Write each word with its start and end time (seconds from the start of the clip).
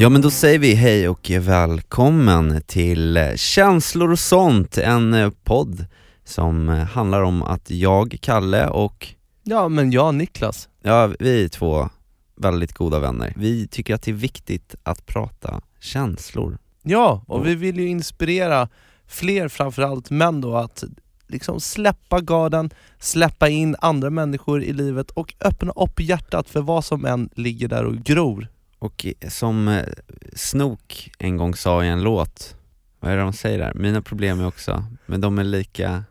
Ja 0.00 0.08
men 0.08 0.20
då 0.20 0.30
säger 0.30 0.58
vi 0.58 0.74
hej 0.74 1.08
och 1.08 1.30
välkommen 1.30 2.62
till 2.66 3.32
Känslor 3.36 4.12
och 4.12 4.18
sånt, 4.18 4.78
en 4.78 5.14
eh, 5.14 5.30
podd 5.44 5.86
som 6.24 6.68
eh, 6.68 6.76
handlar 6.76 7.22
om 7.22 7.42
att 7.42 7.70
jag, 7.70 8.18
Kalle 8.20 8.68
och 8.68 9.08
Ja, 9.42 9.68
men 9.68 9.90
jag 9.90 10.14
Niklas. 10.14 10.68
ja, 10.82 11.12
vi 11.18 11.44
är 11.44 11.48
två 11.48 11.88
väldigt 12.36 12.72
goda 12.72 12.98
vänner. 12.98 13.32
Vi 13.36 13.68
tycker 13.68 13.94
att 13.94 14.02
det 14.02 14.10
är 14.10 14.14
viktigt 14.14 14.74
att 14.82 15.06
prata 15.06 15.60
känslor. 15.80 16.58
Ja, 16.82 17.24
och 17.26 17.46
vi 17.46 17.54
vill 17.54 17.78
ju 17.78 17.88
inspirera 17.88 18.68
fler, 19.06 19.48
framförallt 19.48 20.10
män 20.10 20.40
då, 20.40 20.56
att 20.56 20.84
liksom 21.26 21.60
släppa 21.60 22.20
garden, 22.20 22.70
släppa 22.98 23.48
in 23.48 23.76
andra 23.78 24.10
människor 24.10 24.62
i 24.62 24.72
livet 24.72 25.10
och 25.10 25.34
öppna 25.40 25.72
upp 25.72 26.00
hjärtat 26.00 26.48
för 26.48 26.60
vad 26.60 26.84
som 26.84 27.04
än 27.04 27.28
ligger 27.34 27.68
där 27.68 27.84
och 27.84 27.96
gror. 27.96 28.48
Och 28.78 29.06
som 29.28 29.68
eh, 29.68 29.84
Snook 30.32 31.10
en 31.18 31.36
gång 31.36 31.54
sa 31.54 31.84
i 31.84 31.88
en 31.88 32.02
låt, 32.02 32.56
vad 33.00 33.12
är 33.12 33.16
det 33.16 33.22
de 33.22 33.32
säger 33.32 33.58
där? 33.58 33.74
Mina 33.74 34.02
problem 34.02 34.40
är 34.40 34.46
också, 34.46 34.84
men 35.06 35.20
de 35.20 35.38
är 35.38 35.44
lika, 35.44 36.04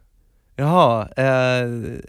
Jaha, 0.55 1.07
eh, 1.17 1.67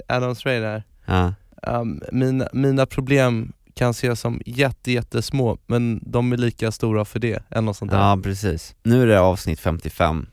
Adam 0.09 0.35
Stray 0.35 0.61
där. 0.61 0.83
ja, 1.07 1.35
Um, 1.63 2.03
mina, 2.13 2.49
mina 2.53 2.87
problem 2.87 3.53
kan 3.75 3.91
ses 3.91 4.21
som 4.21 4.41
jätte, 4.47 4.93
jättesmå, 4.93 5.59
men 5.67 6.01
de 6.03 6.33
är 6.33 6.37
lika 6.37 6.73
stora 6.73 7.05
för 7.05 7.19
det, 7.19 7.43
eller 7.51 7.63
något 7.63 7.77
sånt 7.77 7.91
där. 7.91 7.99
ja 7.99 8.21
precis. 8.23 8.75
Nu 8.83 9.03
är 9.03 9.07
det 9.07 9.21
avsnitt 9.21 9.61
55 9.61 10.27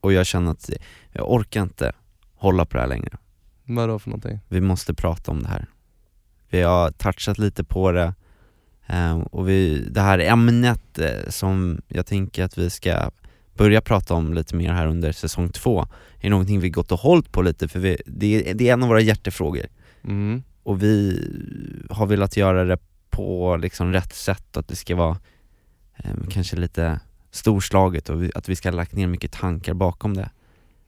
och 0.00 0.12
jag 0.12 0.26
känner 0.26 0.50
att 0.50 0.70
jag 1.12 1.32
orkar 1.32 1.62
inte 1.62 1.92
hålla 2.34 2.64
på 2.64 2.76
det 2.76 2.80
här 2.80 2.88
längre. 2.88 3.18
Vadå 3.64 3.98
för 3.98 4.10
någonting? 4.10 4.40
vi 4.48 4.60
måste 4.60 4.94
prata 4.94 5.30
om 5.30 5.42
det 5.42 5.48
här. 5.48 5.66
Vi 6.50 6.62
har 6.62 6.90
touchat 6.90 7.38
lite 7.38 7.64
på 7.64 7.92
det, 7.92 8.14
och 9.30 9.48
vi, 9.48 9.88
det 9.90 10.00
här 10.00 10.18
ämnet 10.18 10.98
eh, 10.98 11.28
som 11.30 11.80
jag 11.88 12.06
tänker 12.06 12.44
att 12.44 12.58
vi 12.58 12.70
ska 12.70 13.10
börja 13.54 13.80
prata 13.80 14.14
om 14.14 14.34
lite 14.34 14.56
mer 14.56 14.72
här 14.72 14.86
under 14.86 15.12
säsong 15.12 15.48
två, 15.48 15.86
är 16.20 16.30
någonting 16.30 16.60
vi 16.60 16.70
gått 16.70 16.92
och 16.92 16.98
hållit 16.98 17.32
på 17.32 17.42
lite, 17.42 17.68
för 17.68 17.78
vi, 17.80 17.96
det, 18.06 18.50
är, 18.50 18.54
det 18.54 18.68
är 18.68 18.72
en 18.72 18.82
av 18.82 18.88
våra 18.88 19.00
hjärtefrågor, 19.00 19.66
Mm. 20.04 20.42
och 20.62 20.82
vi 20.82 21.20
har 21.90 22.06
velat 22.06 22.36
göra 22.36 22.64
det 22.64 22.78
på 23.10 23.56
liksom 23.56 23.92
rätt 23.92 24.14
sätt, 24.14 24.56
att 24.56 24.68
det 24.68 24.76
ska 24.76 24.96
vara 24.96 25.16
eh, 25.96 26.14
kanske 26.30 26.56
lite 26.56 27.00
storslaget 27.30 28.08
och 28.08 28.22
vi, 28.22 28.30
att 28.34 28.48
vi 28.48 28.56
ska 28.56 28.70
ha 28.70 28.76
lagt 28.76 28.92
ner 28.92 29.06
mycket 29.06 29.32
tankar 29.32 29.74
bakom 29.74 30.16
det. 30.16 30.30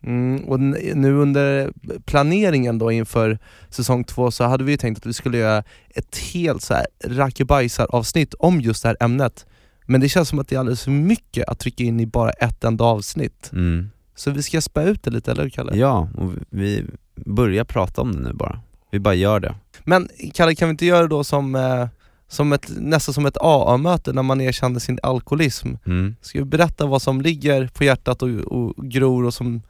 Mm, 0.06 0.44
och 0.44 0.60
nu 0.60 1.14
under 1.14 1.72
planeringen 2.04 2.78
då 2.78 2.92
inför 2.92 3.38
säsong 3.70 4.04
två 4.04 4.30
så 4.30 4.44
hade 4.44 4.64
vi 4.64 4.76
tänkt 4.76 4.98
att 4.98 5.06
vi 5.06 5.12
skulle 5.12 5.38
göra 5.38 5.64
ett 5.90 6.16
helt 6.16 6.62
så 6.62 6.74
här 6.74 6.86
rackabajsar 7.04 7.86
avsnitt 7.90 8.34
om 8.34 8.60
just 8.60 8.82
det 8.82 8.88
här 8.88 8.96
ämnet. 9.00 9.46
Men 9.86 10.00
det 10.00 10.08
känns 10.08 10.28
som 10.28 10.38
att 10.38 10.48
det 10.48 10.54
är 10.54 10.60
alldeles 10.60 10.82
för 10.82 10.90
mycket 10.90 11.48
att 11.48 11.58
trycka 11.58 11.84
in 11.84 12.00
i 12.00 12.06
bara 12.06 12.30
ett 12.30 12.64
enda 12.64 12.84
avsnitt. 12.84 13.50
Mm. 13.52 13.90
Så 14.14 14.30
vi 14.30 14.42
ska 14.42 14.60
spä 14.60 14.82
ut 14.82 15.02
det 15.02 15.10
lite, 15.10 15.30
eller 15.30 15.42
hur 15.42 15.50
Kalle? 15.50 15.76
Ja, 15.76 16.08
och 16.16 16.32
vi 16.50 16.84
börjar 17.14 17.64
prata 17.64 18.00
om 18.00 18.12
det 18.12 18.20
nu 18.20 18.32
bara. 18.32 18.60
Vi 18.90 18.98
bara 18.98 19.14
gör 19.14 19.40
det. 19.40 19.54
Men 19.84 20.08
Kalle, 20.34 20.54
kan 20.54 20.68
vi 20.68 20.70
inte 20.70 20.86
göra 20.86 21.02
det 21.02 21.08
då 21.08 21.24
som, 21.24 21.54
eh, 21.54 21.88
som 22.28 22.52
ett, 22.52 22.70
nästan 22.76 23.14
som 23.14 23.26
ett 23.26 23.36
AA-möte 23.40 24.12
när 24.12 24.22
man 24.22 24.40
erkänner 24.40 24.80
sin 24.80 24.98
alkoholism? 25.02 25.68
Mm. 25.86 26.16
Ska 26.20 26.38
vi 26.38 26.44
berätta 26.44 26.86
vad 26.86 27.02
som 27.02 27.20
ligger 27.20 27.66
på 27.74 27.84
hjärtat 27.84 28.22
och, 28.22 28.28
och 28.28 28.74
gror 28.76 29.24
och 29.24 29.34
som 29.34 29.62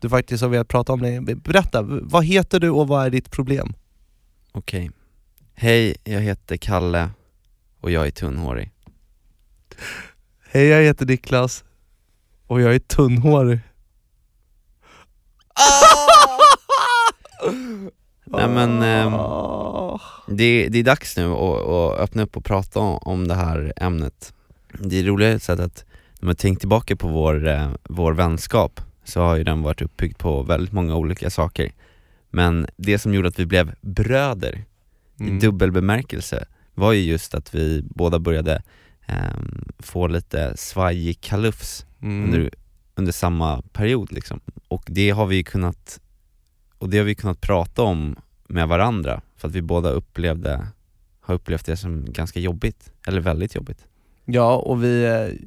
du 0.00 0.08
faktiskt 0.08 0.42
har 0.42 0.48
velat 0.50 0.68
prata 0.68 0.92
om 0.92 1.00
länge? 1.00 1.20
Berätta, 1.20 1.82
vad 1.82 2.24
heter 2.24 2.60
du 2.60 2.70
och 2.70 2.88
vad 2.88 3.06
är 3.06 3.10
ditt 3.10 3.30
problem? 3.30 3.72
Okej. 4.52 4.90
Hej, 5.54 5.96
jag 6.04 6.20
heter 6.20 6.56
Kalle 6.56 7.10
och 7.80 7.90
jag 7.90 8.06
är 8.06 8.10
tunnhårig. 8.10 8.70
Hej, 10.50 10.66
jag 10.66 10.82
heter 10.82 11.06
Niklas 11.06 11.64
och 12.46 12.60
jag 12.60 12.74
är 12.74 12.78
tunnhårig. 12.78 13.60
Nej 18.24 18.48
men, 18.48 18.82
Ah. 19.14 20.00
det, 20.28 20.68
det 20.68 20.78
är 20.78 20.84
dags 20.84 21.16
nu 21.16 21.24
att, 21.32 21.68
att 21.68 21.98
öppna 22.00 22.22
upp 22.22 22.36
och 22.36 22.44
prata 22.44 22.80
om, 22.80 22.98
om 23.02 23.28
det 23.28 23.34
här 23.34 23.72
ämnet. 23.76 24.34
Det 24.78 24.98
är 24.98 25.04
roligt 25.04 25.42
sätt 25.42 25.60
att, 25.60 25.84
när 26.20 26.26
man 26.26 26.36
tänker 26.36 26.60
tillbaka 26.60 26.96
på 26.96 27.08
vår, 27.08 27.48
eh, 27.48 27.70
vår 27.82 28.12
vänskap, 28.12 28.80
så 29.10 29.20
har 29.20 29.36
ju 29.36 29.44
den 29.44 29.62
varit 29.62 29.82
uppbyggd 29.82 30.18
på 30.18 30.42
väldigt 30.42 30.72
många 30.72 30.96
olika 30.96 31.30
saker. 31.30 31.72
Men 32.30 32.66
det 32.76 32.98
som 32.98 33.14
gjorde 33.14 33.28
att 33.28 33.38
vi 33.38 33.46
blev 33.46 33.74
bröder 33.80 34.64
Mm. 35.20 35.36
i 35.36 35.40
dubbel 35.40 35.72
bemärkelse 35.72 36.44
var 36.74 36.92
ju 36.92 37.00
just 37.00 37.34
att 37.34 37.54
vi 37.54 37.82
båda 37.82 38.18
började 38.18 38.62
ehm, 39.06 39.64
få 39.78 40.06
lite 40.06 40.56
svajig 40.56 41.20
kalufs 41.20 41.86
Mm. 42.02 42.24
under, 42.24 42.50
under 42.94 43.12
samma 43.12 43.62
period 43.72 44.12
liksom. 44.12 44.40
Och 44.68 44.84
det 44.86 45.10
har 45.10 45.26
vi 45.26 45.44
kunnat, 45.44 46.00
och 46.78 46.88
det 46.90 46.98
har 46.98 47.04
vi 47.04 47.14
kunnat 47.14 47.40
prata 47.40 47.82
om 47.82 48.16
med 48.48 48.68
varandra, 48.68 49.20
för 49.36 49.48
att 49.48 49.54
vi 49.54 49.62
båda 49.62 49.90
upplevde, 49.90 50.66
har 51.20 51.34
upplevt 51.34 51.66
det 51.66 51.76
som 51.76 52.12
ganska 52.12 52.40
jobbigt, 52.40 52.92
eller 53.06 53.20
väldigt 53.20 53.54
jobbigt. 53.54 53.86
Ja, 54.24 54.56
och 54.56 54.84
vi, 54.84 55.04
eh, 55.04 55.46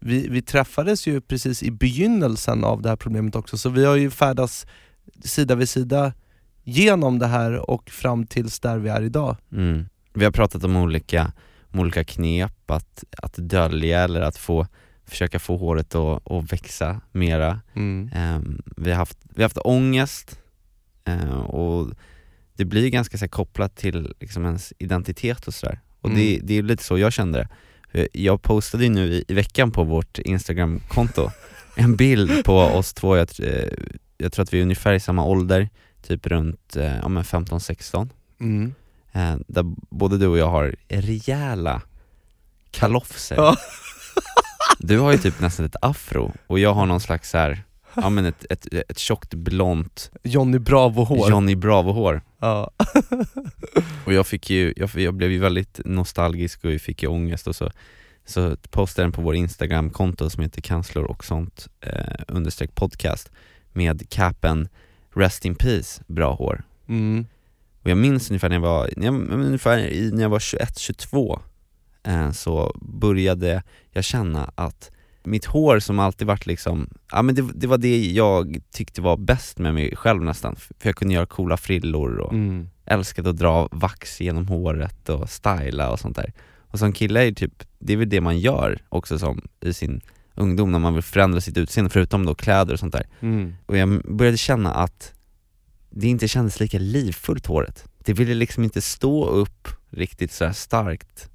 vi, 0.00 0.28
vi 0.28 0.42
träffades 0.42 1.06
ju 1.06 1.20
precis 1.20 1.62
i 1.62 1.70
begynnelsen 1.70 2.64
av 2.64 2.82
det 2.82 2.88
här 2.88 2.96
problemet 2.96 3.36
också, 3.36 3.58
så 3.58 3.68
vi 3.68 3.84
har 3.84 3.96
ju 3.96 4.10
färdats 4.10 4.66
sida 5.24 5.54
vid 5.54 5.68
sida 5.68 6.12
genom 6.64 7.18
det 7.18 7.26
här 7.26 7.70
och 7.70 7.90
fram 7.90 8.26
tills 8.26 8.60
där 8.60 8.78
vi 8.78 8.88
är 8.88 9.02
idag. 9.02 9.36
Mm. 9.52 9.88
Vi 10.14 10.24
har 10.24 10.32
pratat 10.32 10.64
om 10.64 10.76
olika, 10.76 11.32
om 11.72 11.80
olika 11.80 12.04
knep 12.04 12.70
att, 12.70 13.04
att 13.18 13.34
dölja 13.36 14.00
eller 14.00 14.20
att 14.20 14.36
få, 14.36 14.66
försöka 15.06 15.38
få 15.38 15.56
håret 15.56 15.94
att, 15.94 16.30
att 16.30 16.52
växa 16.52 17.00
mera. 17.12 17.60
Ehm, 17.74 18.62
vi, 18.76 18.90
har 18.90 18.96
haft, 18.96 19.18
vi 19.22 19.42
har 19.42 19.44
haft 19.44 19.58
ångest 19.64 20.38
eh, 21.04 21.40
och 21.40 21.90
det 22.56 22.64
blir 22.64 22.88
ganska 22.88 23.18
så 23.18 23.28
kopplat 23.28 23.76
till 23.76 24.14
liksom, 24.20 24.44
ens 24.44 24.72
identitet 24.78 25.46
och 25.46 25.54
sådär. 25.54 25.80
Och 26.00 26.10
det, 26.10 26.34
Mm. 26.34 26.46
det 26.46 26.54
är 26.58 26.62
lite 26.62 26.84
så 26.84 26.98
jag 26.98 27.12
kände 27.12 27.38
det. 27.38 27.48
För 27.92 28.08
Jag 28.12 28.42
postade 28.42 28.84
ju 28.84 28.90
nu 28.90 29.12
i, 29.12 29.24
i 29.28 29.34
veckan 29.34 29.70
på 29.70 29.84
vårt 29.84 30.18
instagramkonto 30.18 31.30
en 31.74 31.96
bild 31.96 32.44
på 32.44 32.58
oss 32.58 32.92
två, 32.92 33.16
jag, 33.16 33.28
eh, 33.42 33.68
jag 34.18 34.32
tror 34.32 34.42
att 34.42 34.54
vi 34.54 34.58
är 34.58 34.62
ungefär 34.62 34.92
i 34.92 35.00
samma 35.00 35.24
ålder, 35.24 35.68
typ 36.02 36.26
runt 36.26 36.76
eh, 36.76 36.96
ja, 37.02 37.08
men 37.08 37.22
15-16 37.24 38.08
Mm. 38.40 38.74
eh, 39.12 39.36
där 39.48 39.64
både 39.90 40.18
du 40.18 40.26
och 40.26 40.38
jag 40.38 40.50
har 40.50 40.74
rejäla 40.88 41.82
kalofser. 42.70 43.36
Ja. 43.36 43.56
Du 44.78 44.98
har 44.98 45.12
ju 45.12 45.18
typ 45.18 45.40
nästan 45.40 45.66
ett 45.66 45.76
afro 45.82 46.32
och 46.46 46.58
jag 46.58 46.74
har 46.74 46.86
någon 46.86 47.00
slags 47.00 47.30
så 47.30 47.38
här, 47.38 47.62
ja 47.96 48.10
men 48.10 48.24
ett, 48.24 48.46
ett, 48.50 48.66
ett 48.88 48.98
tjockt 48.98 49.34
blont 49.34 50.10
Johnny 50.22 50.58
Bravo-hår. 50.58 51.30
Johnny 51.30 51.54
Bravo-hår. 51.54 52.22
Ja. 52.38 52.70
Och 54.06 54.12
jag 54.12 54.26
fick 54.26 54.50
ju, 54.50 54.74
jag, 54.76 54.90
jag 54.94 55.14
blev 55.14 55.32
ju 55.32 55.38
väldigt 55.38 55.80
nostalgisk 55.84 56.64
och 56.64 56.72
jag 56.72 56.80
fick 56.80 57.02
ju 57.02 57.08
ångest 57.08 57.46
och 57.46 57.56
så, 57.56 57.70
så 58.24 58.56
postade 58.70 59.04
den 59.04 59.12
på 59.12 59.22
vår 59.22 59.34
instagramkonto 59.34 60.30
som 60.30 60.42
heter 60.42 60.60
kanslor 60.60 61.04
och 61.04 61.24
sånt 61.24 61.68
eh, 61.80 62.22
understreck 62.28 62.74
podcast 62.74 63.30
med 63.72 64.10
capen 64.10 64.68
Rest 65.14 65.44
in 65.44 65.54
peace, 65.54 66.02
bra 66.06 66.34
hår. 66.34 66.62
Mm. 66.88 67.26
Och 67.82 67.90
jag 67.90 67.98
minns 67.98 68.30
ungefär 68.30 68.48
när 68.48 68.56
jag 68.56 68.60
var, 68.60 68.90
när 68.96 69.06
jag, 69.06 69.14
ungefär 69.30 70.10
när 70.12 70.22
jag 70.22 70.28
var 70.28 70.38
21-22 70.38 71.40
eh, 72.02 72.30
så 72.30 72.76
började 72.80 73.62
jag 73.90 74.04
känna 74.04 74.52
att 74.54 74.90
mitt 75.24 75.44
hår 75.44 75.78
som 75.78 75.98
alltid 75.98 76.26
varit 76.26 76.46
liksom, 76.46 76.88
ja 77.12 77.22
men 77.22 77.34
det, 77.34 77.42
det 77.54 77.66
var 77.66 77.78
det 77.78 78.06
jag 78.12 78.58
tyckte 78.72 79.00
var 79.02 79.16
bäst 79.16 79.58
med 79.58 79.74
mig 79.74 79.96
själv 79.96 80.22
nästan, 80.22 80.56
för 80.56 80.88
jag 80.88 80.96
kunde 80.96 81.14
göra 81.14 81.26
coola 81.26 81.56
frillor 81.56 82.18
och 82.18 82.32
Mm. 82.32 82.68
älskade 82.84 83.30
att 83.30 83.36
dra 83.36 83.68
vax 83.72 84.20
genom 84.20 84.48
håret 84.48 85.08
och 85.08 85.30
styla 85.30 85.90
och 85.90 86.00
sånt 86.00 86.16
där. 86.16 86.32
Och 86.72 86.78
som 86.78 86.92
kille 86.92 87.26
är 87.26 87.32
typ, 87.32 87.62
det 87.78 87.92
är 87.92 87.96
väl 87.96 88.08
det 88.08 88.20
man 88.20 88.38
gör 88.38 88.82
också 88.88 89.18
som 89.18 89.40
i 89.60 89.72
sin 89.72 90.00
ungdom 90.34 90.72
när 90.72 90.78
man 90.78 90.94
vill 90.94 91.02
förändra 91.02 91.40
sitt 91.40 91.56
utseende, 91.56 91.90
förutom 91.90 92.26
då 92.26 92.34
kläder 92.34 92.72
och 92.72 92.78
sånt 92.80 92.92
där. 92.92 93.06
Mm. 93.20 93.54
Och 93.66 93.76
jag 93.76 94.02
började 94.16 94.36
känna 94.36 94.74
att 94.74 95.12
det 95.90 96.08
inte 96.08 96.28
kändes 96.28 96.60
lika 96.60 96.78
livfullt 96.78 97.46
håret. 97.46 97.84
Det 98.04 98.12
ville 98.12 98.34
liksom 98.34 98.64
inte 98.64 98.82
stå 98.82 99.24
upp 99.26 99.68
riktigt 99.90 100.32
så 100.32 100.52
starkt. 100.52 101.30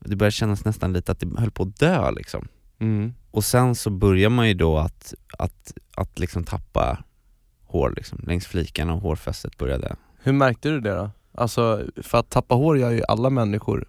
Det 0.00 0.16
började 0.16 0.32
kännas 0.32 0.64
nästan 0.64 0.92
lite 0.92 1.12
att 1.12 1.20
det 1.20 1.28
höll 1.38 1.50
på 1.50 1.62
att 1.62 1.76
dö 1.76 2.10
liksom. 2.10 2.48
Mm. 2.82 3.14
Och 3.30 3.44
sen 3.44 3.74
så 3.74 3.90
börjar 3.90 4.30
man 4.30 4.48
ju 4.48 4.54
då 4.54 4.78
att, 4.78 5.14
att, 5.38 5.72
att 5.96 6.18
liksom 6.18 6.44
tappa 6.44 6.98
hår 7.64 7.92
liksom, 7.96 8.20
längs 8.26 8.46
flikarna 8.46 8.94
och 8.94 9.00
hårfästet 9.00 9.58
började 9.58 9.96
Hur 10.22 10.32
märkte 10.32 10.68
du 10.68 10.80
det 10.80 10.94
då? 10.94 11.10
Alltså, 11.34 11.82
för 12.02 12.18
att 12.18 12.30
tappa 12.30 12.54
hår 12.54 12.78
gör 12.78 12.90
ju 12.90 13.02
alla 13.08 13.30
människor, 13.30 13.88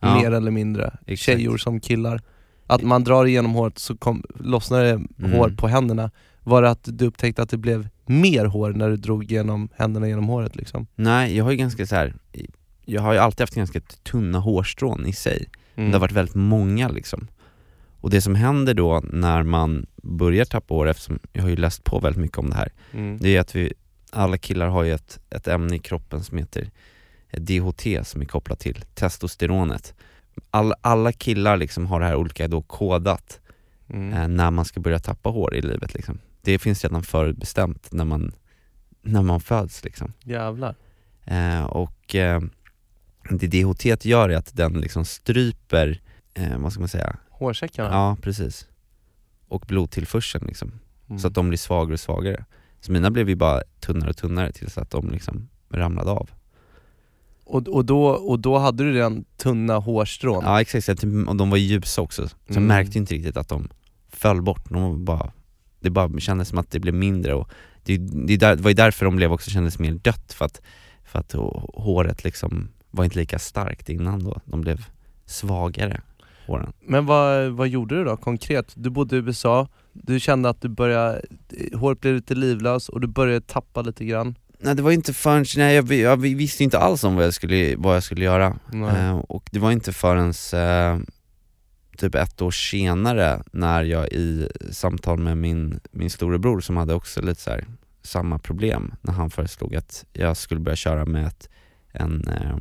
Ja. 0.00 0.14
mer 0.14 0.32
eller 0.32 0.50
mindre. 0.50 0.98
Exakt. 1.06 1.24
Tjejor 1.38 1.56
som 1.56 1.80
killar. 1.80 2.20
Att 2.66 2.82
man 2.82 3.04
drar 3.04 3.24
igenom 3.26 3.52
håret 3.54 3.78
så 3.78 3.96
kom, 3.96 4.24
lossnar 4.34 4.82
det 4.84 4.90
Mm. 4.90 5.32
hår 5.32 5.54
på 5.58 5.68
händerna. 5.68 6.10
Var 6.42 6.62
det 6.62 6.70
att 6.70 6.88
du 6.92 7.06
upptäckte 7.06 7.42
att 7.42 7.50
det 7.50 7.56
blev 7.56 7.88
mer 8.06 8.44
hår 8.44 8.72
när 8.72 8.90
du 8.90 8.96
drog 8.96 9.24
igenom 9.32 9.68
händerna 9.76 10.08
genom 10.08 10.28
håret 10.28 10.56
liksom? 10.56 10.86
Nej, 10.94 11.36
jag 11.36 11.44
har 11.44 11.50
ju 11.50 11.56
ganska 11.56 11.86
så 11.86 11.94
här. 11.94 12.14
jag 12.84 13.02
har 13.02 13.12
ju 13.12 13.18
alltid 13.18 13.40
haft 13.40 13.54
ganska 13.54 13.80
tunna 13.80 14.38
hårstrån 14.38 15.06
i 15.06 15.12
sig. 15.12 15.48
Mm. 15.74 15.90
Det 15.90 15.94
har 15.96 16.00
varit 16.00 16.12
väldigt 16.12 16.34
många 16.34 16.88
liksom. 16.88 17.28
Och 18.02 18.10
det 18.10 18.20
som 18.20 18.34
händer 18.34 18.74
då 18.74 19.00
när 19.12 19.42
man 19.42 19.86
börjar 20.02 20.44
tappa 20.44 20.74
hår, 20.74 20.88
eftersom 20.88 21.18
jag 21.32 21.42
har 21.42 21.48
ju 21.48 21.56
läst 21.56 21.84
på 21.84 21.98
väldigt 22.00 22.20
mycket 22.22 22.38
om 22.38 22.50
det 22.50 22.56
här, 22.56 22.72
Mm. 22.92 23.18
det 23.20 23.36
är 23.36 23.40
att 23.40 23.56
vi, 23.56 23.72
alla 24.10 24.38
killar 24.38 24.66
har 24.66 24.82
ju 24.82 24.92
ett, 24.92 25.18
ett 25.30 25.48
ämne 25.48 25.76
i 25.76 25.78
kroppen 25.78 26.22
som 26.24 26.38
heter 26.38 26.70
DHT 27.32 27.86
som 28.06 28.20
är 28.20 28.24
kopplat 28.24 28.60
till 28.60 28.84
testosteronet. 28.94 29.94
All, 30.50 30.74
alla 30.80 31.12
killar 31.12 31.56
liksom 31.56 31.86
har 31.86 32.00
det 32.00 32.06
här 32.06 32.16
olika 32.16 32.48
då 32.48 32.62
kodat 32.62 33.38
Mm. 33.88 34.12
eh, 34.12 34.28
när 34.28 34.50
man 34.50 34.64
ska 34.64 34.80
börja 34.80 34.98
tappa 34.98 35.28
hår 35.30 35.54
i 35.54 35.62
livet 35.62 35.94
liksom. 35.94 36.18
Det 36.42 36.58
finns 36.58 36.84
redan 36.84 37.02
förutbestämt 37.02 37.92
när 37.92 38.04
man, 38.04 38.32
när 39.02 39.22
man 39.22 39.40
föds 39.40 39.84
liksom. 39.84 40.12
Jävlar. 40.24 40.74
Eh, 41.24 41.64
och 41.64 42.14
eh, 42.14 42.40
det 43.30 43.46
DHT 43.46 44.04
gör 44.04 44.28
är 44.28 44.36
att 44.36 44.56
den 44.56 44.72
liksom 44.72 45.04
stryper, 45.04 46.00
eh, 46.34 46.58
vad 46.58 46.72
ska 46.72 46.80
man 46.80 46.88
säga, 46.88 47.16
Hårsäckarna? 47.46 47.88
ja 47.94 48.16
precis, 48.22 48.68
och 49.48 49.64
blodtillförseln 49.68 50.46
liksom, 50.46 50.72
Mm. 51.08 51.18
så 51.18 51.26
att 51.28 51.34
de 51.34 51.48
blir 51.48 51.58
svagare 51.58 51.92
och 51.94 52.00
svagare. 52.00 52.44
Så 52.80 52.92
mina 52.92 53.10
blev 53.10 53.28
ju 53.28 53.34
bara 53.34 53.62
tunnare 53.80 54.10
och 54.10 54.16
tunnare 54.16 54.52
tills 54.52 54.78
att 54.78 54.90
de 54.90 55.10
liksom 55.10 55.48
ramlade 55.70 56.10
av. 56.10 56.30
och, 57.44 57.68
och, 57.68 57.84
då, 57.84 58.06
och 58.06 58.38
då 58.38 58.58
hade 58.58 58.84
du 58.84 58.92
redan 58.92 59.24
tunna 59.36 59.76
hårstrån? 59.78 60.42
Ja 60.46 60.60
exakt, 60.60 60.88
att- 60.88 61.04
och 61.28 61.36
de 61.36 61.50
var 61.50 61.56
ljusa 61.56 62.02
också, 62.02 62.28
så 62.28 62.34
jag 62.46 62.56
Mm. 62.56 62.66
märkte 62.68 62.98
inte 62.98 63.14
riktigt 63.14 63.36
att 63.36 63.48
de 63.48 63.68
föll 64.08 64.42
bort, 64.42 64.70
de 64.70 65.04
bara, 65.04 65.32
det 65.80 65.90
bara 65.90 66.20
kändes 66.20 66.48
som 66.48 66.58
att 66.58 66.70
det 66.70 66.80
blev 66.80 66.94
mindre 66.94 67.34
och 67.34 67.48
det, 67.84 67.96
det, 67.98 68.36
där, 68.36 68.56
det 68.56 68.62
var 68.62 68.70
ju 68.70 68.74
därför 68.74 69.04
de 69.04 69.16
blev 69.16 69.32
också 69.32 69.50
kändes 69.50 69.78
mer 69.78 69.92
dött, 69.92 70.32
för 70.32 70.44
att, 70.44 70.62
för 71.04 71.18
att 71.18 71.34
hå- 71.34 71.70
håret 71.80 72.24
liksom 72.24 72.68
var 72.90 73.04
inte 73.04 73.18
lika 73.18 73.38
starkt 73.38 73.88
innan 73.88 74.24
då, 74.24 74.40
de 74.44 74.60
blev 74.60 74.86
svagare, 75.26 76.00
håren. 76.46 76.72
Men 76.80 77.06
vad, 77.06 77.50
vad 77.50 77.68
gjorde 77.68 77.94
du 77.94 78.04
då 78.04 78.16
konkret? 78.16 78.72
Du 78.76 78.90
bodde 78.90 79.16
i 79.16 79.18
USA, 79.18 79.68
du 79.92 80.20
kände 80.20 80.48
att 80.48 80.60
du 80.60 80.68
började, 80.68 81.22
håret 81.74 82.00
blev 82.00 82.14
lite 82.14 82.34
livlöst 82.34 82.88
och 82.88 83.00
du 83.00 83.06
började 83.06 83.40
tappa 83.40 83.82
lite 83.82 84.04
grann 84.04 84.34
Nej 84.64 84.74
det 84.74 84.82
var 84.82 84.90
inte 84.90 85.12
förrän, 85.12 85.44
nej 85.56 85.74
jag, 85.74 85.92
jag 85.92 86.16
visste 86.16 86.64
inte 86.64 86.78
alls 86.78 87.04
om 87.04 87.16
vad 87.16 87.24
jag 87.24 87.34
skulle, 87.34 87.76
vad 87.76 87.96
jag 87.96 88.02
skulle 88.02 88.24
göra. 88.24 88.58
Eh, 88.72 89.18
och 89.18 89.48
det 89.52 89.58
var 89.58 89.72
inte 89.72 89.92
förrän 89.92 90.32
eh, 90.52 91.02
typ 91.96 92.14
ett 92.14 92.42
år 92.42 92.50
senare 92.50 93.42
när 93.52 93.84
jag 93.84 94.08
i 94.08 94.48
samtal 94.70 95.18
med 95.18 95.38
min, 95.38 95.80
min 95.90 96.10
storebror 96.10 96.60
som 96.60 96.76
hade 96.76 96.94
också 96.94 97.22
lite 97.22 97.40
så 97.40 97.50
här, 97.50 97.64
samma 98.02 98.38
problem, 98.38 98.94
när 99.00 99.12
han 99.12 99.30
föreslog 99.30 99.76
att 99.76 100.04
jag 100.12 100.36
skulle 100.36 100.60
börja 100.60 100.76
köra 100.76 101.04
med 101.04 101.26
ett, 101.26 101.48
en, 101.92 102.28
eh, 102.28 102.56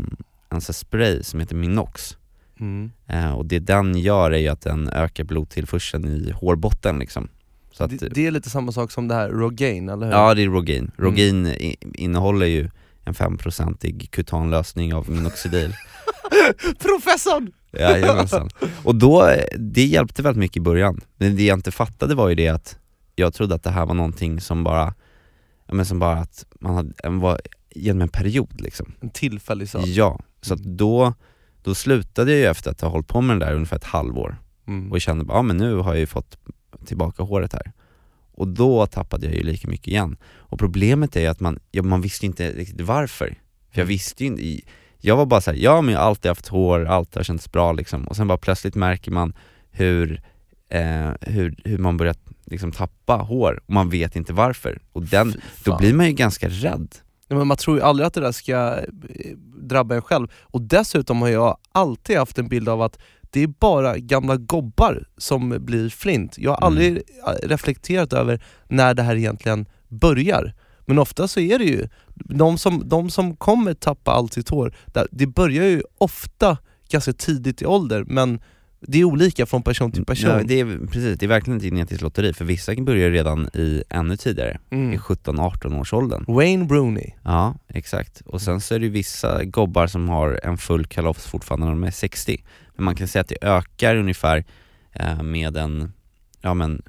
en 0.50 0.62
spray 0.62 1.24
som 1.24 1.40
heter 1.40 1.56
Minox. 1.56 2.18
Mm. 2.62 2.92
Eh, 3.08 3.32
och 3.32 3.46
det 3.46 3.60
den 3.60 3.96
gör 3.96 4.32
är 4.32 4.38
ju 4.38 4.48
att 4.48 4.62
den 4.62 4.90
ökar 4.90 5.24
blodtillförseln 5.24 6.06
i 6.06 6.32
hårbotten 6.32 7.00
liksom. 7.00 7.28
Så 7.72 7.84
att, 7.84 8.00
det, 8.00 8.08
det 8.10 8.28
är 8.28 8.32
lite 8.32 8.50
samma 8.50 8.72
sak 8.72 8.92
som 8.92 9.08
det 9.08 9.16
här 9.16 9.30
Rogaine, 9.30 9.90
eller 9.90 10.06
hur? 10.06 10.14
Ja 10.14 10.34
det 10.34 10.42
är 10.42 10.48
Rogaine. 10.48 10.92
Rogaine 10.98 11.48
i, 11.48 11.76
innehåller 11.94 12.46
ju 12.46 12.70
en 13.06 13.14
5% 13.14 14.08
kutanlösning 14.10 14.94
av 14.94 15.10
minoxidil. 15.10 15.74
Professorn! 16.80 17.52
Jajamensan. 17.72 18.50
Och 18.84 18.96
då, 18.96 19.30
det 19.58 19.86
hjälpte 19.86 20.22
väldigt 20.22 20.40
mycket 20.40 20.58
i 20.58 20.62
början. 20.62 21.02
Men 21.18 21.36
det 21.36 21.44
jag 21.44 21.58
inte 21.58 21.72
fattade 21.72 22.16
var 22.16 22.30
ju 22.30 22.36
det 22.36 22.48
att 22.48 22.78
jag 23.16 23.34
trodde 23.34 23.56
att 23.56 23.64
det 23.64 23.70
här 23.70 23.86
var 23.86 23.94
någonting 23.94 24.42
som 24.42 24.64
bara, 24.64 24.94
men 25.72 25.86
som 25.86 26.00
bara 26.00 26.18
att 26.18 26.46
man 26.60 26.76
hade, 26.76 26.94
en- 27.04 27.20
var 27.20 27.42
genom 27.76 28.02
en 28.02 28.10
period 28.10 28.62
liksom. 28.62 28.94
En 29.00 29.10
tillfällig 29.10 29.70
sak 29.70 29.86
Ja, 29.86 30.20
så 30.42 30.54
att 30.54 30.64
då, 30.64 31.14
då 31.64 31.76
slutade 31.76 32.32
jag 32.32 32.40
ju 32.40 32.46
efter 32.46 32.72
att 32.72 32.82
ha 32.82 32.90
hållit 32.90 33.08
på 33.08 33.22
med 33.22 33.40
det 33.40 33.46
där 33.46 33.54
ungefär 33.54 33.76
ett 33.76 33.84
halvår 33.84 34.38
mm. 34.68 34.90
och 34.90 34.96
jag 34.96 35.02
kände 35.02 35.26
bara, 35.26 35.38
ja 35.38 35.42
men 35.42 35.58
nu 35.58 35.76
har 35.76 35.94
jag 35.94 36.00
ju 36.00 36.06
fått 36.06 36.38
tillbaka 36.86 37.24
håret 37.24 37.54
här. 37.54 37.72
Och 38.34 38.48
då 38.48 38.86
tappade 38.88 39.26
jag 39.26 39.36
ju 39.36 39.44
lika 39.44 39.68
mycket 39.68 39.88
igen. 39.88 40.18
Och 40.24 40.60
problemet 40.60 41.16
är 41.16 41.22
ju 41.22 41.28
att 41.28 41.40
man, 41.40 41.60
ja, 41.72 41.84
man 41.84 42.02
visste 42.02 42.26
inte 42.26 42.52
riktigt 42.52 42.82
varför. 42.82 43.36
För 43.72 43.82
jag 43.82 43.86
visste 43.86 44.24
ju 44.24 44.28
inte, 44.28 44.72
jag 44.98 45.18
var 45.18 45.26
bara 45.26 45.42
såhär, 45.42 45.58
ja 45.58 45.82
men 45.82 45.94
jag 45.94 46.02
har 46.02 46.08
alltid 46.08 46.30
haft 46.30 46.48
hår, 46.48 46.86
alltid 46.86 47.18
har 47.18 47.24
känts 47.24 47.52
bra 47.52 47.72
liksom. 47.72 48.08
Och 48.08 48.16
sen 48.16 48.28
bara 48.28 48.38
plötsligt 48.38 48.76
märker 48.76 49.12
man 49.12 49.34
hur, 49.72 50.22
eh, 50.70 51.12
hur, 51.22 51.56
hur 51.66 51.78
man 51.78 51.98
börjar 51.98 52.16
liksom 52.46 52.72
tappa 52.72 53.16
hår, 53.16 53.62
och 53.66 53.74
man 53.74 53.90
vet 53.90 54.16
inte 54.16 54.34
varför. 54.34 54.82
Och 54.92 55.04
den, 55.04 55.42
då 55.64 55.78
blir 55.78 55.94
man 55.94 56.08
ju 56.08 56.14
ganska 56.14 56.50
rädd. 56.50 56.96
Ja, 57.32 57.38
men 57.38 57.48
man 57.48 57.58
tror 57.58 57.78
ju 57.78 57.84
aldrig 57.84 58.08
att 58.08 58.14
det 58.14 58.22
där 58.22 58.32
ska 58.32 58.54
eh, 58.78 59.38
drabba 59.64 59.96
en 59.96 60.02
själv. 60.02 60.28
Och 60.42 60.62
dessutom 60.62 61.22
har 61.22 61.30
jag 61.30 61.58
alltid 61.72 62.18
haft 62.18 62.38
en 62.38 62.48
bild 62.48 62.70
av 62.70 62.82
att 62.82 63.00
det 63.30 63.44
är 63.44 63.48
bara 63.48 63.98
gamla 63.98 64.36
gobbar 64.38 65.08
som 65.18 65.58
blir 65.60 65.90
flint. 65.90 66.38
Jag 66.38 66.52
har 66.52 66.58
Mm. 66.58 66.68
aldrig 66.68 66.98
eh, 66.98 67.48
reflekterat 67.48 68.14
över 68.14 68.44
när 68.68 68.94
det 68.94 69.04
här 69.04 69.16
egentligen 69.16 69.66
börjar. 69.88 70.54
Men 70.86 71.00
ofta 71.00 71.28
så 71.28 71.40
är 71.40 71.60
det 71.60 71.66
ju, 71.66 71.88
de 72.16 72.58
som, 72.58 72.90
de 72.90 73.10
som 73.10 73.36
kommer 73.36 73.74
tappa 73.74 74.12
allt 74.12 74.34
sitt 74.34 74.50
hår, 74.50 74.76
det 75.12 75.28
börjar 75.28 75.66
ju 75.66 75.84
ofta 75.98 76.58
ganska 76.90 77.14
tidigt 77.14 77.62
i 77.62 77.66
ålder, 77.66 78.04
men 78.08 78.40
det 78.88 79.00
är 79.00 79.04
olika 79.04 79.46
från 79.46 79.64
person 79.64 79.92
till 79.92 80.06
person. 80.06 80.30
Ja, 80.30 80.44
det 80.44 80.60
är, 80.60 80.88
precis, 80.88 81.20
det 81.20 81.26
är 81.26 81.28
verkligen 81.28 81.58
ett 81.58 81.64
genetiskt 81.64 82.02
lotteri, 82.02 82.34
för 82.34 82.46
vissa 82.46 82.76
börjar 82.76 83.10
redan 83.10 83.48
i 83.54 83.84
ännu 83.90 84.18
tidigare, 84.18 84.60
i 84.70 84.76
mm. 84.76 85.00
17-18 85.00 85.80
års 85.80 85.94
åldern. 85.94 86.26
Wayne 86.28 86.68
Rooney. 86.68 87.12
Ja, 87.24 87.56
exakt. 87.68 88.22
Och 88.26 88.42
sen 88.42 88.62
så 88.62 88.76
är 88.76 88.80
det 88.80 88.90
vissa 88.90 89.44
gobbar 89.44 89.88
som 89.88 90.10
har 90.10 90.40
en 90.44 90.58
full 90.58 90.86
kalofs 90.86 91.26
fortfarande 91.26 91.66
när 91.66 91.74
de 91.74 91.84
är 91.84 91.92
60. 91.92 92.44
Men 92.76 92.86
man 92.86 92.96
kan 92.96 93.08
säga 93.08 93.22
att 93.22 93.28
det 93.28 93.38
ökar 93.42 93.96
ungefär 93.96 94.44
eh, 94.92 95.24
med 95.24 95.58
en, 95.58 95.94
ja 96.42 96.54
men, 96.54 96.82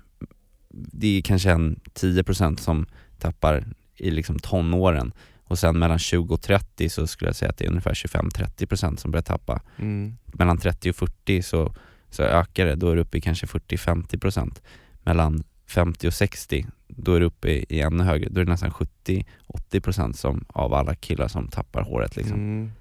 det 0.74 1.18
är 1.18 1.22
kanske 1.22 1.50
en 1.50 1.80
10% 1.94 2.56
som 2.56 2.86
tappar 3.18 3.64
i 3.96 4.10
liksom 4.10 4.38
tonåren. 4.38 5.12
Och 5.52 5.58
sen 5.58 5.78
mellan 5.78 5.98
20 5.98 6.34
och 6.34 6.42
30 6.42 6.88
så 6.88 7.06
skulle 7.06 7.28
jag 7.28 7.36
säga 7.36 7.50
att 7.50 7.58
det 7.58 7.64
är 7.64 7.68
ungefär 7.68 7.94
25-30% 7.94 8.96
som 8.96 9.10
börjar 9.10 9.22
tappa. 9.22 9.62
Mm. 9.78 10.16
Mellan 10.24 10.58
30 10.58 10.90
och 10.90 10.96
40 10.96 11.42
så, 11.42 11.74
så 12.12 12.22
ökar 12.22 12.66
det, 12.66 12.74
då 12.74 12.90
är 12.90 12.96
det 12.96 13.02
uppe 13.02 13.18
i 13.18 13.20
kanske 13.20 13.46
40-50%. 13.46 14.60
Mellan 15.02 15.44
50 15.68 16.08
och 16.08 16.14
60, 16.14 16.66
då 16.88 17.14
är 17.14 17.20
det 17.20 17.26
uppe 17.26 17.48
i, 17.50 17.80
ännu 17.80 18.04
högre, 18.04 18.28
då 18.28 18.40
är 18.40 18.44
det 18.44 18.50
nästan 18.50 18.70
70-80% 18.70 20.12
som, 20.12 20.44
av 20.48 20.74
alla 20.74 20.94
killar 20.94 21.28
som 21.28 21.48
tappar 21.48 21.82
håret 21.82 22.16
liksom. 22.16 22.34
Mm. 22.36 22.72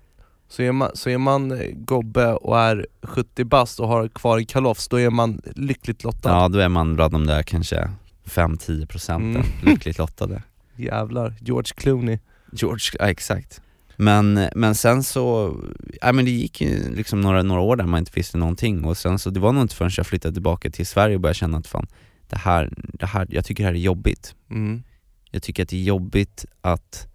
Så, 0.48 0.62
är 0.62 0.72
man, 0.72 0.90
så 0.94 1.10
är 1.10 1.18
man 1.18 1.52
eh, 1.52 1.68
gobbe 1.74 2.34
och 2.34 2.60
är 2.60 2.88
70 3.02 3.44
bast 3.44 3.80
och 3.80 3.88
har 3.88 4.08
kvar 4.08 4.38
en 4.38 4.46
kalofs, 4.46 4.88
då 4.88 5.00
är 5.00 5.10
man 5.10 5.42
lyckligt 5.56 6.04
lottad. 6.04 6.30
Ja, 6.30 6.48
då 6.48 6.60
är 6.60 6.70
man 6.70 6.96
bland 6.96 7.14
de 7.14 7.26
där 7.26 7.44
kanske 7.44 7.90
5-10 8.26 8.86
procenten 8.86 9.42
Mm. 9.42 9.46
lyckligt 9.74 9.98
lottade. 9.98 10.44
Jävlar, 10.76 11.34
George 11.42 11.74
Clooney. 11.76 12.20
George, 12.52 12.92
ja 13.00 13.10
exakt. 13.10 13.62
Men, 14.02 14.50
men 14.56 14.76
sen 14.76 15.04
så, 15.04 15.56
ja 16.02 16.12
men 16.14 16.26
det 16.26 16.32
gick 16.32 16.62
ju 16.62 16.96
liksom 16.96 17.22
några, 17.22 17.44
några 17.44 17.62
år 17.62 17.76
där 17.76 17.86
man 17.86 18.00
inte 18.00 18.12
visste 18.16 18.38
någonting 18.38 18.86
och 18.86 18.98
sen 18.98 19.20
så, 19.20 19.30
det 19.30 19.40
var 19.40 19.52
nog 19.54 19.62
inte 19.64 19.76
förrän 19.76 19.92
jag 19.98 20.08
flyttade 20.08 20.34
tillbaka 20.34 20.70
till 20.70 20.88
Sverige 20.88 21.16
och 21.16 21.22
började 21.22 21.36
känna 21.38 21.58
att 21.58 21.68
fan, 21.68 21.88
det 22.30 22.38
här, 22.38 22.70
det 22.78 23.06
här, 23.06 23.28
jag 23.30 23.46
tycker 23.46 23.64
det 23.64 23.68
här 23.68 23.76
är 23.76 23.80
jobbigt. 23.80 24.36
Mm. 24.50 24.84
Jag 25.32 25.44
tycker 25.44 25.64
att 25.64 25.70
det 25.70 25.78
är 25.78 25.84
jobbigt 25.84 26.46
att, 26.62 27.08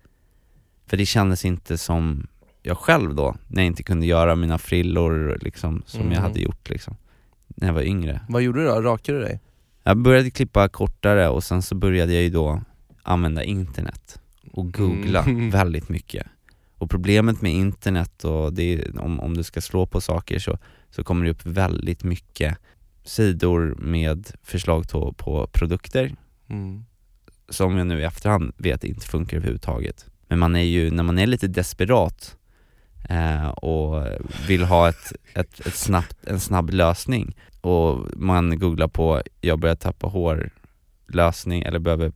för 0.87 0.97
det 0.97 1.07
kändes 1.07 1.45
inte 1.45 1.79
som 1.79 2.27
jag 2.63 2.79
själv 2.79 3.15
då, 3.15 3.37
när 3.49 3.63
jag 3.63 3.67
inte 3.67 3.83
kunde 3.83 4.07
göra 4.07 4.37
mina 4.37 4.59
frillor 4.59 5.39
liksom, 5.43 5.83
som 5.87 6.01
Mm. 6.01 6.13
jag 6.13 6.21
hade 6.21 6.41
gjort 6.41 6.71
liksom, 6.71 6.97
när 7.49 7.67
jag 7.67 7.75
var 7.75 7.83
yngre. 7.83 8.21
Vad 8.29 8.43
gjorde 8.43 8.61
du 8.61 8.67
då? 8.67 8.83
Rakade 8.83 9.19
du 9.19 9.25
dig? 9.25 9.41
Jag 9.83 9.97
började 9.97 10.31
klippa 10.31 10.69
kortare 10.69 11.29
och 11.29 11.45
sen 11.45 11.63
så 11.63 11.75
började 11.75 12.13
jag 12.15 12.23
ju 12.23 12.31
då 12.31 12.63
använda 13.03 13.45
internet 13.45 14.21
och 14.53 14.73
googla 14.73 15.23
Mm. 15.23 15.51
väldigt 15.61 15.89
mycket. 15.89 16.27
Och 16.79 16.91
problemet 16.91 17.43
med 17.43 17.53
internet 17.53 18.25
och 18.25 18.53
det 18.53 18.63
är, 18.75 19.01
om, 19.01 19.21
om 19.21 19.37
du 19.37 19.43
ska 19.43 19.61
slå 19.61 19.87
på 19.87 20.01
saker 20.01 20.39
så, 20.39 20.59
så 20.91 21.05
kommer 21.05 21.25
det 21.25 21.31
upp 21.31 21.47
väldigt 21.47 22.05
mycket 22.05 22.59
sidor 23.05 23.75
med 23.79 24.31
förslag 24.43 24.89
på, 24.89 25.13
på 25.13 25.47
produkter 25.47 26.15
Mm. 26.49 26.85
som 27.49 27.77
jag 27.77 27.87
nu 27.87 28.01
i 28.01 28.05
efterhand 28.05 28.53
vet 28.57 28.85
inte 28.85 29.07
funkar 29.07 29.37
överhuvudtaget. 29.37 30.07
Men 30.29 30.39
man 30.39 30.57
är 30.57 30.61
ju, 30.63 30.91
när 30.91 31.03
man 31.03 31.19
är 31.19 31.27
lite 31.27 31.49
desperat 31.49 32.37
eh, 33.09 33.49
och 33.49 34.07
vill 34.49 34.65
ha 34.65 34.89
ett, 34.89 35.13
ett, 35.35 35.67
ett 35.67 35.75
snabbt, 35.75 36.17
en 36.27 36.41
snabb 36.41 36.71
lösning 36.71 37.37
och 37.61 38.07
man 38.17 38.59
googlar 38.59 38.89
på 38.89 39.23
'jag 39.41 39.59
börjar 39.59 39.77
tappa 39.77 40.07
hår' 40.07 40.51
lösning 41.09 41.63
eller 41.63 41.79
behöver, 41.79 42.13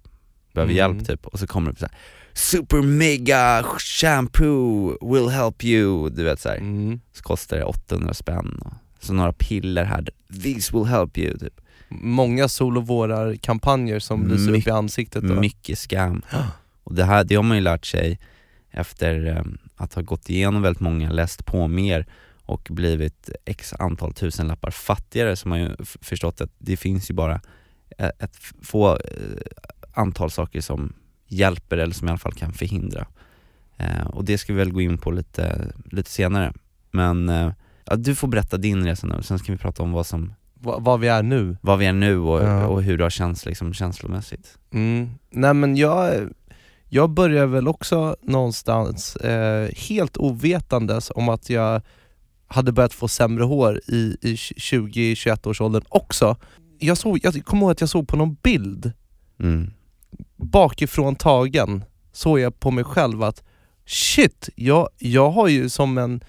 behöver 0.52 0.72
Mm. 0.72 0.76
hjälp 0.76 1.06
typ 1.06 1.26
och 1.26 1.38
så 1.38 1.46
kommer 1.46 1.66
det 1.66 1.72
upp 1.72 1.78
så 1.78 1.86
här 1.86 1.94
Super 2.34 2.82
mega 2.82 3.64
shampoo 3.78 4.96
will 5.14 5.28
help 5.28 5.64
you, 5.64 6.10
du 6.10 6.24
vet 6.24 6.40
så 6.40 6.48
här. 6.48 6.56
Mm. 6.56 7.00
Så 7.12 7.22
kostar 7.22 7.56
det 7.56 7.64
800 7.64 8.14
spänn 8.14 8.60
så 9.00 9.12
några 9.12 9.32
piller 9.32 9.84
här, 9.84 10.08
these 10.42 10.72
will 10.76 10.84
help 10.84 11.18
you 11.18 11.38
typ. 11.38 11.60
Många 11.88 12.48
sol 12.48 12.76
och 12.76 12.86
vårar-kampanjer 12.86 13.98
som 13.98 14.28
lyser 14.28 14.58
upp 14.58 14.66
i 14.66 14.70
ansiktet 14.70 15.22
då. 15.28 15.34
Mycket 15.34 15.78
scam. 15.78 16.22
Och 16.84 16.94
det 16.94 17.04
här, 17.04 17.24
det 17.24 17.34
har 17.34 17.42
man 17.42 17.56
ju 17.56 17.62
lärt 17.62 17.86
sig 17.86 18.18
efter 18.70 19.26
eh, 19.26 19.42
att 19.76 19.94
ha 19.94 20.02
gått 20.02 20.30
igenom 20.30 20.62
väldigt 20.62 20.80
många, 20.80 21.10
läst 21.10 21.46
på 21.46 21.68
mer 21.68 22.06
och 22.42 22.68
blivit 22.70 23.30
x 23.44 23.74
antal 23.78 24.14
tusenlappar 24.14 24.70
fattigare 24.70 25.36
så 25.36 25.44
har 25.44 25.48
man 25.48 25.60
ju 25.60 25.76
förstått 25.84 26.40
att 26.40 26.50
det 26.58 26.76
finns 26.76 27.10
ju 27.10 27.14
bara 27.14 27.40
eh, 27.98 28.10
ett 28.18 28.36
få 28.62 28.92
eh, 28.92 28.98
antal 29.92 30.30
saker 30.30 30.60
som 30.60 30.92
hjälper 31.32 31.78
eller 31.78 31.94
som 31.94 32.08
i 32.08 32.10
alla 32.10 32.18
fall 32.18 32.32
kan 32.34 32.52
förhindra. 32.52 33.06
Eh, 33.76 34.06
och 34.06 34.24
det 34.24 34.38
ska 34.38 34.52
vi 34.52 34.58
väl 34.58 34.72
gå 34.72 34.80
in 34.80 34.98
på 34.98 35.10
lite, 35.10 35.72
lite 35.90 36.10
senare. 36.10 36.52
Men 36.90 37.28
eh, 37.28 37.52
ja, 37.84 37.96
du 37.96 38.14
får 38.14 38.28
berätta 38.28 38.56
din 38.56 38.84
resa 38.86 39.06
nu, 39.06 39.22
sen 39.22 39.38
ska 39.38 39.52
vi 39.52 39.58
prata 39.58 39.82
om 39.82 39.92
vad 39.92 40.06
som 40.06 40.32
Va- 40.54 40.78
vad 40.80 41.00
vi 41.00 41.08
är 41.08 41.22
nu. 41.22 41.56
vad 41.62 41.78
vi 41.78 41.86
är 41.86 41.92
nu 41.92 42.18
och, 42.18 42.42
Ja. 42.42 42.66
och 42.66 42.82
hur 42.82 42.98
det 42.98 43.04
har 43.04 43.10
känts 43.10 43.46
liksom 43.46 43.72
känslomässigt. 43.74 44.58
Mm. 44.72 45.08
Nej 45.30 45.54
men 45.54 45.76
jag, 45.76 46.28
jag 46.88 47.10
börjar 47.10 47.46
väl 47.46 47.68
också 47.68 48.16
någonstans 48.22 49.16
eh, 49.16 49.70
helt 49.76 50.16
ovetandes 50.16 51.10
om 51.14 51.28
att 51.28 51.50
jag 51.50 51.82
hade 52.46 52.72
börjat 52.72 52.92
få 52.92 53.08
sämre 53.08 53.44
hår 53.44 53.80
i, 53.86 54.16
i 54.20 54.34
20-21 54.34 55.48
års 55.48 55.60
åldern 55.60 55.82
också. 55.88 56.36
Jag, 56.78 56.96
såg, 56.98 57.18
jag 57.22 57.44
kommer 57.44 57.62
ihåg 57.62 57.70
att 57.70 57.80
jag 57.80 57.90
såg 57.90 58.08
på 58.08 58.16
någon 58.16 58.36
bild, 58.42 58.92
Mm. 59.40 59.70
Bakifrån 60.36 61.16
tagen, 61.16 61.84
såg 62.12 62.40
jag 62.40 62.60
på 62.60 62.70
mig 62.70 62.84
själv 62.84 63.22
att 63.22 63.42
shit, 63.86 64.48
jag, 64.54 64.88
jag 64.98 65.30
har 65.30 65.48
ju 65.48 65.68
som 65.68 65.98
en, 65.98 66.24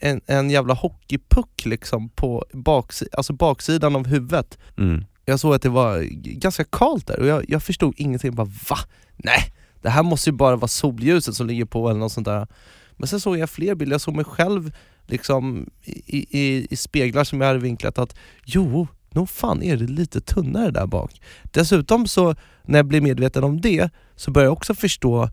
en, 0.00 0.20
en 0.26 0.50
jävla 0.50 0.74
hockeypuck 0.74 1.64
liksom 1.64 2.08
på 2.08 2.44
baksi, 2.52 3.06
alltså 3.12 3.32
baksidan 3.32 3.96
av 3.96 4.06
huvudet. 4.06 4.58
Mm. 4.78 5.04
Jag 5.24 5.40
såg 5.40 5.54
att 5.54 5.62
det 5.62 5.68
var 5.68 6.02
ganska 6.40 6.64
kallt 6.64 7.06
där 7.06 7.20
och 7.20 7.26
jag, 7.26 7.44
jag 7.48 7.62
förstod 7.62 7.94
ingenting, 7.96 8.28
jag 8.28 8.34
bara 8.34 8.52
va? 8.70 8.78
Nej, 9.16 9.54
det 9.82 9.90
här 9.90 10.02
måste 10.02 10.30
ju 10.30 10.36
bara 10.36 10.56
vara 10.56 10.68
solljuset 10.68 11.34
som 11.34 11.46
ligger 11.46 11.64
på 11.64 11.90
eller 11.90 12.00
något 12.00 12.12
sånt 12.12 12.24
där. 12.24 12.46
Men 12.92 13.08
sen 13.08 13.20
såg 13.20 13.38
jag 13.38 13.50
fler 13.50 13.74
bilder, 13.74 13.94
jag 13.94 14.00
såg 14.00 14.14
mig 14.14 14.24
själv 14.24 14.72
liksom 15.06 15.70
i, 15.84 16.38
i, 16.40 16.66
i 16.70 16.76
speglar 16.76 17.24
som 17.24 17.40
jag 17.40 17.48
hade 17.48 17.58
vinklat 17.58 17.98
att 17.98 18.16
jo, 18.44 18.86
nog 19.14 19.30
fan 19.30 19.62
är 19.62 19.76
det 19.76 19.86
lite 19.86 20.20
tunnare 20.20 20.70
där 20.70 20.86
bak. 20.86 21.20
Dessutom 21.44 22.06
så, 22.06 22.34
när 22.64 22.78
jag 22.78 22.86
blev 22.86 23.02
medveten 23.02 23.44
om 23.44 23.60
det, 23.60 23.90
så 24.16 24.30
började 24.30 24.46
jag 24.46 24.52
också 24.52 24.74
förstå 24.74 25.28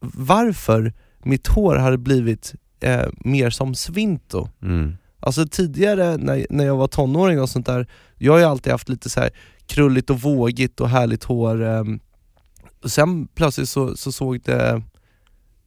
varför 0.00 0.92
mitt 1.22 1.46
hår 1.46 1.76
hade 1.76 1.98
blivit 1.98 2.54
eh, 2.80 3.06
mer 3.16 3.50
som 3.50 3.74
svinto. 3.74 4.48
Mm. 4.62 4.96
Alltså 5.20 5.46
tidigare 5.46 6.16
när, 6.16 6.46
när 6.50 6.64
jag 6.64 6.76
var 6.76 6.88
tonåring 6.88 7.40
och 7.40 7.48
sånt 7.48 7.66
där, 7.66 7.86
jag 8.18 8.32
har 8.32 8.38
ju 8.38 8.44
alltid 8.44 8.72
haft 8.72 8.88
lite 8.88 9.10
så 9.10 9.20
här 9.20 9.30
krulligt 9.66 10.10
och 10.10 10.20
vågigt 10.20 10.80
och 10.80 10.88
härligt 10.88 11.24
hår. 11.24 11.62
ehm. 11.62 12.00
Och 12.82 12.90
sen 12.90 13.26
plötsligt 13.26 13.68
så, 13.68 13.96
så 13.96 14.12
såg 14.12 14.40
det, 14.44 14.82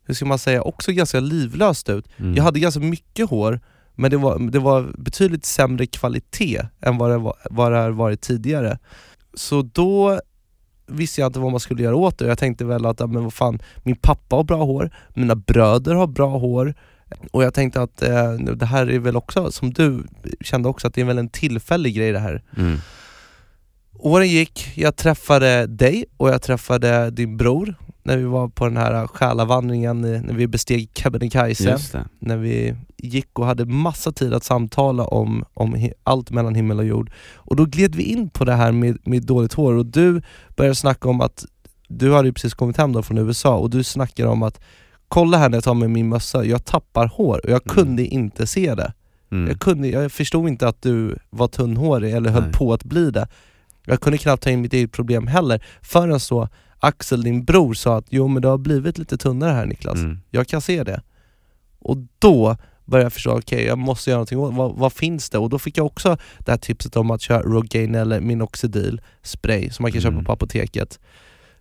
hur 0.03 0.13
ska 0.13 0.25
man 0.25 0.39
säga, 0.39 0.61
också 0.61 0.91
ganska 0.91 1.19
livlöst 1.19 1.89
ut. 1.89 2.07
Mm. 2.17 2.35
Jag 2.35 2.43
hade 2.43 2.59
ganska 2.59 2.79
mycket 2.79 3.29
hår, 3.29 3.59
men 3.97 4.11
det 4.11 4.17
var, 4.17 4.39
det 4.39 4.59
var 4.59 4.93
betydligt 4.97 5.45
sämre 5.45 5.85
kvalitet 5.85 6.61
än 6.81 6.97
vad 6.97 7.11
det, 7.11 7.17
var, 7.17 7.35
vad 7.51 7.71
det 7.71 7.77
har 7.77 7.89
varit 7.89 8.21
tidigare. 8.21 8.79
Så 9.33 9.61
då 9.61 10.21
visste 10.87 11.21
jag 11.21 11.29
inte 11.29 11.39
vad 11.39 11.51
man 11.51 11.59
skulle 11.59 11.83
göra 11.83 11.95
åt 11.95 12.17
det. 12.17 12.27
Jag 12.27 12.37
tänkte 12.37 12.65
väl 12.65 12.85
att, 12.85 12.99
men 12.99 13.23
vad 13.23 13.33
fan, 13.33 13.59
min 13.83 13.95
pappa 13.95 14.35
har 14.35 14.43
bra 14.43 14.63
hår, 14.63 14.91
mina 15.13 15.35
bröder 15.35 15.95
har 15.95 16.07
bra 16.07 16.37
hår, 16.37 16.73
och 17.31 17.43
jag 17.43 17.53
tänkte 17.53 17.81
att 17.81 18.01
eh, 18.01 18.33
det 18.33 18.65
här 18.65 18.91
är 18.91 18.99
väl 18.99 19.15
också, 19.15 19.51
som 19.51 19.73
du 19.73 20.03
kände 20.41 20.69
också, 20.69 20.87
att 20.87 20.93
det 20.93 21.01
är 21.01 21.05
väl 21.05 21.17
en 21.17 21.29
tillfällig 21.29 21.95
grej 21.95 22.11
det 22.11 22.19
här. 22.19 22.43
Mm. 22.57 22.77
Åren 23.93 24.27
gick, 24.27 24.71
jag 24.75 24.95
träffade 24.95 25.67
dig 25.67 26.05
och 26.17 26.29
jag 26.29 26.41
träffade 26.41 27.11
din 27.11 27.37
bror 27.37 27.75
när 28.07 28.17
vi 28.17 28.23
var 28.23 28.47
på 28.47 28.65
den 28.65 28.77
här 28.77 29.07
själavandringen, 29.07 30.01
när 30.01 30.33
vi 30.33 30.47
besteg 30.47 30.89
Kebnekaise. 30.93 31.63
När 32.19 32.37
vi 32.37 32.75
gick 32.97 33.39
och 33.39 33.45
hade 33.45 33.65
massa 33.65 34.11
tid 34.11 34.33
att 34.33 34.43
samtala 34.43 35.05
om, 35.05 35.45
om 35.53 35.89
allt 36.03 36.31
mellan 36.31 36.55
himmel 36.55 36.79
och 36.79 36.85
jord. 36.85 37.11
Och 37.35 37.55
då 37.55 37.65
gled 37.65 37.95
vi 37.95 38.03
in 38.03 38.29
på 38.29 38.45
det 38.45 38.53
här 38.53 38.71
med, 38.71 38.97
med 39.03 39.25
dåligt 39.25 39.53
hår 39.53 39.73
och 39.73 39.85
du 39.85 40.21
började 40.55 40.75
snacka 40.75 41.09
om 41.09 41.21
att, 41.21 41.45
du 41.87 42.13
hade 42.13 42.27
ju 42.27 42.33
precis 42.33 42.53
kommit 42.53 42.77
hem 42.77 42.93
då 42.93 43.03
från 43.03 43.17
USA 43.17 43.55
och 43.57 43.69
du 43.69 43.83
snackade 43.83 44.29
om 44.29 44.43
att 44.43 44.61
kolla 45.07 45.37
här 45.37 45.49
när 45.49 45.57
jag 45.57 45.63
tar 45.63 45.73
med 45.73 45.89
min 45.89 46.09
mössa, 46.09 46.45
jag 46.45 46.65
tappar 46.65 47.07
hår 47.07 47.41
och 47.43 47.49
jag 47.51 47.61
Mm. 47.65 47.75
kunde 47.75 48.05
inte 48.05 48.47
se 48.47 48.75
det. 48.75 48.93
Mm. 49.31 49.47
Jag, 49.47 49.59
kunde, 49.59 49.87
jag 49.87 50.11
förstod 50.11 50.47
inte 50.49 50.67
att 50.67 50.81
du 50.81 51.15
var 51.29 51.47
tunnhårig 51.47 52.13
eller 52.13 52.29
höll 52.29 52.43
Nej. 52.43 52.51
på 52.51 52.73
att 52.73 52.83
bli 52.83 53.11
det. 53.11 53.27
Jag 53.85 54.01
kunde 54.01 54.17
knappt 54.17 54.43
ta 54.43 54.49
in 54.49 54.61
mitt 54.61 54.73
eget 54.73 54.91
problem 54.91 55.27
heller 55.27 55.63
förrän 55.81 56.19
så 56.19 56.49
Axel, 56.79 57.23
din 57.23 57.43
bror, 57.43 57.73
sa 57.73 57.97
att 57.97 58.05
jo 58.09 58.27
men 58.27 58.41
du 58.41 58.47
har 58.47 58.57
blivit 58.57 58.97
lite 58.97 59.17
tunnare 59.17 59.51
här 59.51 59.65
Niklas, 59.65 59.95
Mm. 59.99 60.19
jag 60.29 60.47
kan 60.47 60.61
se 60.61 60.83
det. 60.83 61.01
Och 61.79 61.97
då 62.19 62.57
började 62.85 63.05
jag 63.05 63.13
förstå, 63.13 63.37
okej 63.37 63.63
jag 63.65 63.77
måste 63.77 64.09
göra 64.09 64.17
någonting 64.17 64.39
åt 64.39 64.53
vad, 64.53 64.75
vad 64.75 64.93
finns 64.93 65.29
det? 65.29 65.37
Och 65.37 65.49
då 65.49 65.59
fick 65.59 65.77
jag 65.77 65.85
också 65.85 66.17
det 66.39 66.51
här 66.51 66.57
tipset 66.57 66.95
om 66.95 67.11
att 67.11 67.21
köra 67.21 67.41
Rogaine 67.41 67.95
eller 67.95 68.19
Minoxidil 68.21 69.01
spray 69.23 69.69
som 69.69 69.83
man 69.83 69.91
kan 69.91 70.01
Mm. 70.01 70.13
köpa 70.13 70.25
på 70.25 70.31
apoteket. 70.31 70.99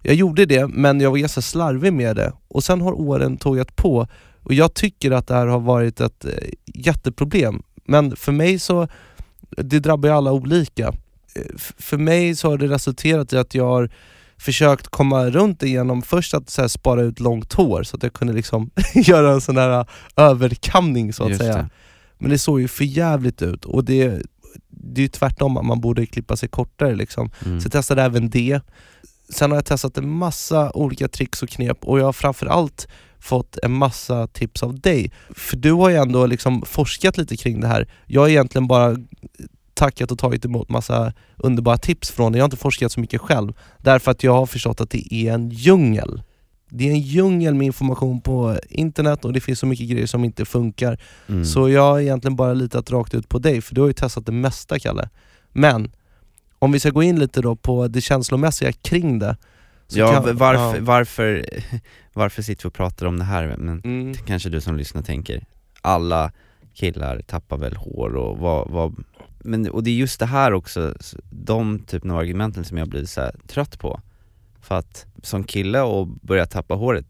Jag 0.02 0.14
gjorde 0.14 0.46
det, 0.46 0.66
men 0.66 1.00
jag 1.00 1.10
var 1.10 1.18
ganska 1.18 1.40
slarvig 1.42 1.92
med 1.92 2.16
det. 2.16 2.32
Och 2.48 2.64
sen 2.64 2.80
har 2.80 2.92
åren 3.00 3.36
tågat 3.36 3.76
på 3.76 4.06
och 4.42 4.54
jag 4.54 4.74
tycker 4.74 5.10
att 5.10 5.26
det 5.26 5.34
här 5.34 5.46
har 5.46 5.60
varit 5.60 6.00
ett 6.00 6.24
eh, 6.24 6.30
jätteproblem. 6.74 7.62
Men 7.84 8.16
för 8.16 8.32
mig 8.32 8.58
så, 8.58 8.88
det 9.50 9.78
drabbar 9.80 10.08
ju 10.08 10.14
alla 10.14 10.32
olika. 10.32 10.86
Eh, 11.34 11.42
f- 11.54 11.72
För 11.78 11.96
mig 11.98 12.36
så 12.36 12.50
har 12.50 12.58
det 12.58 12.66
resulterat 12.68 13.32
i 13.32 13.36
att 13.38 13.54
jag 13.54 13.64
har 13.66 13.90
försökt 14.38 14.88
komma 14.88 15.30
runt 15.30 15.60
det 15.60 15.68
genom 15.68 16.02
först 16.02 16.34
att 16.34 16.50
så 16.50 16.60
här, 16.60 16.68
spara 16.68 17.02
ut 17.02 17.20
långt 17.20 17.52
hår 17.52 17.82
så 17.82 17.96
att 17.96 18.02
jag 18.02 18.12
kunde 18.12 18.32
liksom 18.32 18.70
göra 18.94 19.32
en 19.32 19.40
sån 19.40 19.56
här 19.56 19.86
överkamning 20.16 21.12
så 21.12 21.22
att 21.22 21.28
Just 21.28 21.40
säga. 21.40 21.56
det. 21.56 21.68
Men 22.18 22.30
det 22.30 22.38
såg 22.38 22.60
ju 22.60 22.68
för 22.68 22.84
jävligt 22.84 23.42
ut 23.42 23.64
och 23.64 23.84
det, 23.84 24.22
det 24.70 25.00
är 25.00 25.02
ju 25.02 25.08
tvärtom, 25.08 25.56
att 25.56 25.64
man 25.64 25.80
borde 25.80 26.06
klippa 26.06 26.36
sig 26.36 26.48
kortare 26.48 26.94
liksom. 26.94 27.30
Mm. 27.44 27.60
Så 27.60 27.66
jag 27.66 27.72
testade 27.72 28.02
även 28.02 28.30
det. 28.30 28.60
Sen 29.28 29.50
har 29.50 29.58
jag 29.58 29.64
testat 29.64 29.98
en 29.98 30.08
massa 30.10 30.72
olika 30.72 31.08
tricks 31.08 31.42
och 31.42 31.48
knep 31.48 31.84
och 31.84 32.00
jag 32.00 32.04
har 32.04 32.12
framförallt 32.12 32.88
fått 33.18 33.58
en 33.62 33.72
massa 33.72 34.26
tips 34.26 34.62
av 34.62 34.80
dig. 34.80 35.12
För 35.30 35.56
du 35.56 35.72
har 35.72 35.90
ju 35.90 35.96
ändå 35.96 36.26
liksom 36.26 36.62
forskat 36.66 37.18
lite 37.18 37.36
kring 37.36 37.60
det 37.60 37.66
här. 37.66 37.88
Jag 38.06 38.20
har 38.20 38.28
egentligen 38.28 38.66
bara 38.66 38.96
tackat 39.76 40.10
och 40.12 40.18
tagit 40.18 40.44
emot 40.44 40.68
massa 40.68 41.12
underbara 41.36 41.78
tips 41.78 42.10
från 42.10 42.32
dig. 42.32 42.38
Jag 42.38 42.42
har 42.42 42.46
inte 42.46 42.56
forskat 42.56 42.92
så 42.92 43.00
mycket 43.00 43.20
själv. 43.20 43.52
Därför 43.78 44.10
att 44.10 44.22
jag 44.24 44.32
har 44.32 44.46
förstått 44.46 44.80
att 44.80 44.90
det 44.90 45.14
är 45.14 45.32
en 45.32 45.50
djungel. 45.50 46.22
Det 46.68 46.88
är 46.88 46.90
en 46.92 47.00
djungel 47.00 47.54
med 47.54 47.66
information 47.66 48.20
på 48.20 48.58
internet 48.68 49.24
och 49.24 49.32
det 49.32 49.40
finns 49.40 49.58
så 49.58 49.66
mycket 49.66 49.88
grejer 49.88 50.06
som 50.06 50.24
inte 50.24 50.44
funkar. 50.44 50.98
Mm. 51.28 51.44
Så 51.44 51.68
jag 51.68 51.82
har 51.82 52.00
egentligen 52.00 52.36
bara 52.36 52.54
litat 52.54 52.90
rakt 52.90 53.14
ut 53.14 53.28
på 53.28 53.38
dig, 53.38 53.60
för 53.60 53.74
du 53.74 53.80
har 53.80 53.88
ju 53.88 53.92
testat 53.94 54.26
det 54.26 54.32
mesta 54.32 54.78
Kalle. 54.78 55.08
Men, 55.52 55.90
om 56.58 56.72
vi 56.72 56.80
ska 56.80 56.90
gå 56.90 57.02
in 57.02 57.18
lite 57.18 57.40
då 57.40 57.56
på 57.56 57.88
det 57.88 58.00
känslomässiga 58.00 58.72
kring 58.72 59.18
det. 59.18 59.36
Ja, 59.88 60.12
kan- 60.12 60.36
varför, 60.36 60.76
ja. 60.76 60.80
varför, 60.84 61.46
varför 62.12 62.42
sitter 62.42 62.62
vi 62.62 62.68
och 62.68 62.74
pratar 62.74 63.06
om 63.06 63.18
det 63.18 63.24
här? 63.24 63.56
Men 63.58 63.80
Mm. 63.84 64.14
kanske 64.14 64.48
du 64.48 64.60
som 64.60 64.76
lyssnar 64.76 65.02
tänker, 65.02 65.44
alla 65.82 66.32
killar 66.74 67.20
tappar 67.26 67.56
väl 67.58 67.76
hår 67.76 68.16
och 68.16 68.38
vad, 68.38 68.70
vad 68.70 69.04
men, 69.46 69.70
och 69.70 69.82
det 69.82 69.90
är 69.90 69.94
just 69.94 70.20
det 70.20 70.26
här 70.26 70.52
också, 70.52 70.94
de 71.30 71.78
typen 71.78 72.10
av 72.10 72.18
argumenten 72.18 72.64
som 72.64 72.78
jag 72.78 72.88
blir 72.88 73.04
så 73.04 73.30
trött 73.46 73.78
på. 73.78 74.00
För 74.60 74.74
att 74.78 75.06
som 75.22 75.44
kille 75.44 75.80
och 75.80 76.06
börja 76.06 76.46
tappa 76.46 76.74
håret, 76.74 77.06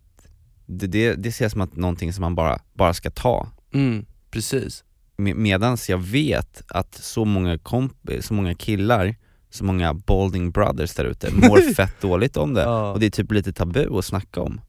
det, 0.67 0.87
det, 0.87 1.15
det 1.15 1.29
ses 1.29 1.53
som 1.53 1.61
att 1.61 1.77
någonting 1.77 2.13
som 2.13 2.23
man 2.23 2.35
bara, 2.35 2.59
bara 2.73 2.95
ska 2.95 3.11
ta. 3.11 3.49
Mm, 3.73 4.07
precis. 4.31 4.85
Med, 5.17 5.37
medans 5.37 5.89
jag 5.91 5.99
vet 5.99 6.63
att 6.69 6.95
så 6.95 7.25
många 7.25 7.57
komp- 7.57 8.21
så 8.21 8.35
många 8.35 8.55
killar, 8.55 9.17
så 9.51 9.65
många 9.65 9.95
balding 9.95 10.51
brothers 10.51 10.95
där 10.95 11.05
ute 11.05 11.31
mår 11.49 11.75
fett 11.75 12.01
dåligt 12.01 12.37
om 12.37 12.55
det. 12.55 12.63
Ja. 12.63 12.93
Och 12.93 13.01
det 13.01 13.07
är 13.07 13.11
typ 13.11 13.33
lite 13.33 13.53
tabu 13.53 13.99
att 13.99 14.05
snacka 14.05 14.41
om. 14.41 14.61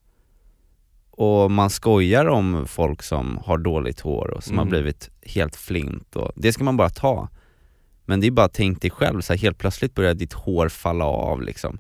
Och 1.11 1.51
man 1.51 1.69
skojar 1.69 2.25
om 2.25 2.65
folk 2.67 3.03
som 3.03 3.39
har 3.45 3.57
dåligt 3.57 3.99
hår 3.99 4.27
och 4.33 4.43
som 4.43 4.53
Mm. 4.53 4.59
har 4.65 4.69
blivit 4.69 5.09
helt 5.21 5.55
flint 5.55 6.15
och 6.15 6.31
det 6.35 6.53
ska 6.53 6.63
man 6.63 6.77
bara 6.77 6.89
ta. 6.89 7.29
Men 8.07 8.19
det 8.19 8.27
är 8.27 8.31
bara 8.31 8.47
tänk 8.49 8.81
dig 8.81 8.91
själv, 8.91 9.21
så 9.21 9.33
här, 9.33 9.37
helt 9.39 9.57
plötsligt 9.57 9.95
börjar 9.95 10.13
ditt 10.13 10.33
hår 10.33 10.69
falla 10.69 11.05
av 11.05 11.41
liksom. 11.41 11.79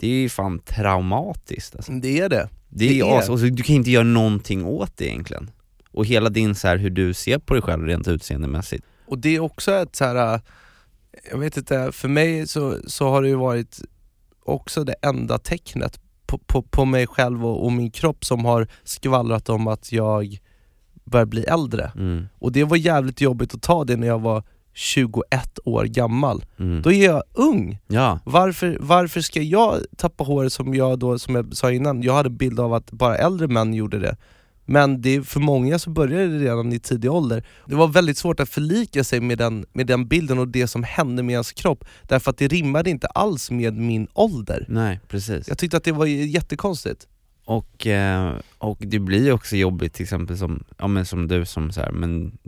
det 0.00 0.06
är 0.06 0.10
ju 0.20 0.28
fan 0.28 0.58
traumatiskt 0.58 1.76
alltså. 1.76 1.92
Det 1.92 2.20
är 2.20 2.28
det. 2.28 2.48
Det 2.68 2.84
är, 2.84 2.88
Det 2.88 3.00
är- 3.10 3.18
as- 3.18 3.28
och 3.28 3.38
så 3.38 3.44
du 3.46 3.62
kan 3.62 3.76
inte 3.76 3.90
göra 3.90 4.04
någonting 4.04 4.64
åt 4.64 4.96
det 4.96 5.08
egentligen. 5.08 5.50
Och 5.90 6.06
hela 6.06 6.28
din 6.30 6.54
så 6.54 6.68
här, 6.68 6.76
hur 6.76 6.90
du 6.90 7.14
ser 7.14 7.38
på 7.38 7.54
dig 7.54 7.62
själv 7.62 7.86
rent 7.86 8.08
utseendemässigt. 8.08 8.84
Och 9.06 9.18
det 9.18 9.36
är 9.36 9.40
också 9.40 9.72
ett 9.72 9.96
så 9.96 10.04
här. 10.04 10.34
äh, 10.34 10.40
jag 11.30 11.38
vet 11.38 11.56
inte, 11.56 11.92
för 11.92 12.08
mig 12.08 12.46
så, 12.46 12.76
så 12.86 13.08
har 13.08 13.22
det 13.22 13.28
ju 13.28 13.34
varit 13.34 13.80
också 14.44 14.84
det 14.84 14.94
enda 15.02 15.38
tecknet 15.38 16.00
på, 16.26 16.38
på, 16.38 16.62
på 16.62 16.84
mig 16.84 17.06
själv 17.06 17.46
och, 17.46 17.64
och 17.64 17.72
min 17.72 17.90
kropp 17.90 18.24
som 18.24 18.44
har 18.44 18.66
skvallrat 18.84 19.48
om 19.48 19.66
att 19.66 19.92
jag 19.92 20.38
börjar 21.04 21.26
bli 21.26 21.42
äldre. 21.44 21.92
Mm, 21.96 22.26
Och 22.38 22.52
det 22.52 22.64
var 22.64 22.76
jävligt 22.76 23.20
jobbigt 23.20 23.54
att 23.54 23.62
ta 23.62 23.84
det 23.84 23.96
när 23.96 24.06
jag 24.06 24.18
var 24.20 24.42
21 24.78 25.58
år 25.64 25.84
gammal. 25.84 26.44
mm. 26.58 26.82
Då 26.82 26.92
är 26.92 27.04
jag 27.04 27.22
ung. 27.32 27.78
Ja, 27.86 28.18
Varför, 28.24 28.76
varför 28.80 29.20
ska 29.20 29.42
jag 29.42 29.80
tappa 29.96 30.24
håret 30.24 30.52
som 30.52 30.74
jag 30.74 30.98
då, 30.98 31.18
som 31.18 31.34
jag 31.34 31.56
sa 31.56 31.72
innan, 31.72 32.02
jag 32.02 32.14
hade 32.14 32.28
en 32.28 32.36
bild 32.36 32.60
av 32.60 32.74
att 32.74 32.90
bara 32.90 33.16
äldre 33.16 33.48
män 33.48 33.74
gjorde 33.74 33.98
det. 33.98 34.16
Men 34.64 35.02
det, 35.02 35.22
för 35.22 35.40
många 35.40 35.78
så 35.78 35.90
började 35.90 36.38
det 36.38 36.44
redan 36.44 36.72
i 36.72 36.78
tidig 36.78 37.12
ålder. 37.12 37.44
Det 37.66 37.74
var 37.74 37.88
väldigt 37.88 38.18
svårt 38.18 38.40
att 38.40 38.48
förlika 38.48 39.04
sig 39.04 39.20
med 39.20 39.38
den, 39.38 39.66
med 39.72 39.86
den 39.86 40.08
bilden 40.08 40.38
och 40.38 40.48
det 40.48 40.66
som 40.66 40.82
hände 40.82 41.22
med 41.22 41.32
ens 41.32 41.52
kropp, 41.52 41.84
därför 42.02 42.30
att 42.30 42.38
det 42.38 42.48
rimmade 42.48 42.90
inte 42.90 43.06
alls 43.06 43.50
med 43.50 43.74
min 43.76 44.08
ålder. 44.14 44.64
nej 44.68 45.00
precis. 45.08 45.48
Jag 45.48 45.58
tyckte 45.58 45.76
att 45.76 45.84
det 45.84 45.92
var 45.92 46.06
jättekonstigt. 46.06 47.06
Och, 47.44 47.86
eh, 47.86 48.34
och 48.58 48.78
det 48.80 48.98
blir 48.98 49.32
också 49.32 49.56
jobbigt 49.56 49.94
till 49.94 50.02
exempel 50.02 50.38
som, 50.38 50.64
ja, 50.78 50.86
men 50.86 51.06
som 51.06 51.28
du 51.28 51.46
som 51.46 51.72
så 51.72 51.80
här, 51.80 51.90
men 51.90 52.38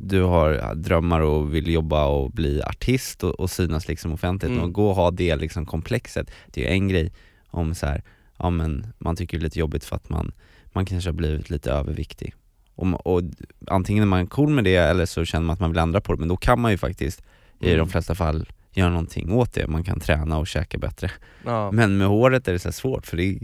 du 0.00 0.22
har 0.22 0.74
drömmar 0.74 1.20
och 1.20 1.54
vill 1.54 1.68
jobba 1.72 2.06
och 2.06 2.30
bli 2.30 2.62
artist 2.62 3.24
och, 3.24 3.40
och 3.40 3.50
synas 3.50 3.88
liksom 3.88 4.12
offentligt 4.12 4.50
Mm. 4.50 4.62
och 4.62 4.72
gå 4.72 4.88
och 4.88 4.96
ha 4.96 5.10
det 5.10 5.36
liksom 5.36 5.66
komplexet. 5.66 6.30
Det 6.46 6.60
är 6.60 6.64
ju 6.68 6.70
en 6.74 6.88
grej 6.88 7.12
om 7.46 7.74
så 7.74 7.86
här, 7.86 8.02
ja 8.38 8.50
men 8.50 8.86
man 8.98 9.16
tycker 9.16 9.38
det 9.38 9.42
är 9.42 9.44
lite 9.44 9.58
jobbigt 9.58 9.84
för 9.84 9.96
att 9.96 10.08
man, 10.08 10.32
man 10.72 10.86
kanske 10.86 11.10
har 11.10 11.14
blivit 11.14 11.50
lite 11.50 11.72
överviktig. 11.72 12.34
Och, 12.74 13.06
och 13.06 13.22
antingen 13.66 14.02
är 14.02 14.06
man 14.08 14.26
cool 14.26 14.48
med 14.50 14.64
det 14.64 14.76
eller 14.76 15.06
så 15.06 15.24
känner 15.24 15.46
man 15.46 15.54
att 15.54 15.60
man 15.60 15.70
vill 15.70 15.78
ändra 15.78 16.00
på 16.00 16.12
det, 16.12 16.18
men 16.18 16.28
då 16.28 16.36
kan 16.36 16.60
man 16.60 16.70
ju 16.70 16.78
faktiskt 16.78 17.22
i 17.60 17.66
Mm. 17.66 17.78
de 17.78 17.88
flesta 17.88 18.14
fall 18.14 18.48
göra 18.72 18.90
någonting 18.90 19.32
åt 19.32 19.52
det, 19.54 19.66
man 19.66 19.84
kan 19.84 20.00
träna 20.00 20.38
och 20.38 20.46
käka 20.46 20.78
bättre. 20.78 21.10
Ja. 21.44 21.70
Men 21.70 21.96
med 21.96 22.06
håret 22.08 22.48
är 22.48 22.52
det 22.52 22.58
så 22.58 22.72
svårt 22.72 23.06
för 23.06 23.16
det 23.16 23.24
är, 23.24 23.38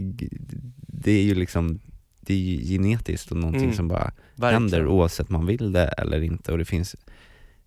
det 0.77 1.11
är 1.11 1.23
ju 1.23 1.35
liksom 1.35 1.79
det 2.21 2.33
är 2.33 2.37
ju 2.37 2.57
genetiskt 2.65 3.31
och 3.31 3.37
någonting 3.37 3.63
Mm, 3.63 3.75
som 3.75 3.87
bara 3.87 4.11
Verkligen. 4.35 4.61
händer 4.61 4.87
oavsett 4.87 5.29
man 5.29 5.45
vill 5.45 5.71
det 5.71 5.87
eller 5.87 6.21
inte 6.21 6.51
och 6.51 6.57
det 6.57 6.65
finns, 6.65 6.95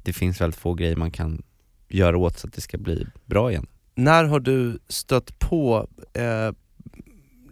det 0.03 0.13
finns 0.13 0.41
väldigt 0.41 0.61
få 0.61 0.75
grejer 0.75 0.97
man 0.97 1.11
kan 1.11 1.43
göra 1.89 2.17
åt 2.17 2.39
så 2.39 2.47
att 2.47 2.53
det 2.53 2.61
ska 2.61 2.79
bli 2.79 3.07
bra 3.25 3.51
igen. 3.51 3.67
När 3.95 4.25
har 4.25 4.41
du 4.41 4.79
stött 4.89 5.39
på 5.39 5.89
eh, 6.13 6.53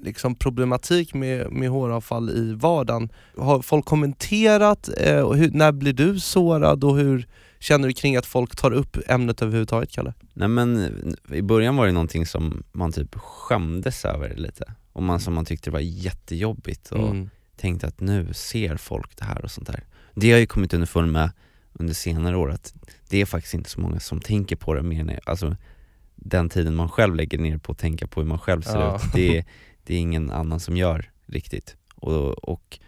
liksom 0.02 0.34
problematik 0.34 1.14
med, 1.14 1.52
med 1.52 1.68
håravfall 1.68 2.30
i 2.30 2.54
vardagen? 2.54 3.12
Har 3.36 3.62
folk 3.62 3.84
kommenterat? 3.84 4.88
Eh, 4.98 5.20
och 5.20 5.36
hur, 5.36 5.50
när 5.50 5.72
blir 5.72 5.92
du 5.92 6.20
sårad 6.20 6.84
och 6.84 6.96
hur 6.96 7.26
känner 7.58 7.88
du 7.88 7.94
kring 7.94 8.16
att 8.16 8.26
folk 8.26 8.56
tar 8.56 8.70
upp 8.70 8.96
ämnet 9.06 9.42
överhuvudtaget 9.42 9.90
Kalle? 9.92 10.14
Nej 10.32 10.48
men 10.48 10.90
i 11.32 11.42
början 11.42 11.76
var 11.76 11.86
det 11.86 11.92
någonting 11.92 12.26
som 12.26 12.62
man 12.72 12.92
typ 12.92 13.14
skämdes 13.14 14.04
över 14.04 14.34
lite 14.36 14.74
och 14.92 15.02
man, 15.02 15.20
som 15.20 15.34
man 15.34 15.44
tyckte 15.44 15.70
var 15.70 15.80
jättejobbigt 15.80 16.92
och 16.92 17.08
Mm. 17.08 17.30
Tänkte 17.64 17.86
att 17.86 18.00
nu 18.00 18.28
ser 18.32 18.76
folk 18.76 19.16
det 19.16 19.24
här 19.24 19.44
och 19.44 19.50
sånt 19.50 19.66
där. 19.66 19.84
Det 20.14 20.26
har 20.26 20.32
jag 20.32 20.40
ju 20.40 20.46
kommit 20.46 20.74
underfund 20.74 21.12
med 21.12 21.30
under 21.72 21.94
senare 21.94 22.36
år 22.36 22.50
att 22.50 22.74
det 23.08 23.20
är 23.20 23.26
faktiskt 23.26 23.54
inte 23.54 23.70
så 23.70 23.80
många 23.80 24.00
som 24.00 24.20
tänker 24.20 24.56
på 24.56 24.74
det 24.74 24.82
mer 24.82 25.00
än, 25.00 25.10
alltså 25.26 25.56
den 26.14 26.48
tiden 26.48 26.74
man 26.74 26.88
själv 26.88 27.14
lägger 27.14 27.38
ner 27.38 27.58
på 27.58 27.72
att 27.72 27.78
tänka 27.78 28.06
på 28.06 28.20
hur 28.20 28.28
man 28.28 28.38
själv 28.38 28.62
ser 28.62 28.80
Ja. 28.80 28.96
ut, 28.96 29.12
det 29.14 29.38
är, 29.38 29.44
det 29.84 29.94
är 29.94 29.98
ingen 29.98 30.30
annan 30.30 30.60
som 30.60 30.76
gör 30.76 31.10
riktigt. 31.26 31.76
Och, 31.94 32.30
och 32.48 32.78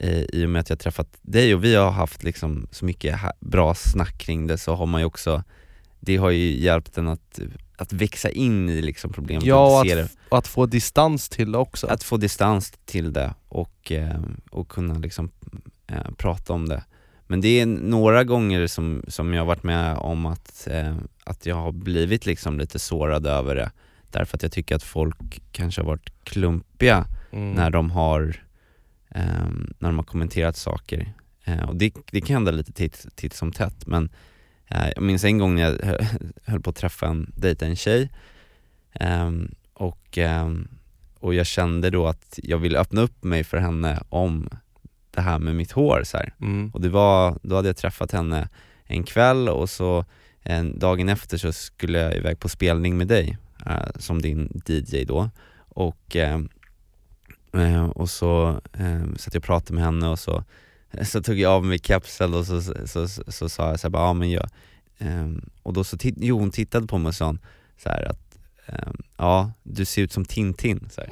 eh, 0.00 0.22
i 0.32 0.44
och 0.46 0.50
med 0.50 0.60
att 0.60 0.70
jag 0.70 0.78
träffat 0.78 1.08
dig 1.22 1.54
och 1.54 1.64
vi 1.64 1.74
har 1.74 1.90
haft 1.90 2.22
liksom 2.22 2.66
så 2.70 2.84
mycket 2.84 3.20
bra 3.40 3.74
snack 3.74 4.18
kring 4.18 4.46
det 4.46 4.58
så 4.58 4.74
har 4.74 4.86
man 4.86 5.00
ju 5.00 5.04
också, 5.04 5.42
det 6.04 6.16
har 6.16 6.30
ju 6.30 6.60
hjälpt 6.60 6.98
en 6.98 7.08
att, 7.08 7.40
att 7.76 7.92
växa 7.92 8.30
in 8.30 8.68
i 8.68 8.82
liksom 8.82 9.12
problemet 9.12 9.44
Ja, 9.44 9.80
och 9.80 9.90
att, 9.92 10.10
och 10.28 10.38
att 10.38 10.46
få 10.46 10.66
distans 10.66 11.28
till 11.28 11.52
det 11.52 11.58
också. 11.58 11.86
att 11.86 12.02
få 12.02 12.16
distans 12.16 12.72
till 12.84 13.12
det 13.12 13.34
och, 13.48 13.92
eh, 13.92 14.20
och 14.50 14.68
kunna 14.68 14.94
liksom 14.98 15.30
eh, 15.86 16.10
prata 16.16 16.52
om 16.52 16.68
det. 16.68 16.84
Men 17.26 17.40
det 17.40 17.60
är 17.60 17.66
några 17.66 18.24
gånger 18.24 18.66
som, 18.66 19.04
som 19.08 19.34
jag 19.34 19.40
har 19.40 19.46
varit 19.46 19.62
med 19.62 19.96
om 19.96 20.26
att, 20.26 20.68
eh, 20.70 20.96
att 21.24 21.46
jag 21.46 21.56
har 21.56 21.72
blivit 21.72 22.26
liksom 22.26 22.58
lite 22.58 22.78
sårad 22.78 23.26
över 23.26 23.54
det. 23.54 23.70
Därför 24.10 24.36
att 24.36 24.42
jag 24.42 24.52
tycker 24.52 24.76
att 24.76 24.82
folk 24.82 25.42
kanske 25.52 25.80
har 25.80 25.86
varit 25.86 26.24
klumpiga 26.24 27.06
Mm. 27.32 27.52
när 27.52 27.70
de 27.70 27.90
har 27.90 28.42
eh, 29.10 29.48
när 29.78 29.88
de 29.88 29.96
har 29.96 30.04
kommenterat 30.04 30.56
saker. 30.56 31.12
Eh, 31.44 31.68
och 31.68 31.76
det, 31.76 31.94
det 32.10 32.20
kan 32.20 32.34
hända 32.34 32.50
lite 32.50 32.72
titt, 32.72 33.06
titt 33.14 33.34
som 33.34 33.52
tätt 33.52 33.86
men 33.86 34.08
jag 34.68 35.02
minns 35.02 35.24
en 35.24 35.38
gång 35.38 35.54
när 35.54 35.62
jag 35.62 35.86
hö- 35.86 36.04
höll 36.44 36.60
på 36.60 36.70
att 36.70 36.76
träffa 36.76 37.06
en, 37.06 37.32
dejta 37.36 37.66
en 37.66 37.76
tjej 37.76 38.10
ehm, 38.92 39.54
och, 39.74 40.18
ehm, 40.18 40.68
och 41.18 41.34
jag 41.34 41.46
kände 41.46 41.90
då 41.90 42.06
att 42.06 42.38
jag 42.42 42.58
ville 42.58 42.78
öppna 42.78 43.00
upp 43.00 43.24
mig 43.24 43.44
för 43.44 43.58
henne 43.58 44.02
om 44.08 44.48
det 45.10 45.20
här 45.20 45.38
med 45.38 45.56
mitt 45.56 45.72
hår 45.72 46.02
så. 46.04 46.18
Mm. 46.40 46.70
Och 46.74 46.80
det 46.80 46.88
var, 46.88 47.38
då 47.42 47.56
hade 47.56 47.68
jag 47.68 47.76
träffat 47.76 48.12
henne 48.12 48.48
en 48.84 49.04
kväll 49.04 49.48
och 49.48 49.70
så 49.70 50.04
en, 50.42 50.78
dagen 50.78 51.08
efter 51.08 51.36
så 51.36 51.52
skulle 51.52 51.98
jag 51.98 52.16
iväg 52.16 52.40
på 52.40 52.48
spelning 52.48 52.96
med 52.96 53.08
dig 53.08 53.38
eh, 53.66 53.88
som 53.96 54.22
din 54.22 54.62
DJ 54.66 55.04
då 55.04 55.30
och, 55.68 56.16
eh, 56.16 56.40
eh, 57.52 57.84
och 57.84 58.10
så 58.10 58.60
eh, 58.72 59.14
satt 59.16 59.34
jag 59.34 59.40
och 59.40 59.44
pratade 59.44 59.74
med 59.74 59.84
henne 59.84 60.08
och 60.08 60.18
så, 60.18 60.44
så 61.02 61.22
tog 61.22 61.38
jag 61.38 61.52
av 61.52 61.64
mig 61.64 61.78
kapseln 61.78 62.34
och 62.34 62.46
så, 62.46 62.62
så, 62.62 62.74
så, 62.86 63.08
så, 63.08 63.22
så 63.32 63.48
sa 63.48 63.68
jag 63.68 63.80
så 63.80 63.86
här, 63.86 63.90
bara, 63.90 64.06
ja 64.06 64.12
men 64.12 64.30
jag 64.30 64.48
eh, 64.98 65.28
och 65.62 65.72
då 65.72 65.84
så 65.84 65.96
titt, 65.96 66.14
jo, 66.18 66.38
hon 66.38 66.50
tittade 66.50 66.86
på 66.86 66.98
mig 66.98 67.08
och 67.08 67.14
sa 67.14 67.36
så 67.82 67.88
här 67.88 68.10
att 68.10 68.38
eh, 68.66 68.92
ja, 69.16 69.52
du 69.62 69.84
ser 69.84 70.02
ut 70.02 70.12
som 70.12 70.24
Tintin. 70.24 70.88
Så 70.90 71.02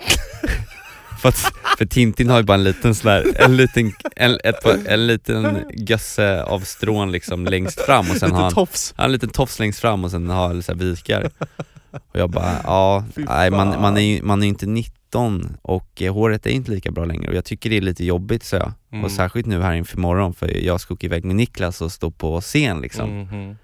för, 1.23 1.29
att, 1.29 1.39
för 1.79 1.87
Tintin 1.87 2.31
har 2.31 2.37
ju 2.37 2.43
bara 2.43 2.55
en 2.55 2.65
liten 2.65 2.95
sån 2.95 3.11
där, 3.11 3.41
en 3.41 3.57
liten, 3.57 3.93
en, 4.17 4.39
ett, 4.45 4.65
en 4.87 5.07
liten 5.07 5.65
gösse 5.75 6.43
av 6.43 6.61
strån 6.61 7.13
liksom 7.13 7.45
längst 7.45 7.81
fram 7.81 8.11
och 8.11 8.17
sen 8.17 8.31
har 8.31 8.39
Lite 8.39 8.43
han 8.45 8.53
tofs. 8.67 8.95
han 8.97 9.03
har 9.03 9.09
en 9.09 9.13
liten 9.13 9.29
tofs 9.29 9.59
längst 9.59 9.81
fram 9.81 10.05
och 10.05 10.11
sen 10.11 10.31
har 10.31 10.49
han 10.49 10.63
så 10.63 10.73
här 10.73 10.79
vikar 10.79 11.31
Och 11.93 12.19
jag 12.21 12.31
bara, 12.31 12.61
ja, 12.65 13.05
nej, 13.17 13.51
man, 13.51 13.81
man, 13.81 13.97
är 13.97 14.01
ju, 14.01 14.23
man 14.23 14.41
är 14.43 14.47
ju 14.47 14.49
inte 14.49 14.67
19 14.67 15.57
och 15.63 16.03
eh, 16.03 16.15
håret 16.15 16.47
är 16.47 16.51
inte 16.51 16.71
lika 16.71 16.91
bra 16.91 17.05
längre. 17.05 17.29
Och 17.29 17.35
jag 17.35 17.45
tycker 17.45 17.71
det 17.71 17.77
är 17.77 17.81
lite 17.81 18.05
jobbigt 18.05 18.45
så 18.45 18.57
jag. 18.57 18.73
Mm. 18.93 19.05
Och 19.05 19.11
särskilt 19.11 19.47
nu 19.47 19.63
här 19.63 19.75
inför 19.75 19.99
morgon 19.99 20.35
för 20.35 20.65
jag 20.65 20.81
ska 20.81 20.95
åka 20.95 21.07
iväg 21.07 21.25
med 21.25 21.37
Niklas 21.37 21.81
och 21.81 21.93
stå 21.93 22.11
på 22.11 22.41
scen 22.41 22.81
liksom. 22.81 23.21
Mhm. 23.21 23.57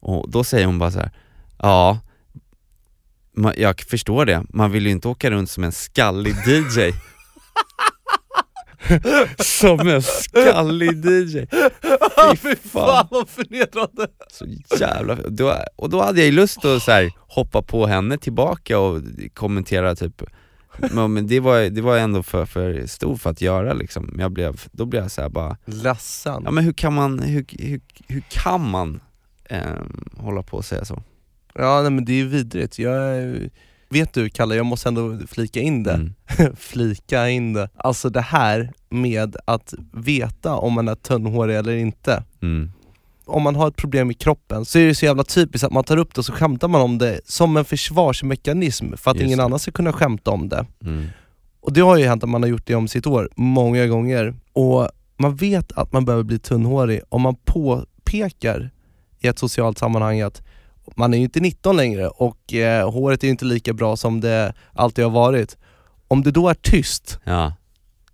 Och 0.00 0.30
då 0.30 0.44
säger 0.44 0.66
hon 0.66 0.78
bara 0.78 0.90
så 0.90 0.98
här, 0.98 1.10
ja 1.58 1.98
ma- 3.36 3.54
jag 3.56 3.80
förstår 3.80 4.26
det, 4.26 4.42
man 4.48 4.70
vill 4.70 4.86
ju 4.86 4.92
inte 4.92 5.08
åka 5.08 5.30
runt 5.30 5.50
som 5.50 5.64
en 5.64 5.72
skallig 5.72 6.34
DJ 6.46 6.92
Som 9.38 9.88
en 9.88 10.02
skallig 10.02 11.04
DJ 11.06 11.38
Fy 12.36 12.56
fan. 12.56 13.08
vad 13.10 13.28
förnedrande! 13.28 14.06
Så 14.32 14.46
jävla 14.80 15.14
då, 15.14 15.56
Och 15.76 15.90
då 15.90 16.02
hade 16.02 16.18
jag 16.18 16.26
ju 16.26 16.32
lust 16.32 16.64
att 16.64 16.82
så 16.82 16.90
här, 16.90 17.10
hoppa 17.18 17.62
på 17.62 17.86
henne 17.86 18.18
tillbaka 18.18 18.78
och 18.78 19.00
kommentera 19.34 19.94
typ 19.94 20.22
men, 21.08 21.26
det 21.26 21.40
var, 21.40 21.60
det 21.70 21.80
var 21.80 21.98
ändå 21.98 22.22
för, 22.22 22.46
för 22.46 22.86
stor 22.86 23.16
för 23.16 23.30
att 23.30 23.40
göra 23.40 23.72
liksom, 23.72 24.16
jag 24.18 24.32
blev, 24.32 24.60
då 24.72 24.84
blev 24.84 25.02
jag 25.02 25.10
så 25.10 25.22
här 25.22 25.28
bara, 25.28 25.56
Ledsen. 25.64 26.42
ja 26.44 26.50
men 26.50 26.64
hur 26.64 26.72
kan 26.72 26.92
man, 26.94 27.18
hur, 27.18 27.44
hur, 27.58 27.80
hur 28.08 28.22
kan 28.28 28.70
man 28.70 29.00
ehm, 29.48 30.04
hålla 30.16 30.42
på 30.42 30.56
och 30.56 30.64
säga 30.64 30.84
så? 30.84 31.02
Ja 31.54 31.82
nej, 31.82 31.90
men 31.90 32.04
det 32.04 32.12
är 32.12 32.16
ju 32.16 32.28
vidrigt. 32.28 32.78
Jag, 32.78 32.94
är- 32.94 33.50
vet 33.92 34.12
du 34.14 34.28
Kalle, 34.28 34.54
jag 34.54 34.66
måste 34.66 34.88
ändå 34.88 35.18
flika 35.28 35.60
in 35.60 35.82
det. 35.82 35.92
Mm. 35.92 36.56
flika 36.56 37.28
in 37.28 37.52
det. 37.52 37.68
Alltså 37.76 38.10
det 38.10 38.20
här 38.20 38.72
med 38.90 39.36
att 39.44 39.74
veta 39.92 40.56
om 40.56 40.72
man 40.72 40.88
är 40.88 40.94
tunnhårig 40.94 41.56
eller 41.56 41.76
inte. 41.76 42.24
Mm. 42.42 42.72
Om 43.24 43.42
man 43.42 43.56
har 43.56 43.68
ett 43.68 43.76
problem 43.76 44.10
i 44.10 44.14
kroppen 44.14 44.64
så 44.64 44.78
är 44.78 44.86
det 44.86 44.94
så 44.94 45.04
jävla 45.04 45.24
typiskt 45.24 45.64
att 45.64 45.72
man 45.72 45.84
tar 45.84 45.96
upp 45.96 46.14
det 46.14 46.18
och 46.18 46.24
så 46.24 46.32
skämtar 46.32 46.68
man 46.68 46.80
om 46.80 46.98
det 46.98 47.20
som 47.24 47.56
en 47.56 47.64
försvarsmekanism 47.64 48.92
för 48.96 49.10
att 49.10 49.16
Just 49.16 49.26
ingen 49.26 49.38
det. 49.38 49.44
annan 49.44 49.58
ska 49.58 49.70
kunna 49.70 49.92
skämta 49.92 50.30
om 50.30 50.48
det. 50.48 50.66
Mm. 50.84 51.06
Och 51.60 51.72
det 51.72 51.80
har 51.80 51.96
ju 51.96 52.06
hänt 52.06 52.24
att 52.24 52.30
man 52.30 52.42
har 52.42 52.48
gjort 52.48 52.66
det 52.66 52.74
om 52.74 52.88
sitt 52.88 53.06
år 53.06 53.28
många 53.36 53.86
gånger. 53.86 54.34
Och 54.52 54.88
man 55.16 55.36
vet 55.36 55.72
att 55.72 55.92
man 55.92 56.04
behöver 56.04 56.24
bli 56.24 56.38
tunnhårig 56.38 57.00
om 57.08 57.22
man 57.22 57.36
påpekar 57.44 58.70
i 59.20 59.26
ett 59.26 59.38
socialt 59.38 59.78
sammanhang 59.78 60.20
att 60.20 60.42
man 60.96 61.14
är 61.14 61.18
ju 61.18 61.24
inte 61.24 61.40
19 61.40 61.76
längre 61.76 62.08
och 62.08 62.54
eh, 62.54 62.90
håret 62.90 63.22
är 63.22 63.26
ju 63.26 63.30
inte 63.30 63.44
lika 63.44 63.72
bra 63.72 63.96
som 63.96 64.20
det 64.20 64.54
alltid 64.72 65.04
har 65.04 65.12
varit. 65.12 65.56
Om 66.08 66.22
det 66.22 66.30
då 66.30 66.48
är 66.48 66.54
tyst, 66.54 67.18
Ja, 67.24 67.52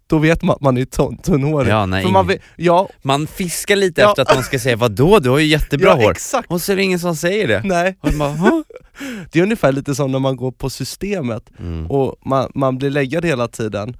då 0.07 0.19
vet 0.19 0.43
man 0.43 0.55
att 0.55 0.61
man 0.61 0.77
är 0.77 0.85
ton, 0.85 1.17
tunnhårig. 1.17 1.71
Ja, 1.73 1.87
nej, 1.87 2.05
För 2.05 2.11
man, 2.11 2.31
ja, 2.57 2.89
Man 3.03 3.27
fiskar 3.27 3.77
lite 3.77 4.01
Ja. 4.01 4.09
efter 4.11 4.23
att 4.23 4.35
någon 4.35 4.45
ska 4.45 4.59
säga 4.59 4.77
vadå 4.77 5.19
du 5.19 5.31
har 5.31 5.39
ju 5.39 5.47
jättebra 5.47 5.89
ja 5.89 5.95
hår, 5.95 6.11
exakt. 6.11 6.51
och 6.51 6.61
så 6.61 6.73
är 6.73 6.77
det 6.77 6.83
ingen 6.83 6.99
som 6.99 7.17
säger 7.17 7.49
det. 7.49 7.63
Nej. 7.65 7.97
Bara? 8.19 8.65
Det 9.33 9.39
är 9.39 9.43
ungefär 9.43 9.73
lite 9.73 9.95
som 9.95 10.13
när 10.13 10.19
man 10.19 10.37
går 10.37 10.53
på 10.53 10.71
systemet 10.71 11.51
mm. 11.59 11.87
och 11.87 12.17
man, 12.25 12.51
man 12.55 12.79
blir 12.79 12.91
läggad 12.91 13.25
hela 13.25 13.49
tiden 13.49 13.97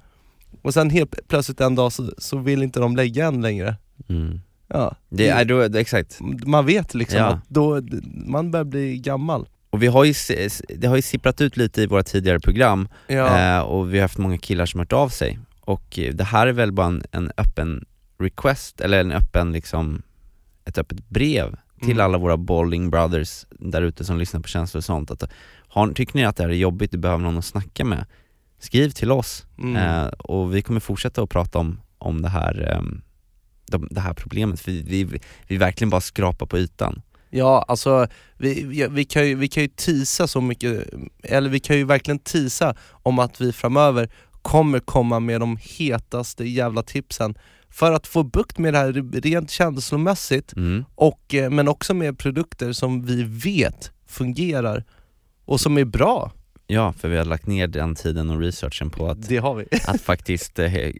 och 0.61 0.73
sen 0.73 0.89
helt 0.89 1.27
plötsligt 1.27 1.61
en 1.61 1.75
dag 1.75 1.93
så, 1.93 2.11
så 2.17 2.37
vill 2.37 2.63
inte 2.63 2.79
de 2.79 2.95
lägga 2.95 3.27
en 3.27 3.41
längre. 3.41 3.75
Mm. 4.09 4.39
Ja. 4.69 4.95
Det 5.09 5.27
är 5.27 5.45
då, 5.45 5.61
exakt. 5.61 6.17
Man 6.45 6.65
vet 6.65 6.93
liksom 6.93 7.17
Ja. 7.19 7.25
att 7.25 7.39
då, 7.47 7.81
man 8.25 8.51
börjar 8.51 8.63
bli 8.65 8.97
gammal. 8.97 9.47
Och 9.69 9.83
vi 9.83 9.87
har 9.87 10.03
ju, 10.03 10.13
det 10.75 10.87
har 10.87 10.95
ju 10.95 11.01
sipprat 11.01 11.41
ut 11.41 11.57
lite 11.57 11.81
i 11.81 11.85
våra 11.87 12.03
tidigare 12.03 12.39
program, 12.39 12.87
Ja. 13.07 13.55
eh, 13.57 13.61
och 13.61 13.93
vi 13.93 13.97
har 13.97 14.01
haft 14.01 14.17
många 14.17 14.37
killar 14.37 14.65
som 14.65 14.79
hört 14.79 14.93
av 14.93 15.09
sig. 15.09 15.39
Och 15.61 15.99
eh, 15.99 16.13
det 16.13 16.23
här 16.23 16.47
är 16.47 16.51
väl 16.53 16.71
bara 16.71 16.87
en, 16.87 17.03
en 17.11 17.31
öppen 17.37 17.85
request, 18.19 18.81
eller 18.81 18.99
en 18.99 19.11
öppen 19.11 19.51
liksom, 19.51 20.01
ett 20.65 20.77
öppet 20.77 21.09
brev 21.09 21.55
till 21.81 21.91
Mm. 21.91 22.05
alla 22.05 22.17
våra 22.17 22.37
bowling 22.37 22.89
brothers 22.89 23.45
där 23.49 23.81
ute 23.81 24.05
som 24.05 24.17
lyssnar 24.17 24.39
på 24.39 24.47
känslor 24.47 24.79
och 24.79 24.83
sånt. 24.83 25.11
Att, 25.11 25.23
har, 25.67 25.91
tycker 25.93 26.15
ni 26.15 26.25
att 26.25 26.35
det 26.35 26.43
här 26.43 26.49
är 26.49 26.53
jobbigt, 26.55 26.91
du 26.91 26.97
behöver 26.97 27.23
någon 27.23 27.37
att 27.37 27.45
snacka 27.45 27.85
med, 27.85 28.05
skriv 28.59 28.89
till 28.89 29.11
oss. 29.11 29.45
Mm. 29.57 29.75
Eh, 29.75 30.07
och 30.07 30.55
vi 30.55 30.61
kommer 30.61 30.79
fortsätta 30.79 31.21
att 31.23 31.29
prata 31.29 31.59
om, 31.59 31.81
om 31.97 32.21
det, 32.21 32.29
här, 32.29 32.73
ehm, 32.77 33.01
de, 33.71 33.87
det 33.91 34.01
här 34.01 34.13
problemet, 34.13 34.59
för 34.59 34.71
vi, 34.71 35.03
vi, 35.03 35.19
vi 35.47 35.57
verkligen 35.57 35.89
bara 35.89 36.01
skrapar 36.01 36.45
på 36.45 36.57
ytan. 36.57 37.01
Ja, 37.29 37.65
alltså 37.67 38.07
vi, 38.37 38.63
vi, 38.63 38.87
vi, 38.89 39.05
kan 39.05 39.27
ju, 39.27 39.35
vi 39.35 39.47
kan 39.47 39.63
ju 39.63 39.69
tisa 39.69 40.27
så 40.27 40.41
mycket, 40.41 40.87
eller 41.23 41.49
vi 41.49 41.59
kan 41.59 41.77
ju 41.77 41.83
verkligen 41.83 42.19
tisa 42.19 42.75
om 42.91 43.19
att 43.19 43.41
vi 43.41 43.53
framöver 43.53 44.09
kommer 44.41 44.79
komma 44.79 45.19
med 45.19 45.39
de 45.41 45.57
hetaste 45.61 46.43
jävla 46.45 46.83
tipsen 46.83 47.35
för 47.69 47.91
att 47.91 48.07
få 48.07 48.23
bukt 48.23 48.57
med 48.57 48.73
det 48.73 48.77
här 48.77 49.21
rent 49.21 49.51
känslomässigt, 49.51 50.53
Mm. 50.55 50.85
och, 50.95 51.33
eh, 51.33 51.49
men 51.49 51.67
också 51.67 51.93
med 51.93 52.19
produkter 52.19 52.73
som 52.73 53.05
vi 53.05 53.23
vet 53.23 53.91
fungerar 54.07 54.83
och 55.45 55.59
som 55.61 55.77
är 55.77 55.85
bra. 55.85 56.31
Ja, 56.71 56.93
för 56.93 57.07
vi 57.09 57.17
har 57.17 57.25
lagt 57.25 57.47
ner 57.47 57.67
den 57.67 57.95
tiden 57.95 58.29
och 58.29 58.39
researchen 58.39 58.89
på 58.89 59.07
att 59.07 59.27
att 59.87 60.01
faktiskt 60.01 60.59
eh, 60.59 60.91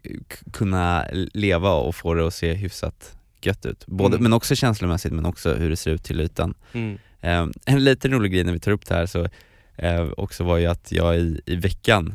kunna 0.52 1.04
leva 1.12 1.72
och 1.72 1.94
få 1.94 2.14
det 2.14 2.26
att 2.26 2.34
se 2.34 2.54
hyfsat 2.54 3.16
gött 3.42 3.66
ut. 3.66 3.86
Både, 3.86 4.14
Mm. 4.16 4.22
Men 4.22 4.32
också 4.32 4.54
känslomässigt, 4.54 5.12
men 5.12 5.26
också 5.26 5.54
hur 5.54 5.70
det 5.70 5.76
ser 5.76 5.90
ut 5.90 6.02
till 6.02 6.20
ytan. 6.20 6.54
Mm. 6.72 6.98
Eh, 7.20 7.46
en 7.64 7.84
liten 7.84 8.10
rolig 8.10 8.32
grej 8.32 8.44
när 8.44 8.52
vi 8.52 8.60
tar 8.60 8.72
upp 8.72 8.86
det 8.86 8.94
här 8.94 9.06
så 9.06 9.28
eh, 9.76 10.08
också 10.16 10.44
var 10.44 10.56
ju 10.56 10.66
att 10.66 10.92
jag 10.92 11.18
i, 11.18 11.40
i 11.46 11.56
veckan 11.56 12.14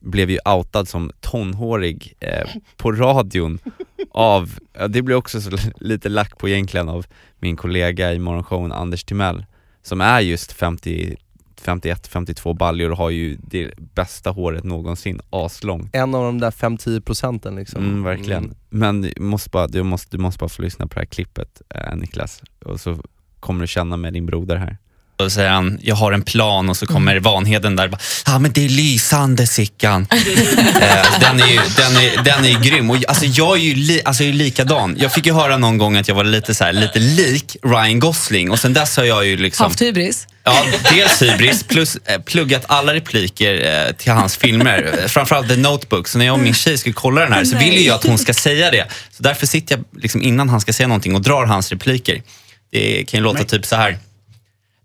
blev 0.00 0.30
ju 0.30 0.38
outad 0.44 0.88
som 0.88 1.12
tonhårig 1.20 2.14
eh, 2.20 2.50
på 2.76 2.92
radion 2.92 3.58
av, 4.10 4.58
det 4.88 5.02
blev 5.02 5.16
också 5.16 5.40
så 5.40 5.50
lite 5.80 6.08
lack 6.08 6.38
på 6.38 6.48
egentligen 6.48 6.88
av 6.88 7.06
min 7.38 7.56
kollega 7.56 8.12
i 8.12 8.18
morgonshowen 8.18 8.72
Anders 8.72 9.04
Timell 9.04 9.44
som 9.82 10.00
är 10.00 10.20
just 10.20 10.52
50 10.52 11.16
51-52 11.64 12.54
baljor 12.54 12.90
och 12.90 12.96
har 12.96 13.10
ju 13.10 13.36
det 13.36 13.70
bästa 13.94 14.30
håret 14.30 14.64
någonsin, 14.64 15.20
aslångt. 15.30 15.90
En 15.92 16.14
av 16.14 16.24
de 16.24 16.40
där 16.40 16.50
5-10 16.50 17.00
procenten 17.00 17.56
liksom. 17.56 17.84
Mm, 17.84 18.02
verkligen. 18.02 18.44
Mm. 18.44 18.56
Men 18.70 19.02
du 19.02 19.12
måste, 19.16 19.50
bara, 19.50 19.66
du, 19.66 19.82
måste, 19.82 20.16
du 20.16 20.22
måste 20.22 20.38
bara 20.38 20.48
få 20.48 20.62
lyssna 20.62 20.86
på 20.86 20.94
det 20.94 21.00
här 21.00 21.06
klippet 21.06 21.62
eh, 21.74 21.96
Niklas, 21.96 22.42
och 22.64 22.80
så 22.80 22.98
kommer 23.40 23.60
du 23.60 23.66
känna 23.66 23.96
med 23.96 24.12
din 24.12 24.26
broder 24.26 24.56
här. 24.56 24.78
Då 25.16 25.30
säger 25.30 25.50
han, 25.50 25.78
jag 25.82 25.96
har 25.96 26.12
en 26.12 26.22
plan 26.22 26.68
och 26.68 26.76
så 26.76 26.86
kommer 26.86 27.20
Vanheden 27.20 27.76
där. 27.76 27.90
Ja 28.26 28.38
men 28.38 28.52
det 28.52 28.64
är 28.64 28.68
lysande 28.68 29.46
Sickan. 29.46 30.06
eh, 30.10 31.20
den, 31.20 31.40
är 31.40 31.46
ju, 31.46 31.60
den, 31.76 31.96
är, 31.96 32.24
den 32.24 32.44
är 32.44 32.48
ju 32.48 32.58
grym. 32.70 32.90
Och, 32.90 32.96
alltså, 33.08 33.24
jag 33.24 33.56
är 33.56 33.62
ju 33.62 33.74
li, 33.74 34.02
alltså, 34.04 34.22
jag 34.22 34.30
är 34.30 34.34
likadan. 34.34 34.96
Jag 34.98 35.12
fick 35.12 35.26
ju 35.26 35.32
höra 35.32 35.56
någon 35.56 35.78
gång 35.78 35.96
att 35.96 36.08
jag 36.08 36.14
var 36.14 36.24
lite, 36.24 36.54
så 36.54 36.64
här, 36.64 36.72
lite 36.72 36.98
lik 36.98 37.56
Ryan 37.62 38.00
Gosling 38.00 38.50
och 38.50 38.58
sen 38.58 38.72
dess 38.72 38.96
har 38.96 39.04
jag 39.04 39.26
ju 39.26 39.36
liksom... 39.36 39.64
Haft 39.64 39.82
hybris. 39.82 40.26
Ja, 40.44 40.64
dels 40.90 41.22
hybris 41.22 41.62
plus 41.62 41.96
eh, 41.96 42.20
pluggat 42.22 42.64
alla 42.66 42.94
repliker 42.94 43.86
eh, 43.88 43.92
till 43.92 44.12
hans 44.12 44.36
filmer. 44.36 44.98
Eh, 45.02 45.06
Framförallt 45.08 45.48
The 45.48 45.56
Notebook. 45.56 46.08
Så 46.08 46.18
när 46.18 46.26
jag 46.26 46.32
och 46.32 46.40
min 46.40 46.54
tjej 46.54 46.78
ska 46.78 46.92
kolla 46.92 47.20
den 47.20 47.32
här 47.32 47.44
så 47.44 47.58
vill 47.58 47.72
ju 47.74 47.80
jag 47.80 47.94
att 47.94 48.04
hon 48.04 48.18
ska 48.18 48.34
säga 48.34 48.70
det. 48.70 48.86
Så 49.10 49.22
därför 49.22 49.46
sitter 49.46 49.76
jag 49.76 50.02
liksom 50.02 50.22
innan 50.22 50.48
han 50.48 50.60
ska 50.60 50.72
säga 50.72 50.86
någonting 50.86 51.14
och 51.14 51.22
drar 51.22 51.46
hans 51.46 51.70
repliker. 51.70 52.22
Det 52.70 53.04
kan 53.08 53.18
ju 53.18 53.24
låta 53.24 53.44
typ 53.44 53.66
så 53.66 53.76
här. 53.76 53.98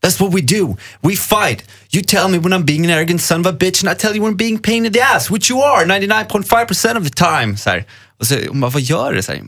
That's 0.02 0.20
what 0.20 0.34
we 0.34 0.41
do. 0.41 0.78
We 1.02 1.15
fight. 1.15 1.63
You 1.91 2.04
tell 2.04 2.28
me 2.28 2.38
when 2.38 2.54
I'm 2.54 2.63
being 2.65 2.86
an 2.86 2.91
arrogant 2.91 3.22
son 3.22 3.41
of 3.41 3.48
a 3.48 3.52
bitch 3.52 3.84
and 3.84 3.98
I 3.98 4.00
tell 4.02 4.15
you 4.15 4.24
when 4.26 4.34
I'm 4.34 4.38
being 4.38 4.60
pain 4.60 4.86
in 4.86 4.93
the 4.93 5.02
ass, 5.02 5.32
which 5.32 5.50
you 5.52 5.63
are 5.63 5.86
99.5% 5.86 6.98
of 6.98 7.04
the 7.04 7.10
time. 7.10 7.58
Så 7.58 7.70
här. 7.70 7.86
Och 8.20 8.28
så 8.28 8.36
hon 8.48 8.62
bara, 8.62 8.72
vad 8.72 8.82
gör 8.82 9.13
du? 9.13 9.24
Så 9.24 9.32
här, 9.32 9.41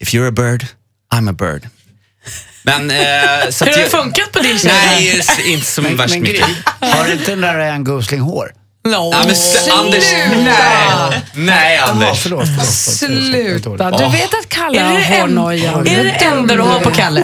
If 0.00 0.14
you're 0.14 0.28
a 0.28 0.30
bird, 0.30 0.66
I'm 1.14 1.30
a 1.30 1.32
bird. 1.32 1.68
Men, 2.66 2.90
eh, 2.90 2.96
så 3.50 3.64
Hur 3.64 3.72
har 3.72 3.78
det 3.82 3.88
funkat 3.90 4.32
på 4.32 4.38
din 4.38 4.58
tjej? 4.58 4.72
Nej, 5.38 5.52
inte 5.52 5.66
som 5.66 5.84
Men, 5.84 5.96
värst 5.96 6.14
men 6.14 6.22
mycket. 6.22 6.46
har 6.80 7.12
inte 7.12 7.30
den 7.30 7.40
där 7.40 7.54
Ryan 7.58 7.84
Gosling 7.84 8.20
hår? 8.20 8.52
No. 8.86 8.90
Ja, 8.90 9.10
men 9.26 9.36
Anders, 9.78 10.12
nej, 10.12 11.22
nej 11.34 11.78
Anders. 11.78 12.22
förlåt, 12.22 12.46
förlåt, 12.46 12.66
förlåt. 12.98 13.66
Sluta. 13.66 13.90
Du 13.90 14.04
vet 14.18 14.34
att 14.34 14.48
Kalle 14.48 14.80
har 14.80 15.20
hårnoja. 15.20 15.72
är 15.72 15.82
det 15.84 16.02
det 16.02 16.24
enda 16.24 16.54
du 16.56 16.62
har 16.62 16.80
på 16.80 16.90
Kalle? 16.90 17.20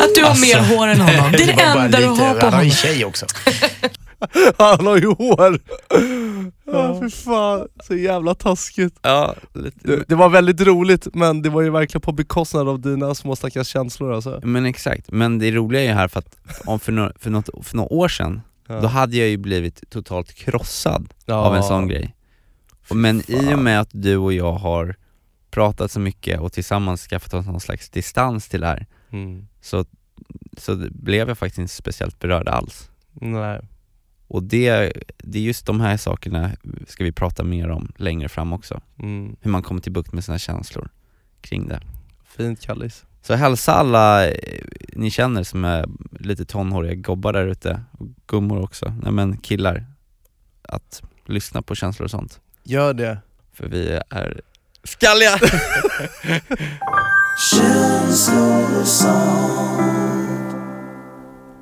Att 0.00 0.14
du 0.14 0.24
har 0.24 0.34
mer 0.40 0.58
hår 0.58 0.86
än 0.88 1.00
honom? 1.00 1.32
Det 1.32 1.42
är 1.42 1.46
det 1.46 1.62
enda 1.62 1.98
du 2.00 2.06
har 2.06 2.34
på 2.34 2.46
Han 2.46 2.54
har 2.54 2.62
ju 2.62 2.70
honom. 2.70 2.70
tjej 2.70 3.04
också. 3.04 3.26
Han 4.58 4.86
har 4.86 4.96
ju 4.96 5.06
hår! 5.06 5.58
Ja, 6.64 6.98
för 7.00 7.08
fan, 7.08 7.68
så 7.84 7.94
jävla 7.96 8.34
taskigt. 8.34 8.98
Ja, 9.02 9.34
lite. 9.52 9.78
Det, 9.82 10.04
det 10.08 10.14
var 10.14 10.28
väldigt 10.28 10.60
roligt 10.60 11.06
men 11.14 11.42
det 11.42 11.50
var 11.50 11.62
ju 11.62 11.70
verkligen 11.70 12.00
på 12.00 12.12
bekostnad 12.12 12.68
av 12.68 12.80
dina 12.80 13.14
små 13.14 13.36
stackars 13.36 13.66
känslor 13.68 14.12
alltså. 14.12 14.40
Men 14.44 14.66
exakt, 14.66 15.10
men 15.12 15.38
det 15.38 15.50
roliga 15.52 15.82
är 15.82 15.86
ju 15.86 15.92
här 15.92 16.08
för 16.08 16.18
att 16.18 16.36
om 16.66 16.80
för, 16.80 16.92
några, 16.92 17.12
för, 17.18 17.30
något, 17.30 17.48
för 17.62 17.76
några 17.76 17.92
år 17.92 18.08
sedan, 18.08 18.40
Ja. 18.68 18.80
då 18.80 18.86
hade 18.86 19.16
jag 19.16 19.28
ju 19.28 19.36
blivit 19.36 19.90
totalt 19.90 20.32
krossad 20.34 21.14
Ja. 21.26 21.34
av 21.34 21.56
en 21.56 21.62
sån 21.62 21.88
grej. 21.88 22.14
Men 22.90 23.22
i 23.30 23.54
och 23.54 23.58
med 23.58 23.80
att 23.80 23.88
du 23.92 24.16
och 24.16 24.32
jag 24.32 24.52
har 24.52 24.94
pratat 25.50 25.90
så 25.90 26.00
mycket 26.00 26.40
och 26.40 26.52
tillsammans 26.52 27.00
skaffat 27.06 27.34
oss 27.34 27.46
någon 27.46 27.60
slags 27.60 27.90
distans 27.90 28.48
till 28.48 28.60
det 28.60 28.66
här, 28.66 28.86
Mm. 29.12 29.46
så, 29.60 29.84
så 30.58 30.76
blev 30.90 31.28
jag 31.28 31.38
faktiskt 31.38 31.58
inte 31.58 31.72
speciellt 31.74 32.18
berörd 32.18 32.48
alls. 32.48 32.90
Nej. 33.12 33.60
Och 34.28 34.42
det, 34.42 34.92
det 35.18 35.38
är 35.38 35.42
just 35.42 35.66
de 35.66 35.80
här 35.80 35.96
sakerna 35.96 36.50
ska 36.86 37.04
vi 37.04 37.12
prata 37.12 37.44
mer 37.44 37.70
om 37.70 37.92
längre 37.96 38.28
fram 38.28 38.52
också. 38.52 38.80
Mm. 38.98 39.36
Hur 39.40 39.50
man 39.50 39.62
kommer 39.62 39.80
till 39.80 39.92
bukt 39.92 40.12
med 40.12 40.24
sina 40.24 40.38
känslor 40.38 40.88
kring 41.40 41.68
det. 41.68 41.80
Fint 42.24 42.60
Kallis. 42.60 43.04
Så 43.22 43.34
hälsa 43.34 43.72
alla 43.72 44.28
eh, 44.28 44.64
ni 44.92 45.10
känner 45.10 45.42
som 45.42 45.64
är 45.64 45.86
lite 46.10 46.44
tonhåriga 46.44 46.94
gobbar 46.94 47.32
där 47.32 47.46
ute, 47.46 47.80
och 47.98 48.06
gummor 48.26 48.62
också, 48.62 48.94
nej 49.02 49.12
men 49.12 49.36
killar, 49.36 49.86
att 50.62 51.02
lyssna 51.26 51.62
på 51.62 51.74
känslor 51.74 52.04
och 52.04 52.10
sånt. 52.10 52.40
Gör 52.62 52.94
det. 52.94 53.18
För 53.52 53.68
vi 53.68 54.00
är 54.10 54.40
skalliga! 54.84 55.38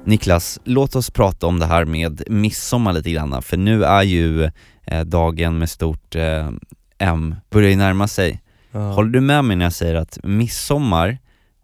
Niklas, 0.05 0.61
låt 0.65 0.97
oss 0.97 1.11
prata 1.11 1.47
om 1.47 1.59
det 1.59 1.67
här 1.67 1.85
med 1.85 2.23
midsommar 2.31 2.93
lite 2.93 3.11
grann, 3.11 3.43
för 3.43 3.57
nu 3.57 3.85
är 3.85 4.03
ju 4.03 4.51
eh, 4.87 5.01
dagen 5.05 5.59
med 5.59 5.71
stort 5.71 6.15
eh, 6.15 6.51
M, 6.99 7.35
börjar 7.51 7.71
ju 7.71 7.77
närma 7.77 8.09
sig. 8.09 8.43
Ja. 8.71 8.93
Håller 8.93 9.11
du 9.11 9.21
med 9.21 9.45
mig 9.45 9.57
när 9.57 9.65
jag 9.65 9.73
säger 9.73 9.95
att 9.95 10.19
midsommar 10.25 11.19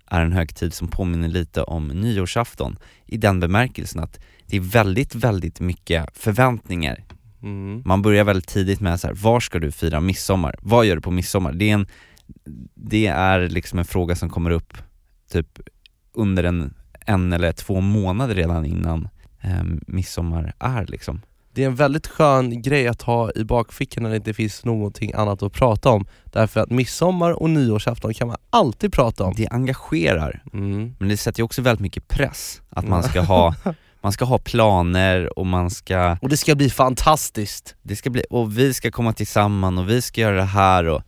är 0.06 0.20
en 0.20 0.32
högtid 0.32 0.74
som 0.74 0.88
påminner 0.88 1.28
lite 1.28 1.62
om 1.62 1.88
nyårsafton 1.88 2.76
i 3.06 3.16
den 3.16 3.40
bemärkelsen 3.40 4.02
att 4.02 4.20
det 4.46 4.56
är 4.56 4.60
väldigt, 4.60 5.14
väldigt 5.14 5.60
mycket 5.60 6.18
förväntningar. 6.18 7.04
Mm. 7.42 7.82
Man 7.84 8.02
börjar 8.02 8.24
väldigt 8.24 8.48
tidigt 8.48 8.80
med 8.80 9.00
så 9.00 9.06
här, 9.06 9.14
var 9.14 9.40
ska 9.40 9.58
du 9.58 9.72
fira 9.72 10.00
midsommar? 10.00 10.58
Vad 10.62 10.86
gör 10.86 10.96
du 10.96 11.02
på 11.02 11.10
midsommar? 11.10 11.52
Det 11.52 11.70
är, 11.70 11.74
en, 11.74 11.86
det 12.74 13.06
är 13.06 13.48
liksom 13.48 13.78
en 13.78 13.84
fråga 13.84 14.16
som 14.16 14.30
kommer 14.30 14.50
upp 14.50 14.76
typ 15.32 15.58
under 16.12 16.44
en, 16.44 16.74
en 17.08 17.32
eller 17.32 17.52
två 17.52 17.80
månader 17.80 18.34
redan 18.34 18.64
innan 18.66 19.08
eh, 19.40 19.62
midsommar 19.86 20.52
är 20.58 20.86
liksom. 20.86 21.20
Det 21.52 21.62
är 21.62 21.66
en 21.66 21.74
väldigt 21.74 22.06
skön 22.06 22.62
grej 22.62 22.88
att 22.88 23.02
ha 23.02 23.30
i 23.34 23.44
bakfickan 23.44 24.02
när 24.02 24.10
det 24.10 24.16
inte 24.16 24.34
finns 24.34 24.64
någonting 24.64 25.12
annat 25.14 25.42
att 25.42 25.52
prata 25.52 25.90
om. 25.90 26.06
Därför 26.24 26.60
att 26.60 26.70
midsommar 26.70 27.30
och 27.42 27.50
nyårsafton 27.50 28.14
kan 28.14 28.28
man 28.28 28.36
alltid 28.50 28.92
prata 28.92 29.24
om. 29.24 29.34
Det 29.36 29.48
engagerar, 29.48 30.42
Mm. 30.52 30.94
men 30.98 31.08
det 31.08 31.16
sätter 31.16 31.40
ju 31.40 31.44
också 31.44 31.62
väldigt 31.62 31.80
mycket 31.80 32.08
press 32.08 32.62
att 32.70 32.88
man 32.88 33.02
ska 33.02 33.20
ha, 33.20 33.54
man 34.00 34.12
ska 34.12 34.24
ha 34.24 34.38
planer 34.38 35.38
och 35.38 35.46
man 35.46 35.70
ska 35.70 36.16
Och 36.22 36.28
det 36.28 36.36
ska 36.36 36.54
bli 36.54 36.70
fantastiskt. 36.70 37.74
det 37.82 37.96
ska 37.96 38.10
bli, 38.10 38.22
och 38.30 38.58
vi 38.58 38.74
ska 38.74 38.90
komma 38.90 39.12
tillsammans 39.12 39.78
och 39.80 39.88
vi 39.88 40.02
ska 40.02 40.20
göra 40.20 40.36
det 40.36 40.42
här 40.44 40.84
och 40.88 41.02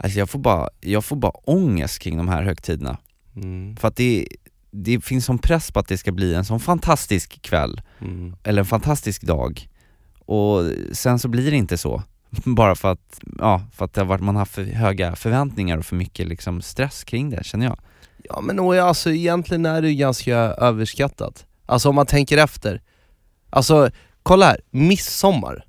Alltså 0.00 0.18
jag 0.18 0.30
får 0.30 0.38
bara, 0.38 0.68
jag 0.80 1.04
får 1.04 1.16
bara 1.16 1.32
ångest 1.32 1.98
kring 1.98 2.16
de 2.16 2.28
här 2.28 2.42
högtiderna. 2.42 2.98
Mm. 3.36 3.76
För 3.76 3.88
att 3.88 3.96
det, 3.96 4.28
det 4.70 5.04
finns 5.04 5.24
sån 5.24 5.38
press 5.38 5.70
på 5.70 5.78
att 5.80 5.88
det 5.88 5.98
ska 5.98 6.12
bli 6.12 6.34
en 6.34 6.44
sån 6.44 6.60
fantastisk 6.60 7.42
kväll, 7.42 7.80
Mm. 8.00 8.36
eller 8.42 8.58
en 8.62 8.66
fantastisk 8.66 9.22
dag. 9.22 9.68
Och 10.24 10.62
sen 10.92 11.18
så 11.18 11.28
blir 11.28 11.50
det 11.50 11.56
inte 11.56 11.78
så. 11.78 12.02
Bara 12.44 12.74
för 12.74 12.92
att, 12.92 13.20
ja, 13.38 13.62
för 13.72 13.84
att 13.84 13.92
det 13.92 14.00
har 14.00 14.06
varit, 14.06 14.20
man 14.22 14.34
har 14.34 14.40
haft 14.40 14.54
för 14.54 14.64
höga 14.64 15.16
förväntningar 15.16 15.78
och 15.78 15.84
för 15.84 15.96
mycket 15.96 16.28
liksom 16.28 16.62
stress 16.62 17.04
kring 17.04 17.30
det 17.30 17.44
känner 17.44 17.66
jag. 17.66 17.78
Ja 18.24 18.40
men 18.40 18.58
och 18.58 18.74
alltså 18.74 19.10
egentligen 19.10 19.66
är 19.66 19.82
det 19.82 19.88
ju 19.88 19.94
ganska 19.94 20.36
överskattat. 20.36 21.46
Alltså 21.66 21.88
om 21.88 21.94
man 21.94 22.06
tänker 22.06 22.38
efter. 22.38 22.82
Alltså 23.50 23.90
kolla 24.22 24.46
här, 24.46 24.60
midsommar. 24.70 25.64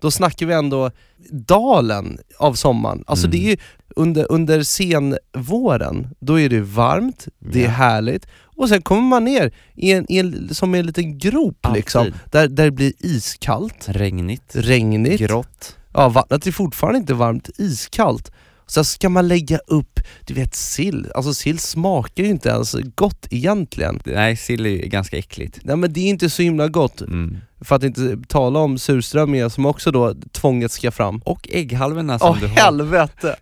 Då 0.00 0.10
snackar 0.10 0.46
vi 0.46 0.54
ändå 0.54 0.90
dalen 1.30 2.18
av 2.38 2.54
sommaren. 2.54 3.04
Alltså 3.06 3.26
Mm. 3.26 3.30
det 3.38 3.46
är 3.46 3.50
ju 3.50 3.56
under, 3.96 4.26
under 4.32 4.62
senvåren, 4.62 6.08
då 6.20 6.40
är 6.40 6.48
det 6.48 6.60
varmt, 6.60 7.28
det 7.38 7.60
är 7.60 7.64
Ja. 7.64 7.70
härligt, 7.70 8.26
och 8.56 8.68
sen 8.68 8.82
kommer 8.82 9.02
man 9.02 9.24
ner 9.24 9.52
i 9.74 9.92
en, 9.92 10.12
i 10.12 10.18
en, 10.18 10.54
som 10.54 10.74
en 10.74 10.86
liten 10.86 11.18
grop 11.18 11.58
Alltid. 11.60 11.76
liksom, 11.80 12.06
där, 12.30 12.48
där 12.48 12.64
det 12.64 12.70
blir 12.70 12.92
iskallt, 12.98 13.84
Regnigt, 13.88 14.50
regnigt, 14.56 15.20
grått. 15.20 15.76
ja, 15.94 16.08
vattnet 16.08 16.46
är 16.46 16.52
fortfarande 16.52 16.98
inte 16.98 17.14
varmt, 17.14 17.50
iskallt. 17.58 18.32
Sen 18.66 18.84
ska 18.84 19.08
man 19.08 19.28
lägga 19.28 19.58
upp, 19.66 20.00
du 20.26 20.34
vet 20.34 20.54
sill, 20.54 21.06
alltså 21.14 21.34
sill 21.34 21.58
smakar 21.58 22.22
ju 22.24 22.28
inte 22.30 22.48
ens 22.48 22.76
gott 22.94 23.26
egentligen. 23.30 24.00
Nej, 24.04 24.36
sill 24.36 24.66
är 24.66 24.76
ganska 24.86 25.16
äckligt. 25.18 25.58
Nej 25.62 25.76
men 25.76 25.92
det 25.92 26.00
är 26.00 26.08
inte 26.08 26.30
så 26.30 26.42
himla 26.42 26.68
gott, 26.68 27.00
Mm. 27.00 27.36
för 27.60 27.76
att 27.76 27.82
inte 27.82 28.16
tala 28.28 28.58
om 28.58 28.78
surströmmingen 28.78 29.50
som 29.50 29.66
också 29.66 29.90
då 29.90 30.14
tvånget 30.32 30.72
ska 30.72 30.90
fram. 30.90 31.18
Och 31.18 31.48
ägghalvorna 31.52 32.18
som 32.18 32.28
Åh 32.30 32.40
du 32.40 32.46
har. 32.46 32.54
helvete! 32.54 33.36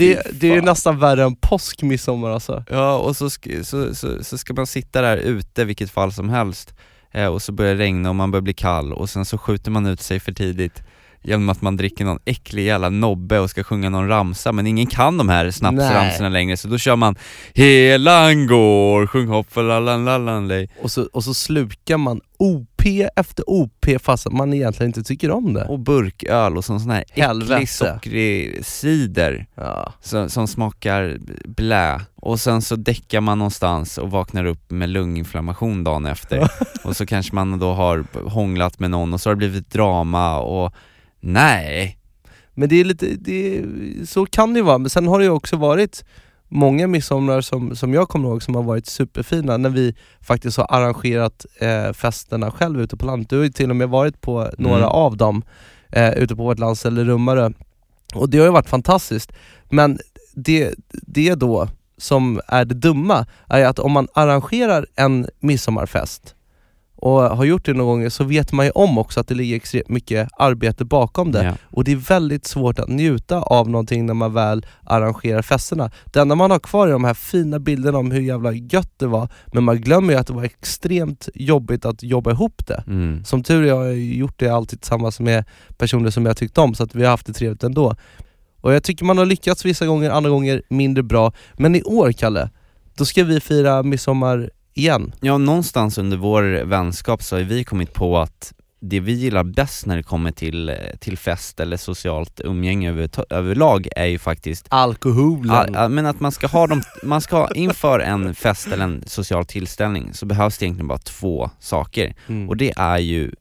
Det, 0.00 0.22
det 0.40 0.54
är 0.56 0.62
nästan 0.62 0.98
värre 0.98 1.24
än 1.24 1.36
påsk, 1.36 1.82
midsommar 1.82 2.30
alltså. 2.30 2.64
Ja, 2.70 2.96
och 2.96 3.16
så 3.16 3.30
så, 3.62 3.94
så, 3.94 4.24
så 4.24 4.38
ska 4.38 4.54
man 4.54 4.66
sitta 4.66 5.02
där 5.02 5.16
ute 5.16 5.64
vilket 5.64 5.90
fall 5.90 6.12
som 6.12 6.28
helst 6.28 6.74
eh, 7.12 7.26
och 7.26 7.42
så 7.42 7.52
börjar 7.52 7.74
det 7.74 7.80
regna 7.80 8.08
och 8.08 8.16
man 8.16 8.30
börjar 8.30 8.42
bli 8.42 8.54
kall 8.54 8.92
och 8.92 9.10
sen 9.10 9.24
så 9.24 9.38
skjuter 9.38 9.70
man 9.70 9.86
ut 9.86 10.00
sig 10.00 10.20
för 10.20 10.32
tidigt 10.32 10.82
genom 11.22 11.48
att 11.48 11.62
man 11.62 11.76
dricker 11.76 12.04
någon 12.04 12.18
äcklig 12.24 12.64
jävla 12.64 12.88
nobbe 12.88 13.38
och 13.38 13.50
ska 13.50 13.64
sjunga 13.64 13.90
någon 13.90 14.08
ramsa 14.08 14.52
men 14.52 14.66
ingen 14.66 14.86
kan 14.86 15.18
de 15.18 15.28
här 15.28 15.50
snapsramsorna 15.50 16.28
längre 16.28 16.56
så 16.56 16.68
då 16.68 16.78
kör 16.78 16.96
man 16.96 17.16
Helan 17.54 18.46
går, 18.46 19.06
sjung 19.06 19.28
hopp 19.28 19.52
för 19.52 19.62
lalan 19.62 20.68
Och 20.82 20.90
så, 20.90 21.08
och 21.12 21.24
så 21.24 21.34
slukar 21.34 21.96
man 21.96 22.20
OP 22.80 23.10
efter 23.16 23.44
OP 23.46 23.86
fast 24.00 24.32
man 24.32 24.54
egentligen 24.54 24.88
inte 24.88 25.02
tycker 25.02 25.30
om 25.30 25.54
det. 25.54 25.64
och 25.64 25.78
burköl 25.78 26.56
och 26.56 26.64
sån 26.64 26.80
sån 26.80 26.90
här 26.90 27.04
äcklig 27.14 27.68
sockrig 27.68 28.64
cider 28.66 29.46
Ja. 29.54 29.92
som, 30.00 30.30
som 30.30 30.48
smakar 30.48 31.18
blä 31.48 32.00
och 32.16 32.40
sen 32.40 32.62
så 32.62 32.76
däckar 32.76 33.20
man 33.20 33.38
någonstans 33.38 33.98
och 33.98 34.10
vaknar 34.10 34.44
upp 34.44 34.70
med 34.70 34.88
lunginflammation 34.88 35.84
dagen 35.84 36.06
efter 36.06 36.48
och 36.84 36.96
så 36.96 37.06
kanske 37.06 37.34
man 37.34 37.58
då 37.58 37.72
har 37.72 38.04
hånglat 38.28 38.78
med 38.78 38.90
någon 38.90 39.14
och 39.14 39.20
så 39.20 39.30
har 39.30 39.34
det 39.34 39.38
blivit 39.38 39.70
drama 39.70 40.38
och 40.38 40.74
nej, 41.20 41.98
Men 42.54 42.68
det 42.68 42.80
är 42.80 42.84
lite, 42.84 43.06
det 43.06 43.58
är, 43.58 43.64
så 44.06 44.26
kan 44.26 44.52
det 44.54 44.58
ju 44.58 44.64
vara, 44.64 44.78
men 44.78 44.90
sen 44.90 45.06
har 45.08 45.18
det 45.18 45.24
ju 45.24 45.30
också 45.30 45.56
varit 45.56 46.04
många 46.50 46.86
midsommar 46.86 47.40
som, 47.40 47.76
som 47.76 47.94
jag 47.94 48.08
kommer 48.08 48.28
ihåg 48.28 48.42
som 48.42 48.54
har 48.54 48.62
varit 48.62 48.86
superfina 48.86 49.56
när 49.56 49.70
vi 49.70 49.94
faktiskt 50.20 50.56
har 50.56 50.66
arrangerat 50.70 51.46
eh, 51.60 51.92
festerna 51.92 52.50
själv 52.50 52.80
ute 52.80 52.96
på 52.96 53.06
landet. 53.06 53.30
Du 53.30 53.36
har 53.36 53.44
ju 53.44 53.50
till 53.50 53.70
och 53.70 53.76
med 53.76 53.88
varit 53.88 54.20
på 54.20 54.50
några 54.58 54.76
Mm. 54.76 54.88
av 54.88 55.16
dem 55.16 55.42
eh, 55.92 56.10
ute 56.12 56.36
på 56.36 56.42
vårt 56.42 56.58
landställe 56.58 57.04
Rummarö. 57.04 57.50
Och 58.14 58.30
det 58.30 58.38
har 58.38 58.44
ju 58.44 58.52
varit 58.52 58.68
fantastiskt. 58.68 59.32
Men 59.70 59.98
det, 60.34 60.74
det 60.92 61.34
då 61.34 61.68
som 61.98 62.40
är 62.46 62.64
det 62.64 62.74
dumma 62.74 63.26
är 63.48 63.64
att 63.64 63.78
om 63.78 63.92
man 63.92 64.08
arrangerar 64.12 64.86
en 64.96 65.26
midsommarfest 65.40 66.34
och 67.00 67.36
har 67.36 67.44
gjort 67.44 67.64
det 67.64 67.72
några 67.72 67.90
gånger 67.90 68.08
så 68.08 68.24
vet 68.24 68.52
man 68.52 68.66
ju 68.66 68.72
om 68.74 68.98
också 68.98 69.20
att 69.20 69.28
det 69.28 69.34
ligger 69.34 69.56
extremt 69.56 69.88
mycket 69.88 70.28
arbete 70.38 70.84
bakom 70.84 71.32
det. 71.32 71.44
Ja. 71.44 71.54
Och 71.64 71.84
det 71.84 71.92
är 71.92 71.96
väldigt 71.96 72.46
svårt 72.46 72.78
att 72.78 72.88
njuta 72.88 73.42
av 73.42 73.68
någonting 73.70 74.06
när 74.06 74.14
man 74.14 74.32
väl 74.34 74.66
arrangerar 74.84 75.42
festerna. 75.42 75.90
Det 76.04 76.20
enda 76.20 76.34
man 76.34 76.50
har 76.50 76.58
kvar 76.58 76.88
är 76.88 76.92
de 76.92 77.04
här 77.04 77.14
fina 77.14 77.58
bilderna 77.58 77.98
om 77.98 78.10
hur 78.10 78.20
jävla 78.20 78.52
gött 78.52 78.92
det 78.96 79.06
var, 79.06 79.28
men 79.46 79.64
man 79.64 79.80
glömmer 79.80 80.12
ju 80.12 80.18
att 80.18 80.26
det 80.26 80.32
var 80.32 80.44
extremt 80.44 81.28
jobbigt 81.34 81.84
att 81.84 82.02
jobba 82.02 82.30
ihop 82.30 82.66
det. 82.66 82.84
Mm. 82.86 83.24
Som 83.24 83.42
tur 83.42 83.64
är 83.64 83.72
har 83.74 83.84
jag 83.84 83.98
gjort 83.98 84.38
det 84.38 84.48
alltid 84.48 84.80
tillsammans 84.80 85.20
med 85.20 85.44
personer 85.78 86.10
som 86.10 86.26
jag 86.26 86.36
tyckt 86.36 86.58
om, 86.58 86.74
så 86.74 86.82
att 86.82 86.94
vi 86.94 87.04
har 87.04 87.10
haft 87.10 87.26
det 87.26 87.32
trevligt 87.32 87.64
ändå. 87.64 87.96
Och 88.60 88.74
jag 88.74 88.82
tycker 88.82 89.04
man 89.04 89.18
har 89.18 89.26
lyckats 89.26 89.64
vissa 89.64 89.86
gånger, 89.86 90.10
andra 90.10 90.30
gånger 90.30 90.62
mindre 90.68 91.02
bra. 91.02 91.32
Men 91.54 91.74
i 91.74 91.82
år, 91.82 92.12
Kalle, 92.12 92.50
då 92.96 93.04
ska 93.04 93.24
vi 93.24 93.40
fira 93.40 93.82
midsommar 93.82 94.50
igen. 94.80 95.12
Ja, 95.20 95.38
någonstans 95.38 95.98
under 95.98 96.16
vår 96.16 96.42
vänskap 96.64 97.22
så 97.22 97.36
har 97.36 97.42
vi 97.42 97.64
kommit 97.64 97.92
på 97.94 98.18
att 98.18 98.52
det 98.82 99.00
vi 99.00 99.12
gillar 99.12 99.44
bäst 99.44 99.86
när 99.86 99.96
det 99.96 100.02
kommer 100.02 100.32
till, 100.32 100.76
till 101.00 101.18
fest 101.18 101.60
eller 101.60 101.76
socialt 101.76 102.40
umgänge 102.44 102.90
över, 102.90 103.10
överlag 103.30 103.88
är 103.96 104.06
ju 104.06 104.18
faktiskt 104.18 104.66
Alkoholen. 104.68 105.74
Ja, 105.74 105.88
men 105.88 106.06
att 106.06 106.20
man 106.20 106.32
ska 106.32 106.46
ha 106.46 106.66
dem, 106.66 106.82
man 107.02 107.20
ska 107.20 107.36
ha 107.36 107.52
inför 107.54 108.00
en 108.00 108.34
fest 108.34 108.66
eller 108.66 108.84
en 108.84 109.04
social 109.06 109.44
tillställning 109.46 110.14
så 110.14 110.26
behövs 110.26 110.58
det 110.58 110.64
egentligen 110.64 110.88
bara 110.88 110.98
två 110.98 111.50
saker 111.58 112.14
Mm. 112.28 112.48
och 112.48 112.56
det 112.56 112.72
är 112.76 112.98
ju 112.98 113.32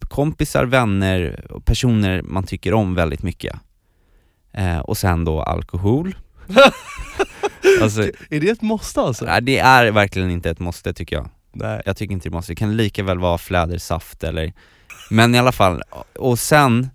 kompisar, 0.00 0.64
vänner 0.64 1.46
och 1.50 1.64
personer 1.64 2.22
man 2.22 2.44
tycker 2.44 2.74
om 2.74 2.94
väldigt 2.94 3.22
mycket. 3.22 3.56
Eh, 4.52 4.78
och 4.78 4.98
sen 4.98 5.24
då 5.24 5.42
alkohol. 5.42 6.14
alltså, 7.82 8.02
är 8.30 8.40
det 8.40 8.48
ett 8.50 8.62
måste 8.62 9.00
alltså? 9.00 9.24
nej, 9.24 9.42
det 9.42 9.58
är 9.58 9.90
verkligen 9.90 10.30
inte 10.30 10.50
ett 10.50 10.58
måste 10.58 10.92
tycker 10.94 11.16
jag. 11.16 11.28
Nej. 11.52 11.82
Jag 11.86 11.96
tycker 11.96 12.12
inte 12.12 12.28
det 12.28 12.32
måste, 12.32 12.52
det 12.52 12.56
kan 12.56 12.76
lika 12.76 13.02
väl 13.02 13.18
vara 13.18 13.38
flädersaft 13.38 14.24
eller, 14.24 14.52
men 15.10 15.34
i 15.34 15.38
alla 15.38 15.52
fall, 15.52 15.82
och 16.18 16.38
sen 16.38 16.90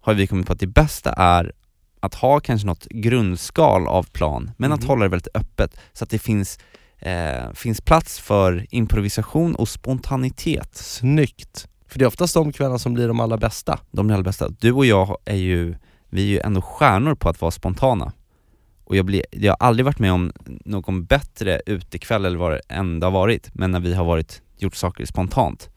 har 0.00 0.14
vi 0.14 0.26
kommit 0.26 0.46
på 0.46 0.52
att 0.52 0.60
det 0.60 0.66
bästa 0.66 1.12
är 1.12 1.52
att 2.00 2.14
ha 2.14 2.40
kanske 2.40 2.66
något 2.66 2.84
grundskal 2.90 3.86
av 3.88 4.02
plan, 4.02 4.50
men 4.56 4.72
att 4.72 4.80
Mhm. 4.80 4.88
hålla 4.88 5.02
det 5.02 5.08
väldigt 5.08 5.36
öppet 5.36 5.76
så 5.92 6.04
att 6.04 6.10
det 6.10 6.18
finns, 6.18 6.58
eh, 6.98 7.52
finns 7.54 7.80
plats 7.80 8.18
för 8.20 8.66
improvisation 8.70 9.54
och 9.54 9.68
spontanitet. 9.68 10.74
Snyggt. 10.76 11.68
För 11.88 11.98
det 11.98 12.04
är 12.04 12.06
oftast 12.06 12.34
de 12.34 12.52
kvällarna 12.52 12.78
som 12.78 12.94
blir 12.94 13.08
de 13.08 13.20
allra 13.20 13.36
bästa. 13.36 13.78
De 13.90 14.10
är 14.10 14.14
allra 14.14 14.22
bästa. 14.24 14.48
Du 14.48 14.72
och 14.72 14.86
jag 14.86 15.16
är 15.24 15.36
ju, 15.36 15.74
vi 16.10 16.22
är 16.22 16.26
ju 16.26 16.40
ändå 16.40 16.62
stjärnor 16.62 17.14
på 17.14 17.28
att 17.28 17.40
vara 17.40 17.50
spontana. 17.50 18.12
Och 18.92 18.96
jag, 18.98 19.04
blir, 19.04 19.24
jag 19.30 19.52
har 19.52 19.66
aldrig 19.66 19.84
varit 19.84 19.98
med 19.98 20.12
om 20.12 20.32
någon 20.64 21.04
bättre 21.04 21.60
utekväll 21.66 22.24
eller 22.24 22.38
vad 22.38 22.52
det 22.52 22.60
än 22.68 23.02
har 23.02 23.10
varit, 23.10 23.50
men 23.54 23.70
när 23.70 23.80
vi 23.80 23.94
har 23.94 24.04
varit, 24.04 24.42
gjort 24.58 24.74
saker 24.74 25.04
spontant. 25.04 25.70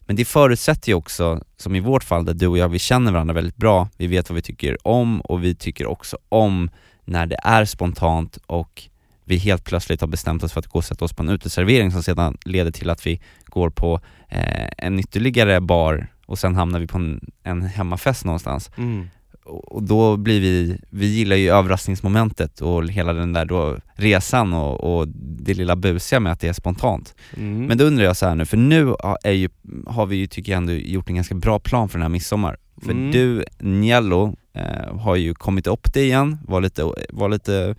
Men 0.00 0.16
det 0.16 0.24
förutsätter 0.24 0.88
ju 0.88 0.94
också, 0.94 1.44
som 1.56 1.76
i 1.76 1.80
vårt 1.80 2.04
fall 2.04 2.24
där 2.24 2.34
du 2.34 2.46
och 2.46 2.58
jag, 2.58 2.68
vi 2.68 2.78
känner 2.78 3.12
varandra 3.12 3.34
väldigt 3.34 3.56
bra, 3.56 3.88
vi 3.96 4.06
vet 4.06 4.30
vad 4.30 4.34
vi 4.34 4.42
tycker 4.42 4.86
om 4.86 5.20
och 5.20 5.44
vi 5.44 5.54
tycker 5.54 5.86
också 5.86 6.18
om 6.28 6.70
när 7.04 7.26
det 7.26 7.38
är 7.42 7.64
spontant 7.64 8.38
och 8.46 8.82
vi 9.24 9.36
helt 9.36 9.64
plötsligt 9.64 10.00
har 10.00 10.08
bestämt 10.08 10.42
oss 10.42 10.52
för 10.52 10.60
att 10.60 10.66
gå 10.66 10.78
och 10.78 10.84
sätta 10.84 11.04
oss 11.04 11.12
på 11.12 11.22
en 11.22 11.28
uteservering 11.28 11.92
som 11.92 12.02
sedan 12.02 12.36
leder 12.44 12.70
till 12.70 12.90
att 12.90 13.06
vi 13.06 13.20
går 13.44 13.70
på 13.70 14.00
eh, 14.28 14.68
en 14.78 14.98
ytterligare 14.98 15.60
bar 15.60 16.06
och 16.26 16.38
sen 16.38 16.54
hamnar 16.54 16.80
vi 16.80 16.86
på 16.86 16.98
en, 16.98 17.30
en 17.42 17.62
hemmafest 17.62 18.24
någonstans. 18.24 18.70
Mm. 18.76 19.08
Och 19.48 19.82
då 19.82 20.16
blir 20.16 20.40
vi, 20.40 20.78
vi 20.90 21.06
gillar 21.06 21.36
ju 21.36 21.50
överraskningsmomentet 21.50 22.60
och 22.60 22.88
hela 22.88 23.12
den 23.12 23.32
där 23.32 23.44
då 23.44 23.76
resan 23.94 24.52
och, 24.52 24.98
och 24.98 25.08
det 25.18 25.54
lilla 25.54 25.76
busiga 25.76 26.20
med 26.20 26.32
att 26.32 26.40
det 26.40 26.48
är 26.48 26.52
spontant. 26.52 27.14
Mm. 27.36 27.66
Men 27.66 27.78
då 27.78 27.84
undrar 27.84 28.04
jag 28.04 28.16
så 28.16 28.26
här 28.26 28.34
nu, 28.34 28.44
för 28.44 28.56
nu 28.56 28.94
är 29.24 29.32
ju, 29.32 29.48
har 29.86 30.06
vi 30.06 30.16
ju, 30.16 30.26
tycker 30.26 30.52
jag 30.52 30.56
ändå, 30.56 30.72
gjort 30.72 31.08
en 31.08 31.14
ganska 31.14 31.34
bra 31.34 31.58
plan 31.58 31.88
för 31.88 31.98
den 31.98 32.02
här 32.02 32.08
midsommar. 32.08 32.56
För 32.82 32.90
Mm. 32.90 33.10
du, 33.10 33.44
Niello, 33.58 34.36
eh, 34.54 34.96
har 34.98 35.16
ju 35.16 35.34
kommit 35.34 35.66
upp 35.66 35.92
det 35.94 36.02
igen, 36.02 36.38
var 36.48 36.60
lite, 36.60 36.92
var 37.10 37.28
lite 37.28 37.74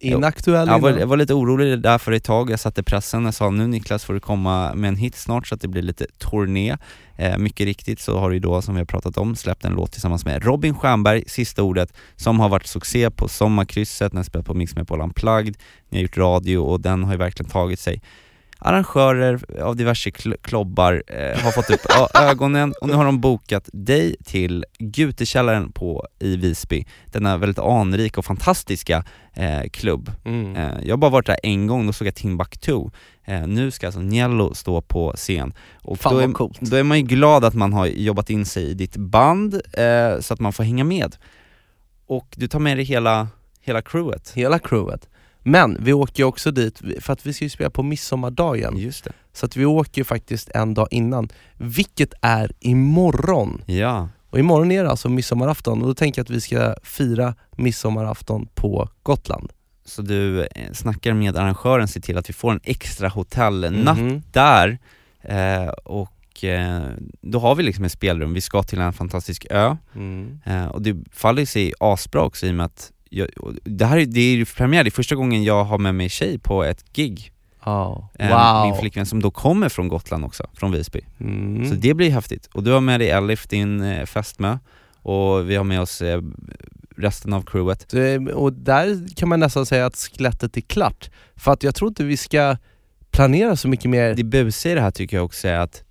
Inaktuell 0.00 0.68
jag 0.68 0.78
var, 0.78 0.90
jag 0.90 1.06
var 1.06 1.16
lite 1.16 1.34
orolig 1.34 1.82
där 1.82 1.98
för 1.98 2.12
ett 2.12 2.24
tag, 2.24 2.50
jag 2.50 2.60
satte 2.60 2.82
pressen, 2.82 3.24
jag 3.24 3.34
sa 3.34 3.50
nu 3.50 3.66
Niklas 3.66 4.04
får 4.04 4.14
du 4.14 4.20
komma 4.20 4.74
med 4.74 4.88
en 4.88 4.96
hit 4.96 5.16
snart 5.16 5.46
så 5.46 5.54
att 5.54 5.60
det 5.60 5.68
blir 5.68 5.82
lite 5.82 6.06
turné. 6.18 6.76
Eh, 7.16 7.38
mycket 7.38 7.66
riktigt 7.66 8.00
så 8.00 8.18
har 8.18 8.30
du 8.30 8.38
då, 8.38 8.62
som 8.62 8.74
vi 8.74 8.80
har 8.80 8.86
pratat 8.86 9.16
om, 9.16 9.36
släppt 9.36 9.64
en 9.64 9.72
låt 9.72 9.92
tillsammans 9.92 10.24
med 10.24 10.44
Robin 10.44 10.74
Stjernberg, 10.74 11.24
Sista 11.26 11.62
Ordet, 11.62 11.92
som 12.16 12.40
har 12.40 12.48
varit 12.48 12.66
succé 12.66 13.10
på 13.10 13.28
Sommarkrysset, 13.28 14.12
när 14.12 14.18
jag 14.18 14.26
spelat 14.26 14.46
på 14.46 14.54
Mix 14.54 14.74
med 14.74 14.88
Paul 14.88 15.00
Unplugged, 15.00 15.56
ni 15.88 15.98
har 15.98 16.02
gjort 16.02 16.16
radio 16.16 16.58
och 16.58 16.80
den 16.80 17.04
har 17.04 17.12
ju 17.12 17.18
verkligen 17.18 17.50
tagit 17.50 17.80
sig. 17.80 18.02
Arrangörer 18.60 19.60
av 19.62 19.76
diverse 19.76 20.10
kl- 20.10 20.36
klobbar 20.42 21.02
eh, 21.06 21.38
har 21.42 21.50
fått 21.50 21.70
upp 21.70 21.80
ögonen 22.14 22.74
och 22.80 22.88
nu 22.88 22.94
har 22.94 23.04
de 23.04 23.20
bokat 23.20 23.68
dig 23.72 24.16
till 24.24 24.64
Gutekällaren 24.78 25.72
på, 25.72 26.06
i 26.18 26.36
Visby, 26.36 26.86
denna 27.06 27.36
väldigt 27.36 27.58
anrika 27.58 28.20
och 28.20 28.24
fantastiska 28.24 29.04
eh, 29.34 29.62
klubb. 29.72 30.12
Mm. 30.24 30.56
Eh, 30.56 30.78
jag 30.82 30.92
har 30.92 30.96
bara 30.96 31.10
varit 31.10 31.26
där 31.26 31.38
en 31.42 31.66
gång, 31.66 31.86
då 31.86 31.92
såg 31.92 32.06
jag 32.06 32.14
Timbuktu. 32.14 32.90
Eh, 33.24 33.46
nu 33.46 33.70
ska 33.70 33.86
alltså 33.86 34.00
Niello 34.00 34.54
stå 34.54 34.80
på 34.82 35.12
scen. 35.16 35.52
Och 35.82 35.98
Fan 35.98 36.12
då, 36.12 36.20
vad 36.20 36.28
är, 36.28 36.32
coolt. 36.32 36.60
då 36.60 36.76
är 36.76 36.82
man 36.82 36.98
ju 36.98 37.04
glad 37.06 37.44
att 37.44 37.54
man 37.54 37.72
har 37.72 37.86
jobbat 37.86 38.30
in 38.30 38.44
sig 38.46 38.64
i 38.70 38.74
ditt 38.74 38.96
band, 38.96 39.54
eh, 39.54 40.20
så 40.20 40.34
att 40.34 40.40
man 40.40 40.52
får 40.52 40.64
hänga 40.64 40.84
med. 40.84 41.16
Och 42.06 42.26
du 42.36 42.48
tar 42.48 42.58
med 42.58 42.76
dig 42.76 42.84
hela, 42.84 43.28
hela 43.60 43.82
crewet. 43.82 44.32
Hela 44.34 44.58
crewet. 44.58 45.08
Men 45.42 45.76
vi 45.84 45.92
åker 45.92 46.18
ju 46.22 46.24
också 46.24 46.50
dit, 46.50 46.82
för 47.00 47.12
att 47.12 47.26
vi 47.26 47.32
ska 47.32 47.44
ju 47.44 47.48
spela 47.48 47.70
på 47.70 47.82
midsommardagen. 47.82 48.76
Just 48.76 49.04
det. 49.04 49.12
Så 49.32 49.46
att 49.46 49.56
vi 49.56 49.64
åker 49.64 50.00
ju 50.00 50.04
faktiskt 50.04 50.48
en 50.48 50.74
dag 50.74 50.88
innan, 50.90 51.28
vilket 51.56 52.14
är 52.22 52.52
imorgon. 52.60 53.62
Ja. 53.66 54.08
Och 54.30 54.38
imorgon 54.38 54.72
är 54.72 54.84
det 54.84 54.90
alltså 54.90 55.08
midsommarafton 55.08 55.80
och 55.82 55.86
då 55.88 55.94
tänker 55.94 56.18
jag 56.20 56.24
att 56.24 56.30
vi 56.30 56.40
ska 56.40 56.74
fira 56.82 57.34
midsommarafton 57.56 58.46
på 58.54 58.88
Gotland. 59.02 59.52
Så 59.84 60.02
du 60.02 60.40
eh, 60.44 60.72
snackar 60.72 61.14
med 61.14 61.36
arrangören, 61.36 61.88
se 61.88 62.00
till 62.00 62.18
att 62.18 62.28
vi 62.28 62.32
får 62.32 62.52
en 62.52 62.60
extra 62.64 63.08
hotellnatt 63.08 63.98
Mhm. 63.98 64.22
där 64.32 64.78
eh, 65.22 65.68
och 65.68 66.44
eh, 66.44 66.82
då 67.20 67.38
har 67.38 67.54
vi 67.54 67.62
liksom 67.62 67.84
ett 67.84 67.92
spelrum, 67.92 68.34
vi 68.34 68.40
ska 68.40 68.62
till 68.62 68.80
en 68.80 68.92
fantastisk 68.92 69.46
ö 69.50 69.76
Mm. 69.94 70.38
eh, 70.46 70.66
och 70.66 70.82
det 70.82 70.96
faller 71.12 71.44
sig 71.44 71.72
asbra 71.80 72.22
också 72.22 72.46
i 72.46 72.50
och 72.50 72.54
med 72.54 72.66
att 72.66 72.92
jag, 73.10 73.28
det 73.64 73.86
här 73.86 73.98
är, 73.98 74.06
det 74.06 74.20
är 74.20 74.44
premiär, 74.44 74.84
det 74.84 74.88
är 74.88 74.92
första 74.92 75.14
gången 75.14 75.44
jag 75.44 75.64
har 75.64 75.78
med 75.78 75.94
mig 75.94 76.08
tjej 76.08 76.38
på 76.38 76.64
ett 76.64 76.92
gig 76.92 77.32
Ja. 77.64 78.08
Eh, 78.18 78.28
Wow. 78.28 78.66
Min 78.66 78.80
flickvän 78.80 79.06
som 79.06 79.22
då 79.22 79.30
kommer 79.30 79.68
från 79.68 79.88
Gotland 79.88 80.24
också, 80.24 80.46
från 80.54 80.72
Visby 80.72 81.00
Mm. 81.20 81.68
Så 81.68 81.74
det 81.74 81.94
blir 81.94 82.10
häftigt, 82.10 82.46
och 82.52 82.62
du 82.62 82.70
har 82.70 82.80
med 82.80 83.00
dig 83.00 83.10
Elif, 83.10 83.46
din 83.46 83.82
eh, 83.82 84.06
fästmö 84.06 84.58
och 85.02 85.50
vi 85.50 85.56
har 85.56 85.64
med 85.64 85.80
oss 85.80 86.02
eh, 86.02 86.22
resten 86.96 87.32
av 87.32 87.42
crewet 87.42 87.94
Och 88.34 88.52
där 88.52 89.16
kan 89.16 89.28
man 89.28 89.40
nästan 89.40 89.66
säga 89.66 89.86
att 89.86 89.96
skelettet 89.96 90.56
är 90.56 90.60
klart. 90.60 91.10
För 91.36 91.52
att 91.52 91.62
jag 91.62 91.74
tror 91.74 91.88
inte 91.88 92.04
vi 92.04 92.16
ska 92.16 92.56
planera 93.10 93.56
så 93.56 93.68
mycket 93.68 93.90
mer. 93.90 94.14
Det 94.14 94.24
busiga 94.24 94.72
i 94.72 94.74
det 94.74 94.80
här 94.80 94.90
tycker 94.90 95.16
jag 95.16 95.24
också 95.24 95.48
är 95.48 95.58
att 95.58 95.84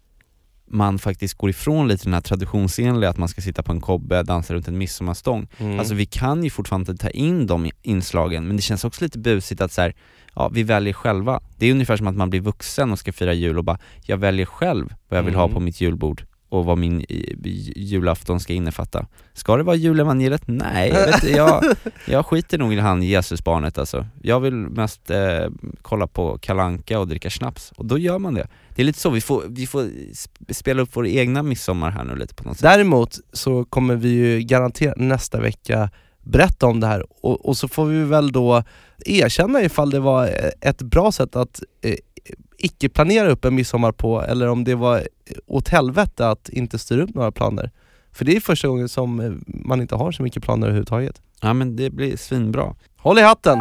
man 0.69 0.99
faktiskt 0.99 1.33
går 1.33 1.49
ifrån 1.49 1.87
lite 1.87 2.03
den 2.03 2.13
här 2.13 2.21
traditionsenliga 2.21 3.09
att 3.09 3.17
man 3.17 3.29
ska 3.29 3.41
sitta 3.41 3.63
på 3.63 3.71
en 3.71 3.81
kobbe, 3.81 4.23
dansa 4.23 4.53
runt 4.53 4.67
en 4.67 4.77
midsommarstång. 4.77 5.47
Mm. 5.57 5.79
Alltså 5.79 5.93
vi 5.93 6.05
kan 6.05 6.43
ju 6.43 6.49
fortfarande 6.49 6.97
ta 6.97 7.09
in 7.09 7.47
de 7.47 7.71
inslagen, 7.81 8.47
men 8.47 8.55
det 8.55 8.61
känns 8.61 8.83
också 8.83 9.03
lite 9.03 9.19
busigt 9.19 9.61
att 9.61 9.71
så 9.71 9.81
här, 9.81 9.93
ja 10.35 10.49
vi 10.53 10.63
väljer 10.63 10.93
själva. 10.93 11.41
Det 11.57 11.65
är 11.65 11.71
ungefär 11.71 11.97
som 11.97 12.07
att 12.07 12.15
man 12.15 12.29
blir 12.29 12.41
vuxen 12.41 12.91
och 12.91 12.99
ska 12.99 13.11
fira 13.13 13.33
jul 13.33 13.57
och 13.57 13.63
bara, 13.63 13.79
jag 14.05 14.17
väljer 14.17 14.45
själv 14.45 14.93
vad 15.09 15.17
jag 15.17 15.23
vill 15.23 15.35
ha 15.35 15.43
Mm. 15.43 15.53
på 15.53 15.59
mitt 15.59 15.81
julbord 15.81 16.23
och 16.49 16.65
vad 16.65 16.77
min 16.77 17.05
julafton 17.75 18.39
ska 18.39 18.53
innefatta. 18.53 19.05
Ska 19.33 19.57
det 19.57 19.63
vara 19.63 19.75
julevangeliet? 19.75 20.41
Nej, 20.45 20.89
jag, 20.89 21.05
vet, 21.05 21.23
jag, 21.35 21.63
jag 22.07 22.25
skiter 22.25 22.57
nog 22.57 22.73
i 22.73 22.79
han 22.79 23.03
Jesusbarnet 23.03 23.77
alltså. 23.77 24.05
Jag 24.21 24.39
vill 24.39 24.53
mest 24.53 25.09
eh, 25.09 25.19
kolla 25.81 26.07
på 26.07 26.37
Kalanka 26.37 26.99
och 26.99 27.07
dricka 27.07 27.29
snaps, 27.29 27.71
och 27.75 27.85
då 27.85 27.97
gör 27.97 28.19
man 28.19 28.33
det. 28.33 28.47
Det 28.75 28.81
är 28.81 28.85
lite 28.85 28.99
så, 28.99 29.09
vi 29.09 29.21
får, 29.21 29.43
vi 29.47 29.67
får 29.67 29.81
sp- 29.83 30.53
spela 30.53 30.81
upp 30.81 30.89
vår 30.93 31.07
egna 31.07 31.43
midsommar 31.43 31.91
här 31.91 32.03
nu 32.03 32.15
lite 32.15 32.35
på 32.35 32.43
något 32.43 32.57
sätt. 32.57 32.63
Däremot 32.63 33.17
så 33.33 33.65
kommer 33.65 33.95
vi 33.95 34.09
ju 34.09 34.39
garanterat 34.39 34.97
nästa 34.97 35.39
vecka 35.39 35.89
berätta 36.23 36.65
om 36.67 36.79
det 36.79 36.87
här 36.87 37.05
och, 37.25 37.45
och 37.45 37.57
så 37.57 37.67
får 37.67 37.85
vi 37.85 38.03
väl 38.03 38.31
då 38.31 38.63
erkänna 39.05 39.61
ifall 39.63 39.89
det 39.89 39.99
var 39.99 40.27
eh, 40.27 40.69
ett 40.69 40.81
bra 40.81 41.11
sätt 41.11 41.35
att 41.35 41.61
eh, 41.81 41.95
icke 42.57 42.89
planera 42.89 43.29
upp 43.29 43.45
en 43.45 43.55
midsommar 43.55 43.91
på 43.91 44.21
eller 44.21 44.47
om 44.47 44.63
det 44.63 44.75
var 44.75 45.07
åt 45.47 45.67
helvete 45.67 46.29
att 46.29 46.49
inte 46.49 46.79
styra 46.79 47.03
upp 47.03 47.15
några 47.15 47.31
planer. 47.31 47.71
För 48.11 48.25
det 48.25 48.35
är 48.35 48.39
första 48.39 48.67
gången 48.67 48.89
som 48.89 49.19
eh, 49.19 49.31
man 49.47 49.81
inte 49.81 49.95
har 49.95 50.11
så 50.11 50.23
mycket 50.23 50.43
planer 50.43 50.67
överhuvudtaget. 50.67 51.21
Ja 51.41 51.53
men 51.53 51.75
det 51.75 51.89
blir 51.89 52.17
svinbra. 52.17 52.75
Håll 52.97 53.19
i 53.19 53.21
hatten! 53.21 53.59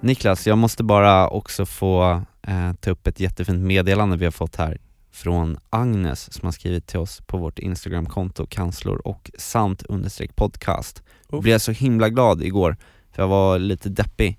Niklas, 0.00 0.46
jag 0.46 0.58
måste 0.58 0.84
bara 0.84 1.28
också 1.28 1.66
få 1.66 2.22
eh, 2.42 2.72
ta 2.80 2.90
upp 2.90 3.06
ett 3.06 3.20
jättefint 3.20 3.60
meddelande 3.60 4.16
vi 4.16 4.24
har 4.24 4.32
fått 4.32 4.56
här 4.56 4.78
från 5.12 5.58
Agnes 5.70 6.32
som 6.32 6.46
har 6.46 6.52
skrivit 6.52 6.86
till 6.86 6.98
oss 6.98 7.20
på 7.26 7.36
vårt 7.36 7.58
Instagramkonto 7.58 8.46
kanslor 8.46 8.98
och 9.04 9.30
sant 9.38 9.82
understreck 9.82 10.36
podcast. 10.36 11.02
Jag 11.30 11.42
blev 11.42 11.58
så 11.58 11.72
himla 11.72 12.08
glad 12.08 12.42
igår 12.42 12.76
jag 13.20 13.28
var 13.28 13.58
lite 13.58 13.88
deppig 13.88 14.38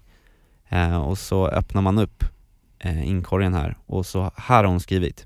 eh, 0.69 1.01
och 1.01 1.17
så 1.17 1.47
öppnar 1.47 1.81
man 1.81 1.99
upp 1.99 2.23
eh, 2.79 3.07
inkorgen 3.07 3.53
här 3.53 3.77
och 3.85 4.05
så 4.05 4.31
här 4.35 4.63
har 4.63 4.71
hon 4.71 4.79
skrivit 4.79 5.25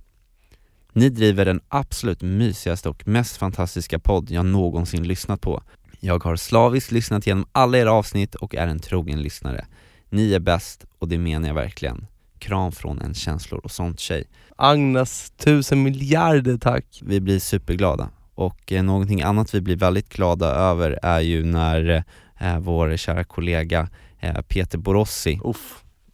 Ni 0.93 1.09
driver 1.09 1.45
den 1.45 1.61
absolut 1.67 2.21
mysigaste 2.21 2.89
och 2.89 3.07
mest 3.07 3.37
fantastiska 3.37 3.99
podd 3.99 4.31
jag 4.31 4.45
någonsin 4.45 5.07
lyssnat 5.07 5.41
på. 5.41 5.63
Jag 5.99 6.23
har 6.23 6.35
slaviskt 6.35 6.91
lyssnat 6.91 7.27
igenom 7.27 7.45
alla 7.51 7.77
era 7.77 7.91
avsnitt 7.91 8.35
och 8.35 8.55
är 8.55 8.67
en 8.67 8.79
trogen 8.79 9.21
lyssnare. 9.21 9.65
Ni 10.09 10.33
är 10.33 10.39
bäst 10.39 10.85
och 10.99 11.07
det 11.07 11.17
menar 11.17 11.47
jag 11.47 11.55
verkligen. 11.55 12.07
Kram 12.39 12.71
från 12.71 13.01
en 13.01 13.13
känslor 13.13 13.61
och 13.63 13.71
sånt 13.71 13.99
tjej. 13.99 14.27
Agnes, 14.55 15.31
tusen 15.37 15.83
miljarder 15.83 16.57
tack! 16.57 16.99
Vi 17.01 17.21
blir 17.21 17.39
superglada. 17.39 18.09
Och 18.35 18.71
eh, 18.71 18.83
någonting 18.83 19.21
annat 19.21 19.53
vi 19.55 19.61
blir 19.61 19.75
väldigt 19.75 20.09
glada 20.09 20.47
över 20.47 20.99
är 21.01 21.19
ju 21.19 21.43
när 21.43 22.03
eh, 22.39 22.59
vår 22.59 22.97
kära 22.97 23.23
kollega 23.23 23.89
eh, 24.19 24.41
Peter 24.41 24.77
Borossi 24.77 25.39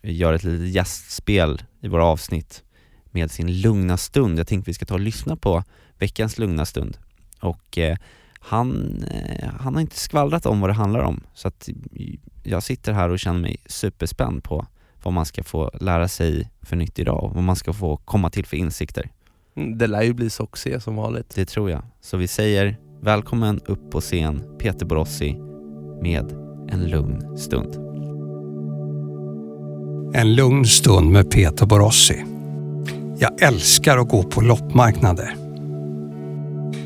gör 0.01 0.33
ett 0.33 0.43
litet 0.43 0.67
gästspel 0.67 1.61
i 1.81 1.87
våra 1.87 2.05
avsnitt 2.05 2.63
med 3.05 3.31
sin 3.31 3.61
lugna 3.61 3.97
stund. 3.97 4.39
Jag 4.39 4.47
tänkte 4.47 4.69
vi 4.69 4.73
ska 4.73 4.85
ta 4.85 4.93
och 4.93 4.99
lyssna 4.99 5.35
på 5.35 5.63
veckans 5.99 6.37
lugna 6.37 6.65
stund. 6.65 6.97
Och 7.39 7.77
eh, 7.77 7.97
han, 8.39 9.03
eh, 9.11 9.49
han 9.59 9.73
har 9.73 9.81
inte 9.81 9.99
skvallrat 9.99 10.45
om 10.45 10.61
vad 10.61 10.69
det 10.69 10.73
handlar 10.73 10.99
om, 10.99 11.23
så 11.33 11.47
att 11.47 11.69
jag 12.43 12.63
sitter 12.63 12.93
här 12.93 13.09
och 13.09 13.19
känner 13.19 13.39
mig 13.39 13.57
superspänd 13.65 14.43
på 14.43 14.65
vad 15.03 15.13
man 15.13 15.25
ska 15.25 15.43
få 15.43 15.71
lära 15.81 16.07
sig 16.07 16.51
för 16.61 16.75
nytt 16.75 16.99
idag 16.99 17.23
och 17.23 17.35
vad 17.35 17.43
man 17.43 17.55
ska 17.55 17.73
få 17.73 17.97
komma 17.97 18.29
till 18.29 18.45
för 18.45 18.57
insikter. 18.57 19.09
Mm, 19.55 19.77
Det 19.77 19.87
lär 19.87 20.01
ju 20.01 20.13
bli 20.13 20.29
succé 20.29 20.79
som 20.79 20.95
vanligt. 20.95 21.35
Det 21.35 21.45
tror 21.45 21.69
jag. 21.69 21.83
Så 22.01 22.17
vi 22.17 22.27
säger 22.27 22.77
välkommen 23.01 23.59
upp 23.65 23.91
på 23.91 24.01
scen 24.01 24.57
Peter 24.59 24.85
Borossi 24.85 25.50
med 26.01 26.31
en 26.71 26.85
lugn 26.85 27.37
stund. 27.37 27.75
En 30.13 30.35
lugn 30.35 30.65
stund 30.65 31.11
med 31.11 31.31
Peter 31.31 31.65
Borossi. 31.65 32.25
Jag 33.19 33.41
älskar 33.41 33.97
att 33.97 34.09
gå 34.09 34.23
på 34.23 34.41
loppmarknader. 34.41 35.35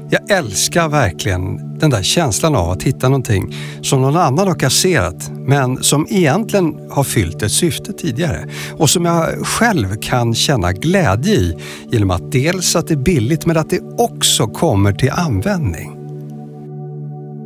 Jag 0.09 0.31
älskar 0.31 0.89
verkligen 0.89 1.77
den 1.79 1.89
där 1.89 2.03
känslan 2.03 2.55
av 2.55 2.69
att 2.69 2.83
hitta 2.83 3.09
någonting 3.09 3.55
som 3.81 4.01
någon 4.01 4.17
annan 4.17 4.47
har 4.47 4.55
kasserat 4.55 5.31
men 5.33 5.83
som 5.83 6.07
egentligen 6.09 6.79
har 6.91 7.03
fyllt 7.03 7.41
ett 7.41 7.51
syfte 7.51 7.93
tidigare 7.93 8.49
och 8.77 8.89
som 8.89 9.05
jag 9.05 9.47
själv 9.47 9.95
kan 10.01 10.35
känna 10.35 10.73
glädje 10.73 11.33
i 11.33 11.57
genom 11.91 12.11
att 12.11 12.31
dels 12.31 12.75
att 12.75 12.87
det 12.87 12.93
är 12.93 12.97
billigt 12.97 13.45
men 13.45 13.57
att 13.57 13.69
det 13.69 13.81
också 13.97 14.47
kommer 14.47 14.93
till 14.93 15.11
användning. 15.11 16.04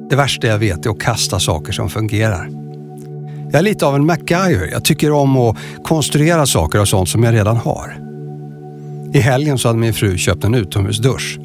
Det 0.09 0.15
värsta 0.15 0.47
jag 0.47 0.57
vet 0.57 0.85
är 0.85 0.89
att 0.89 0.99
kasta 0.99 1.39
saker 1.39 1.71
som 1.71 1.89
fungerar. 1.89 2.49
Jag 3.51 3.55
är 3.55 3.61
lite 3.61 3.85
av 3.85 3.95
en 3.95 4.05
MacGyver. 4.05 4.69
Jag 4.71 4.83
tycker 4.83 5.11
om 5.11 5.37
att 5.37 5.57
konstruera 5.83 6.45
saker 6.45 6.81
och 6.81 6.87
sånt 6.87 7.09
som 7.09 7.23
jag 7.23 7.33
redan 7.33 7.57
har. 7.57 7.99
I 9.13 9.19
helgen 9.19 9.57
så 9.57 9.67
hade 9.67 9.79
min 9.79 9.93
fru 9.93 10.17
köpt 10.17 10.43
en 10.43 10.55
utomhusdusch. 10.55 11.39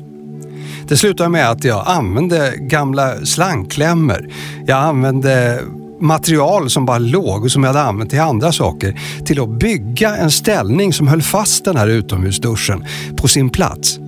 Det 0.89 0.97
slutade 0.97 1.29
med 1.29 1.51
att 1.51 1.65
jag 1.65 1.83
använde 1.87 2.55
gamla 2.57 3.17
slangklämmor. 3.27 4.29
Jag 4.67 4.79
använde 4.79 5.61
material 6.01 6.71
som 6.71 6.87
bara 6.87 6.99
låg 6.99 7.45
och 7.45 7.51
som 7.51 7.65
jag 7.65 7.73
hade 7.73 7.87
använt 7.87 8.11
till 8.11 8.21
andra 8.21 8.53
saker 8.53 9.01
till 9.25 9.41
att 9.41 9.59
bygga 9.59 10.17
en 10.17 10.31
ställning 10.31 10.93
som 10.93 11.09
höll 11.09 11.23
fast 11.23 11.65
den 11.65 11.77
här 11.77 11.89
utomhusduschen 11.89 12.85
på 13.17 13.29
sin 13.29 13.51
plats. 13.51 13.99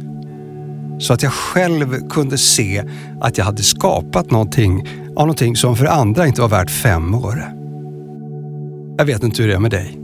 Så 0.99 1.13
att 1.13 1.23
jag 1.23 1.33
själv 1.33 2.09
kunde 2.09 2.39
se 2.39 2.85
att 3.21 3.39
jag 3.39 3.45
hade 3.45 3.63
skapat 3.63 4.31
någonting 4.31 4.89
av 5.17 5.27
någonting 5.27 5.57
som 5.57 5.77
för 5.77 5.87
andra 5.87 6.27
inte 6.27 6.41
var 6.41 6.49
värt 6.49 6.71
fem 6.71 7.15
öre. 7.15 7.53
Jag 8.99 9.05
vet 9.05 9.23
inte 9.23 9.43
hur 9.43 9.49
det 9.49 9.55
är 9.55 9.59
med 9.59 9.71
dig. 9.71 9.99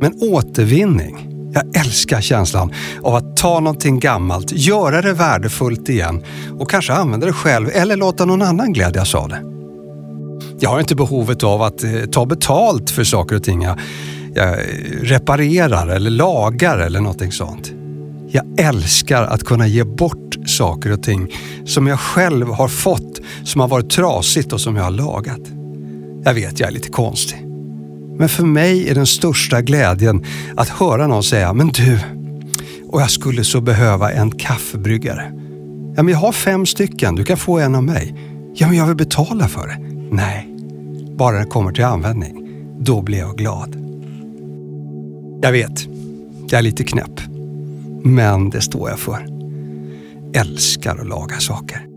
Men 0.00 0.12
återvinning. 0.20 1.24
Jag 1.52 1.76
älskar 1.76 2.20
känslan 2.20 2.72
av 3.02 3.14
att 3.14 3.36
ta 3.36 3.60
någonting 3.60 4.00
gammalt, 4.00 4.52
göra 4.52 5.02
det 5.02 5.12
värdefullt 5.12 5.88
igen 5.88 6.24
och 6.58 6.70
kanske 6.70 6.92
använda 6.92 7.26
det 7.26 7.32
själv 7.32 7.68
eller 7.72 7.96
låta 7.96 8.24
någon 8.24 8.42
annan 8.42 8.72
glädjas 8.72 9.14
av 9.14 9.28
det. 9.28 9.42
Jag 10.60 10.70
har 10.70 10.80
inte 10.80 10.94
behovet 10.94 11.44
av 11.44 11.62
att 11.62 11.84
eh, 11.84 11.90
ta 12.12 12.26
betalt 12.26 12.90
för 12.90 13.04
saker 13.04 13.36
och 13.36 13.42
ting 13.42 13.62
jag, 13.62 13.78
jag 14.34 14.56
reparerar 15.02 15.88
eller 15.88 16.10
lagar 16.10 16.78
eller 16.78 17.00
någonting 17.00 17.32
sånt. 17.32 17.72
Jag 18.30 18.60
älskar 18.60 19.22
att 19.22 19.44
kunna 19.44 19.66
ge 19.66 19.84
bort 19.84 20.36
saker 20.46 20.92
och 20.92 21.02
ting 21.02 21.34
som 21.64 21.86
jag 21.86 22.00
själv 22.00 22.48
har 22.48 22.68
fått, 22.68 23.20
som 23.44 23.60
har 23.60 23.68
varit 23.68 23.90
trasigt 23.90 24.52
och 24.52 24.60
som 24.60 24.76
jag 24.76 24.84
har 24.84 24.90
lagat. 24.90 25.40
Jag 26.24 26.34
vet, 26.34 26.60
jag 26.60 26.68
är 26.68 26.72
lite 26.72 26.88
konstig. 26.88 27.44
Men 28.18 28.28
för 28.28 28.44
mig 28.44 28.88
är 28.88 28.94
den 28.94 29.06
största 29.06 29.62
glädjen 29.62 30.24
att 30.56 30.68
höra 30.68 31.06
någon 31.06 31.22
säga, 31.22 31.52
men 31.52 31.68
du, 31.68 31.98
och 32.88 33.00
jag 33.00 33.10
skulle 33.10 33.44
så 33.44 33.60
behöva 33.60 34.12
en 34.12 34.30
kaffebryggare. 34.30 35.32
Ja, 35.96 36.02
men 36.02 36.08
jag 36.08 36.18
har 36.18 36.32
fem 36.32 36.66
stycken, 36.66 37.14
du 37.14 37.24
kan 37.24 37.36
få 37.36 37.58
en 37.58 37.74
av 37.74 37.84
mig. 37.84 38.14
Ja, 38.54 38.68
men 38.68 38.76
jag 38.76 38.86
vill 38.86 38.96
betala 38.96 39.48
för 39.48 39.68
det. 39.68 39.78
Nej, 40.16 40.48
bara 41.16 41.38
det 41.38 41.44
kommer 41.44 41.72
till 41.72 41.84
användning. 41.84 42.48
Då 42.78 43.02
blir 43.02 43.18
jag 43.18 43.36
glad. 43.36 43.76
Jag 45.42 45.52
vet, 45.52 45.86
jag 46.50 46.58
är 46.58 46.62
lite 46.62 46.84
knäpp. 46.84 47.20
Men 48.04 48.50
det 48.50 48.60
står 48.60 48.90
jag 48.90 48.98
för. 48.98 49.26
Älskar 50.34 50.96
att 50.96 51.08
laga 51.08 51.36
saker. 51.38 51.88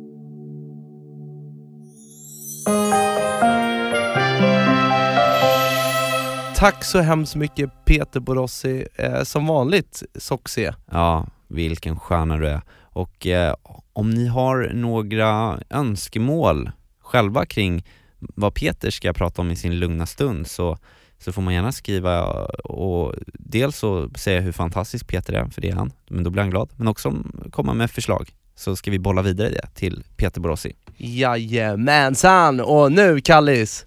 tack 6.61 6.83
så 6.83 6.99
hemskt 6.99 7.35
mycket 7.35 7.85
Peter 7.85 8.19
Borossi, 8.19 8.87
eh, 8.95 9.23
som 9.23 9.47
vanligt 9.47 10.03
Soxie. 10.15 10.75
Ja, 10.91 11.27
vilken 11.47 11.99
stjärna 11.99 12.37
du 12.37 12.47
är. 12.47 12.61
Och 12.81 13.27
eh, 13.27 13.55
om 13.93 14.09
ni 14.09 14.27
har 14.27 14.71
några 14.73 15.59
önskemål 15.69 16.71
själva 16.99 17.45
kring 17.45 17.85
vad 18.19 18.53
Peter 18.53 18.91
ska 18.91 19.13
prata 19.13 19.41
om 19.41 19.51
i 19.51 19.55
sin 19.55 19.79
lugna 19.79 20.05
stund 20.05 20.47
så, 20.47 20.77
så 21.21 21.31
får 21.31 21.41
man 21.41 21.53
gärna 21.53 21.71
skriva 21.71 22.23
och 22.63 23.15
dels 23.33 23.77
så 23.77 24.09
säga 24.15 24.41
hur 24.41 24.51
fantastisk 24.51 25.07
Peter 25.07 25.33
är, 25.33 25.45
för 25.45 25.61
det 25.61 25.69
är 25.69 25.75
han, 25.75 25.91
men 26.07 26.23
då 26.23 26.29
blir 26.29 26.41
han 26.41 26.49
glad, 26.49 26.69
men 26.75 26.87
också 26.87 27.13
komma 27.51 27.73
med 27.73 27.91
förslag 27.91 28.29
så 28.55 28.75
ska 28.75 28.91
vi 28.91 28.99
bolla 28.99 29.21
vidare 29.21 29.49
det 29.49 29.67
till 29.73 30.03
Peter 30.17 30.41
Borossi. 30.41 30.75
Jajamensan! 30.97 32.59
Och 32.59 32.91
nu 32.91 33.21
Kallis, 33.21 33.85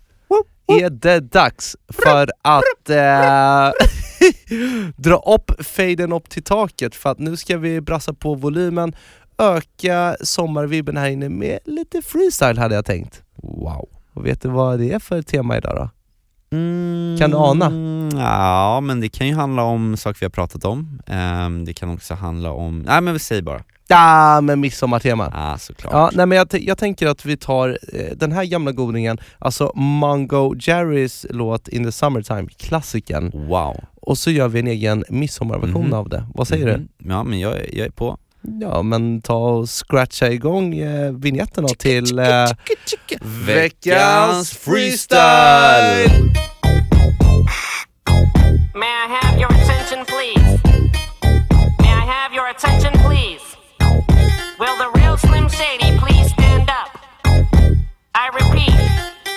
är 0.67 0.91
det 0.91 1.21
dags 1.21 1.77
för 1.89 2.31
att 2.43 2.91
eh, 2.91 3.73
dra 4.97 5.17
upp 5.17 5.67
faden 5.67 6.13
upp 6.13 6.31
till 6.31 6.43
taket 6.43 6.95
för 6.95 7.11
att 7.11 7.19
nu 7.19 7.37
ska 7.37 7.59
vi 7.59 7.81
brassa 7.81 8.15
på 8.15 8.35
volymen, 8.35 8.97
öka 9.39 10.17
sommarvibben 10.21 10.97
här 10.97 11.09
inne 11.09 11.29
med 11.29 11.59
lite 11.65 12.03
freestyle 12.03 12.59
hade 12.59 12.75
jag 12.75 12.85
tänkt. 12.85 13.23
Wow. 13.37 13.89
Och 14.13 14.27
vet 14.27 14.43
du 14.43 14.49
vad 14.49 14.79
det 14.79 14.93
är 14.93 14.99
för 14.99 15.23
tema 15.23 15.57
idag 15.57 15.77
då? 15.77 15.91
Kan 17.19 17.31
du 17.31 17.37
ana? 17.37 17.67
Mm, 17.67 17.95
Ja, 18.19 18.81
men 18.81 19.01
det 19.01 19.09
kan 19.09 19.27
ju 19.29 19.35
handla 19.35 19.63
om 19.63 19.97
saker 19.97 20.21
vi 20.21 20.27
har 20.27 20.31
pratat 20.31 20.65
om. 20.65 21.01
Ehm, 21.07 21.65
det 21.65 21.73
kan 21.73 21.91
också 21.91 22.15
handla 22.15 22.53
om, 22.53 22.79
nej 22.79 23.01
men 23.01 23.13
vi 23.15 23.19
säger 23.21 23.43
bara. 23.43 23.63
Ja, 23.89 24.41
men 24.41 24.61
midsommartema. 24.61 25.31
Ja, 25.35 25.59
såklart. 25.59 25.93
Ja, 25.93 26.11
nej, 26.15 26.27
men 26.27 26.39
jag, 26.39 26.49
jag 26.53 26.79
tänker 26.79 27.07
att 27.07 27.25
vi 27.25 27.37
tar 27.37 27.79
eh, 27.93 28.17
den 28.17 28.33
här 28.33 28.45
gamla 28.45 28.73
godingen, 28.73 29.19
alltså 29.39 29.73
Mongo 29.75 30.55
Jerrys 30.61 31.27
låt 31.31 31.69
In 31.69 31.85
the 31.85 31.93
Summertime, 31.93 32.49
klassikern. 32.59 33.31
Wow. 33.49 33.85
Och 34.01 34.19
så 34.19 34.31
gör 34.31 34.49
vi 34.49 34.61
en 34.61 34.67
egen 34.67 35.05
midsommarversion 35.09 35.85
Mhm. 35.85 35.93
av 35.95 36.09
det. 36.09 36.27
Vad 36.35 36.49
säger 36.49 36.77
Mhm. 36.79 36.89
Ja, 36.99 37.23
men 37.25 37.41
jag, 37.41 37.53
jag 37.73 37.87
är 37.87 37.91
på. 37.91 38.19
Ja, 38.47 38.83
men 38.83 39.23
ta 39.23 39.35
och 39.37 39.69
scratcha 39.69 40.29
igång 40.29 40.79
eh, 40.79 41.13
vignetten 41.13 41.67
då 41.67 41.75
till 41.75 42.19
eh, 42.19 42.47
veckans 43.47 44.51
freestyle! 44.51 46.09
May 48.75 48.87
I 48.87 49.07
have 49.21 49.39
your 49.41 49.53
attention, 49.53 50.05
please? 50.05 50.61
May 51.81 51.93
I 51.93 52.05
have 52.07 52.35
your 52.35 52.49
attention, 52.51 52.93
please? 52.93 53.45
Will 54.59 54.77
the 54.79 54.91
real 55.01 55.17
Slim 55.17 55.49
Shady 55.49 55.99
please 55.99 56.31
stand 56.33 56.69
up? 56.69 56.91
I 58.15 58.29
repeat, 58.35 58.79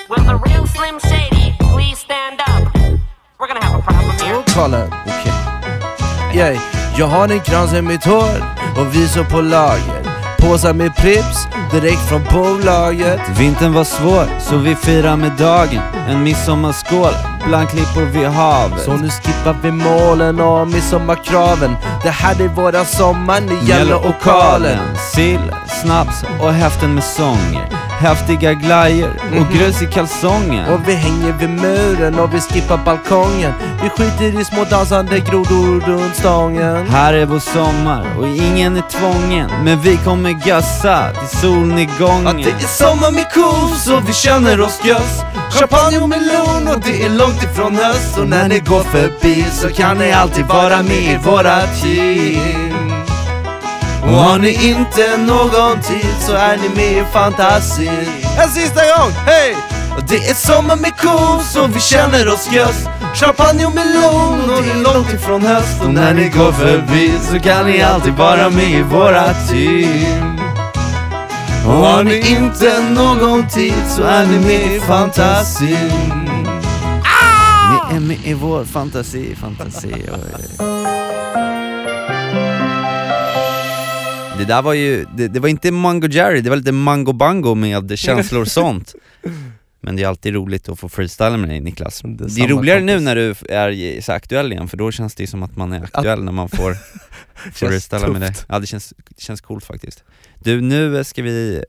will 0.10 0.26
the 0.26 0.38
real 0.50 0.68
Slim 0.68 1.00
Shady 1.00 1.56
please 1.74 1.98
stand 2.00 2.42
up? 2.42 2.74
We're 3.40 3.48
gonna 3.48 3.64
have 3.64 3.80
a 3.80 3.82
problem 3.82 4.18
here. 4.20 4.44
Okej. 5.06 6.36
Yeah. 6.36 6.62
Jag 6.98 7.08
har 7.08 7.30
en 7.30 7.40
krans 7.40 7.74
i 7.74 7.82
mitt 7.82 8.06
hår 8.06 8.57
och 8.78 8.96
vi 8.96 9.08
så 9.08 9.24
på 9.24 9.42
lager. 9.42 10.18
Påsar 10.38 10.74
med 10.74 10.96
Prips 10.96 11.48
direkt 11.72 12.10
från 12.10 12.24
bolaget. 12.34 13.20
Vintern 13.40 13.74
var 13.74 13.84
svår, 13.84 14.40
så 14.40 14.58
vi 14.58 14.76
firar 14.76 15.16
med 15.16 15.32
dagen. 15.32 15.82
En 16.10 16.24
midsommarskål 16.24 17.14
bland 17.48 17.70
klippor 17.70 18.06
vid 18.06 18.28
havet. 18.28 18.82
Så 18.82 18.94
nu 18.94 19.10
skippar 19.10 19.56
vi 19.62 19.72
målen 19.72 20.40
och 20.40 20.68
midsommarkraven. 20.68 21.76
Det 22.04 22.10
här 22.10 22.42
är 22.42 22.48
våran 22.48 22.86
sommar, 22.86 23.42
nu 23.42 23.58
gäller 23.68 24.08
okalen. 24.08 24.80
Sill, 25.14 25.54
snaps 25.82 26.24
och 26.42 26.54
häften 26.54 26.94
med 26.94 27.04
sånger. 27.04 27.87
Häftiga 28.00 28.54
glajjor 28.54 29.10
och 29.40 29.54
grus 29.54 29.82
i 29.82 29.86
kalsonger. 29.86 30.74
Och 30.74 30.80
vi 30.88 30.94
hänger 30.94 31.34
vid 31.34 31.50
muren 31.50 32.20
och 32.20 32.34
vi 32.34 32.40
skippar 32.40 32.78
balkongen. 32.78 33.54
Vi 33.84 33.90
skiter 33.90 34.42
i 34.42 34.46
små 34.46 34.64
dansande 34.64 35.20
grodor 35.20 35.80
runt 35.80 36.16
stången. 36.16 36.88
Här 36.88 37.14
är 37.14 37.26
vår 37.26 37.40
sommar 37.40 38.06
och 38.20 38.28
ingen 38.28 38.78
är 38.78 38.82
tvången. 38.82 39.50
Men 39.64 39.82
vi 39.82 39.98
kommer 39.98 40.32
gassa 40.32 41.12
till 41.12 41.38
solnedgången. 41.38 42.28
Att 42.28 42.44
det 42.44 42.64
är 42.64 42.68
sommar 42.68 43.12
med 43.12 43.32
kos 43.32 43.88
och 43.88 44.10
vi 44.10 44.14
känner 44.14 44.62
oss 44.62 44.80
göss. 44.86 45.22
Champagne 45.52 46.00
och 46.00 46.10
melon 46.10 46.68
och 46.76 46.80
det 46.80 47.04
är 47.04 47.10
långt 47.10 47.44
ifrån 47.44 47.76
höst. 47.76 48.18
Och 48.18 48.28
när 48.28 48.48
ni 48.48 48.60
går 48.60 48.84
förbi 48.84 49.46
så 49.52 49.70
kan 49.70 49.98
ni 49.98 50.12
alltid 50.12 50.46
vara 50.46 50.84
med 50.84 51.14
i 51.14 51.18
våra 51.24 51.62
team. 51.62 52.67
Och 54.02 54.10
har 54.10 54.40
ni 54.40 54.68
inte 54.70 55.18
någon 55.18 55.82
tid 55.82 56.16
så 56.20 56.34
är 56.34 56.58
ni 56.58 56.70
med 56.70 56.92
i 56.92 57.04
fantasi. 57.14 57.90
En 58.44 58.50
sista 58.50 58.82
gång, 58.82 59.12
hej! 59.26 59.56
Och 59.98 60.04
det 60.08 60.16
är 60.16 60.34
sommar 60.34 60.76
med 60.76 60.98
kos 60.98 61.56
och 61.56 61.76
vi 61.76 61.80
känner 61.80 62.34
oss 62.34 62.52
göss. 62.52 62.86
Champagne 63.16 63.66
och 63.66 63.76
melon 63.76 64.50
och 64.50 64.64
det 64.64 64.72
är 64.72 64.94
långt 64.94 65.14
ifrån 65.14 65.42
höst. 65.42 65.82
Och 65.82 65.94
när 65.94 66.14
ni 66.14 66.30
går 66.30 66.52
förbi 66.52 67.12
så 67.32 67.40
kan 67.40 67.66
ni 67.66 67.82
alltid 67.82 68.14
vara 68.14 68.50
med 68.50 68.72
i 68.72 68.82
våra 68.82 69.34
team. 69.34 70.40
Och 71.68 71.74
har 71.74 72.04
ni 72.04 72.30
inte 72.30 72.82
någon 72.82 73.48
tid 73.48 73.84
så 73.90 74.04
är 74.04 74.26
ni 74.26 74.40
med 74.40 74.76
i 74.76 74.80
fantasin. 74.80 76.28
Ni 77.90 77.96
är 77.96 78.00
med 78.00 78.18
i 78.24 78.34
vår 78.34 78.64
fantasi, 78.64 79.36
fantasi. 79.36 79.94
oj. 79.94 81.07
Det 84.38 84.46
där 84.46 84.62
var 84.62 84.74
ju, 84.74 85.06
det, 85.18 85.28
det 85.28 85.40
var 85.40 85.50
inte 85.50 85.72
Mango 85.72 86.08
Jerry, 86.08 86.42
det 86.42 86.50
var 86.50 86.58
lite 86.58 86.72
Mango 86.72 87.14
Bango 87.14 87.56
med 87.56 88.00
känslor 88.00 88.42
och 88.42 88.48
sånt. 88.48 88.96
Men 89.82 89.96
det 89.96 90.04
är 90.04 90.08
alltid 90.08 90.34
roligt 90.34 90.70
att 90.70 90.80
få 90.80 90.90
freestyla 90.90 91.38
med 91.38 91.50
dig 91.50 91.60
Niklas. 91.60 92.02
Det 92.06 92.24
är 92.26 92.30
samma 92.30 92.48
roligare 92.48 92.80
nu 92.80 92.94
kompis. 92.94 93.06
när 93.06 93.16
du 93.16 93.30
är 93.54 94.02
så 94.02 94.12
aktuell 94.12 94.52
igen, 94.52 94.68
för 94.68 94.78
då 94.78 94.92
känns 94.92 95.16
det 95.16 95.24
ju 95.24 95.28
som 95.28 95.44
att 95.44 95.56
man 95.56 95.74
är 95.74 95.84
aktuell 95.84 96.24
när 96.24 96.32
man 96.32 96.50
får, 96.50 96.74
får 97.54 97.68
freestyla 97.68 98.08
med 98.08 98.22
dig. 98.22 98.34
Ja 98.50 98.60
det 98.60 98.68
känns, 98.68 98.94
det 99.10 99.22
känns 99.22 99.42
coolt 99.42 99.66
faktiskt. 99.66 100.04
Du, 100.40 100.62
nu 100.62 101.04
ska 101.04 101.24
vi 101.24 101.64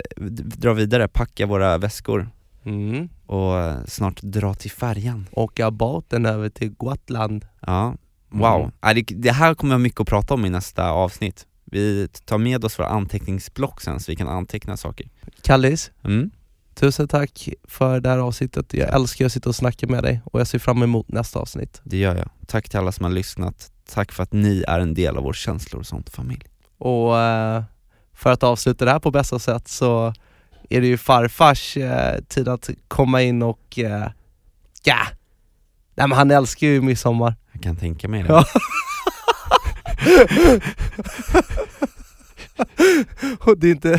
dra 0.57 0.73
vidare, 0.73 1.09
packa 1.09 1.47
våra 1.47 1.79
väskor 1.79 2.29
Mm. 2.65 3.09
och 3.27 3.89
snart 3.91 4.23
dra 4.23 4.55
till 4.55 4.71
färjan. 4.71 5.27
Åka 5.33 5.71
båten 5.71 6.27
över 6.27 6.49
till 6.49 6.71
Gotland. 6.71 7.47
Ja, 7.67 7.95
wow. 8.29 8.71
Mm. 8.83 9.05
Det, 9.07 9.15
det 9.15 9.33
här 9.33 9.55
kommer 9.55 9.75
jag 9.75 9.81
mycket 9.81 10.01
att 10.01 10.09
prata 10.09 10.35
om 10.35 10.45
i 10.45 10.51
nästa 10.51 10.91
avsnitt. 10.91 11.47
Vi 11.71 12.09
tar 12.25 12.39
med 12.39 12.65
oss 12.65 12.79
våra 12.79 12.89
anteckningsblock 12.89 13.81
sen 13.81 14.01
så 14.01 14.13
vi 14.13 14.17
kan 14.17 14.29
anteckna 14.29 14.77
saker. 14.77 15.09
Kallis, 15.43 15.91
Mm. 16.05 16.31
tusen 16.75 17.09
tack 17.09 17.49
för 17.69 18.01
det 18.01 18.09
här 18.09 18.19
avsnittet. 18.19 18.75
Jag 18.75 18.95
älskar 18.95 19.27
att 19.27 19.33
sitta 19.33 19.49
och 19.49 19.55
snacka 19.55 19.87
med 19.87 20.03
dig 20.03 20.21
och 20.25 20.41
jag 20.41 20.47
ser 20.47 20.59
fram 20.59 20.83
emot 20.83 21.09
nästa 21.09 21.39
avsnitt. 21.39 21.81
Det 21.85 21.97
gör 21.97 22.17
jag. 22.17 22.29
Tack 22.47 22.69
till 22.69 22.79
alla 22.79 22.93
som 22.93 23.05
har 23.05 23.11
lyssnat. 23.13 23.73
Tack 23.93 24.13
för 24.13 24.23
att 24.23 24.33
ni 24.33 24.65
är 24.69 24.81
en 24.81 24.95
del 24.95 25.17
av 25.17 25.23
vår 25.23 25.33
känslor 25.33 25.81
och 25.81 25.87
sånt 25.87 26.11
familj. 26.11 26.43
Och 26.79 27.19
eh, 27.19 27.63
för 28.13 28.33
att 28.33 28.43
avsluta 28.43 28.85
det 28.85 28.91
här 28.91 28.99
på 28.99 29.11
bästa 29.11 29.39
sätt 29.39 29.69
så 29.69 30.13
är 30.71 30.81
det 30.81 30.87
ju 30.87 30.99
farfars 30.99 31.77
eh, 31.77 32.21
tid 32.29 32.49
att 32.49 32.71
komma 32.89 33.23
in 33.23 33.43
och 33.43 33.79
eh, 33.79 34.11
ja, 34.85 34.99
nej 35.95 36.09
men 36.09 36.13
han 36.13 36.31
älskar 36.31 36.67
ju 36.67 36.81
midsommar. 36.83 37.35
Jag 37.53 37.63
kan 37.63 37.77
tänka 37.77 38.09
mig 38.09 38.23
det. 38.23 38.29
Ja. 38.29 38.45
och 43.41 43.59
det 43.59 43.67
är 43.67 43.71
inte... 43.71 43.91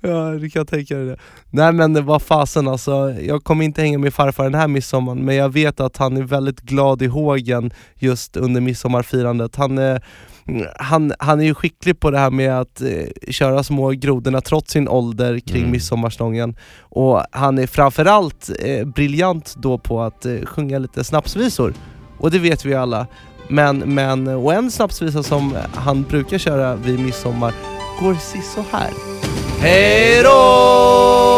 ja, 0.00 0.30
du 0.30 0.50
kan 0.50 0.66
tänka 0.66 0.96
dig 0.96 1.06
det. 1.06 1.16
Nej 1.50 1.72
men 1.72 2.06
vad 2.06 2.22
fasen 2.22 2.68
alltså, 2.68 3.14
jag 3.20 3.44
kommer 3.44 3.64
inte 3.64 3.82
hänga 3.82 3.98
med 3.98 4.14
farfar 4.14 4.44
den 4.44 4.54
här 4.54 4.68
midsommaren 4.68 5.24
men 5.24 5.34
jag 5.36 5.52
vet 5.52 5.80
att 5.80 5.96
han 5.96 6.16
är 6.16 6.22
väldigt 6.22 6.60
glad 6.60 7.02
i 7.02 7.06
hågen 7.06 7.70
just 7.94 8.36
under 8.36 8.60
midsommarfirandet. 8.60 9.56
Han 9.56 9.78
är, 9.78 10.02
han, 10.76 11.12
han 11.18 11.40
är 11.40 11.44
ju 11.44 11.54
skicklig 11.54 12.00
på 12.00 12.10
det 12.10 12.18
här 12.18 12.30
med 12.30 12.60
att 12.60 12.80
eh, 12.80 13.06
köra 13.30 13.62
små 13.62 13.90
grodorna 13.90 14.40
trots 14.40 14.72
sin 14.72 14.88
ålder 14.88 15.38
kring 15.38 15.58
Mm. 15.60 15.70
midsommarstången. 15.70 16.56
Och 16.80 17.22
han 17.32 17.58
är 17.58 17.66
framförallt 17.66 18.50
eh, 18.60 18.84
briljant 18.86 19.54
då 19.56 19.78
på 19.78 20.02
att 20.02 20.26
eh, 20.26 20.40
sjunga 20.44 20.78
lite 20.78 21.04
snapsvisor. 21.04 21.74
Och 22.18 22.30
det 22.30 22.38
vet 22.38 22.64
vi 22.64 22.74
alla. 22.74 23.06
Men, 23.48 23.94
men, 23.94 24.28
och 24.28 24.54
en 24.54 24.70
snapsvisa 24.70 25.22
som 25.22 25.56
han 25.74 26.02
brukar 26.02 26.38
köra 26.38 26.76
vid 26.76 27.00
midsommar 27.00 27.54
går 28.00 28.14
så 28.54 28.64
här. 28.72 28.90
Hej 29.60 30.22
då! 30.22 31.37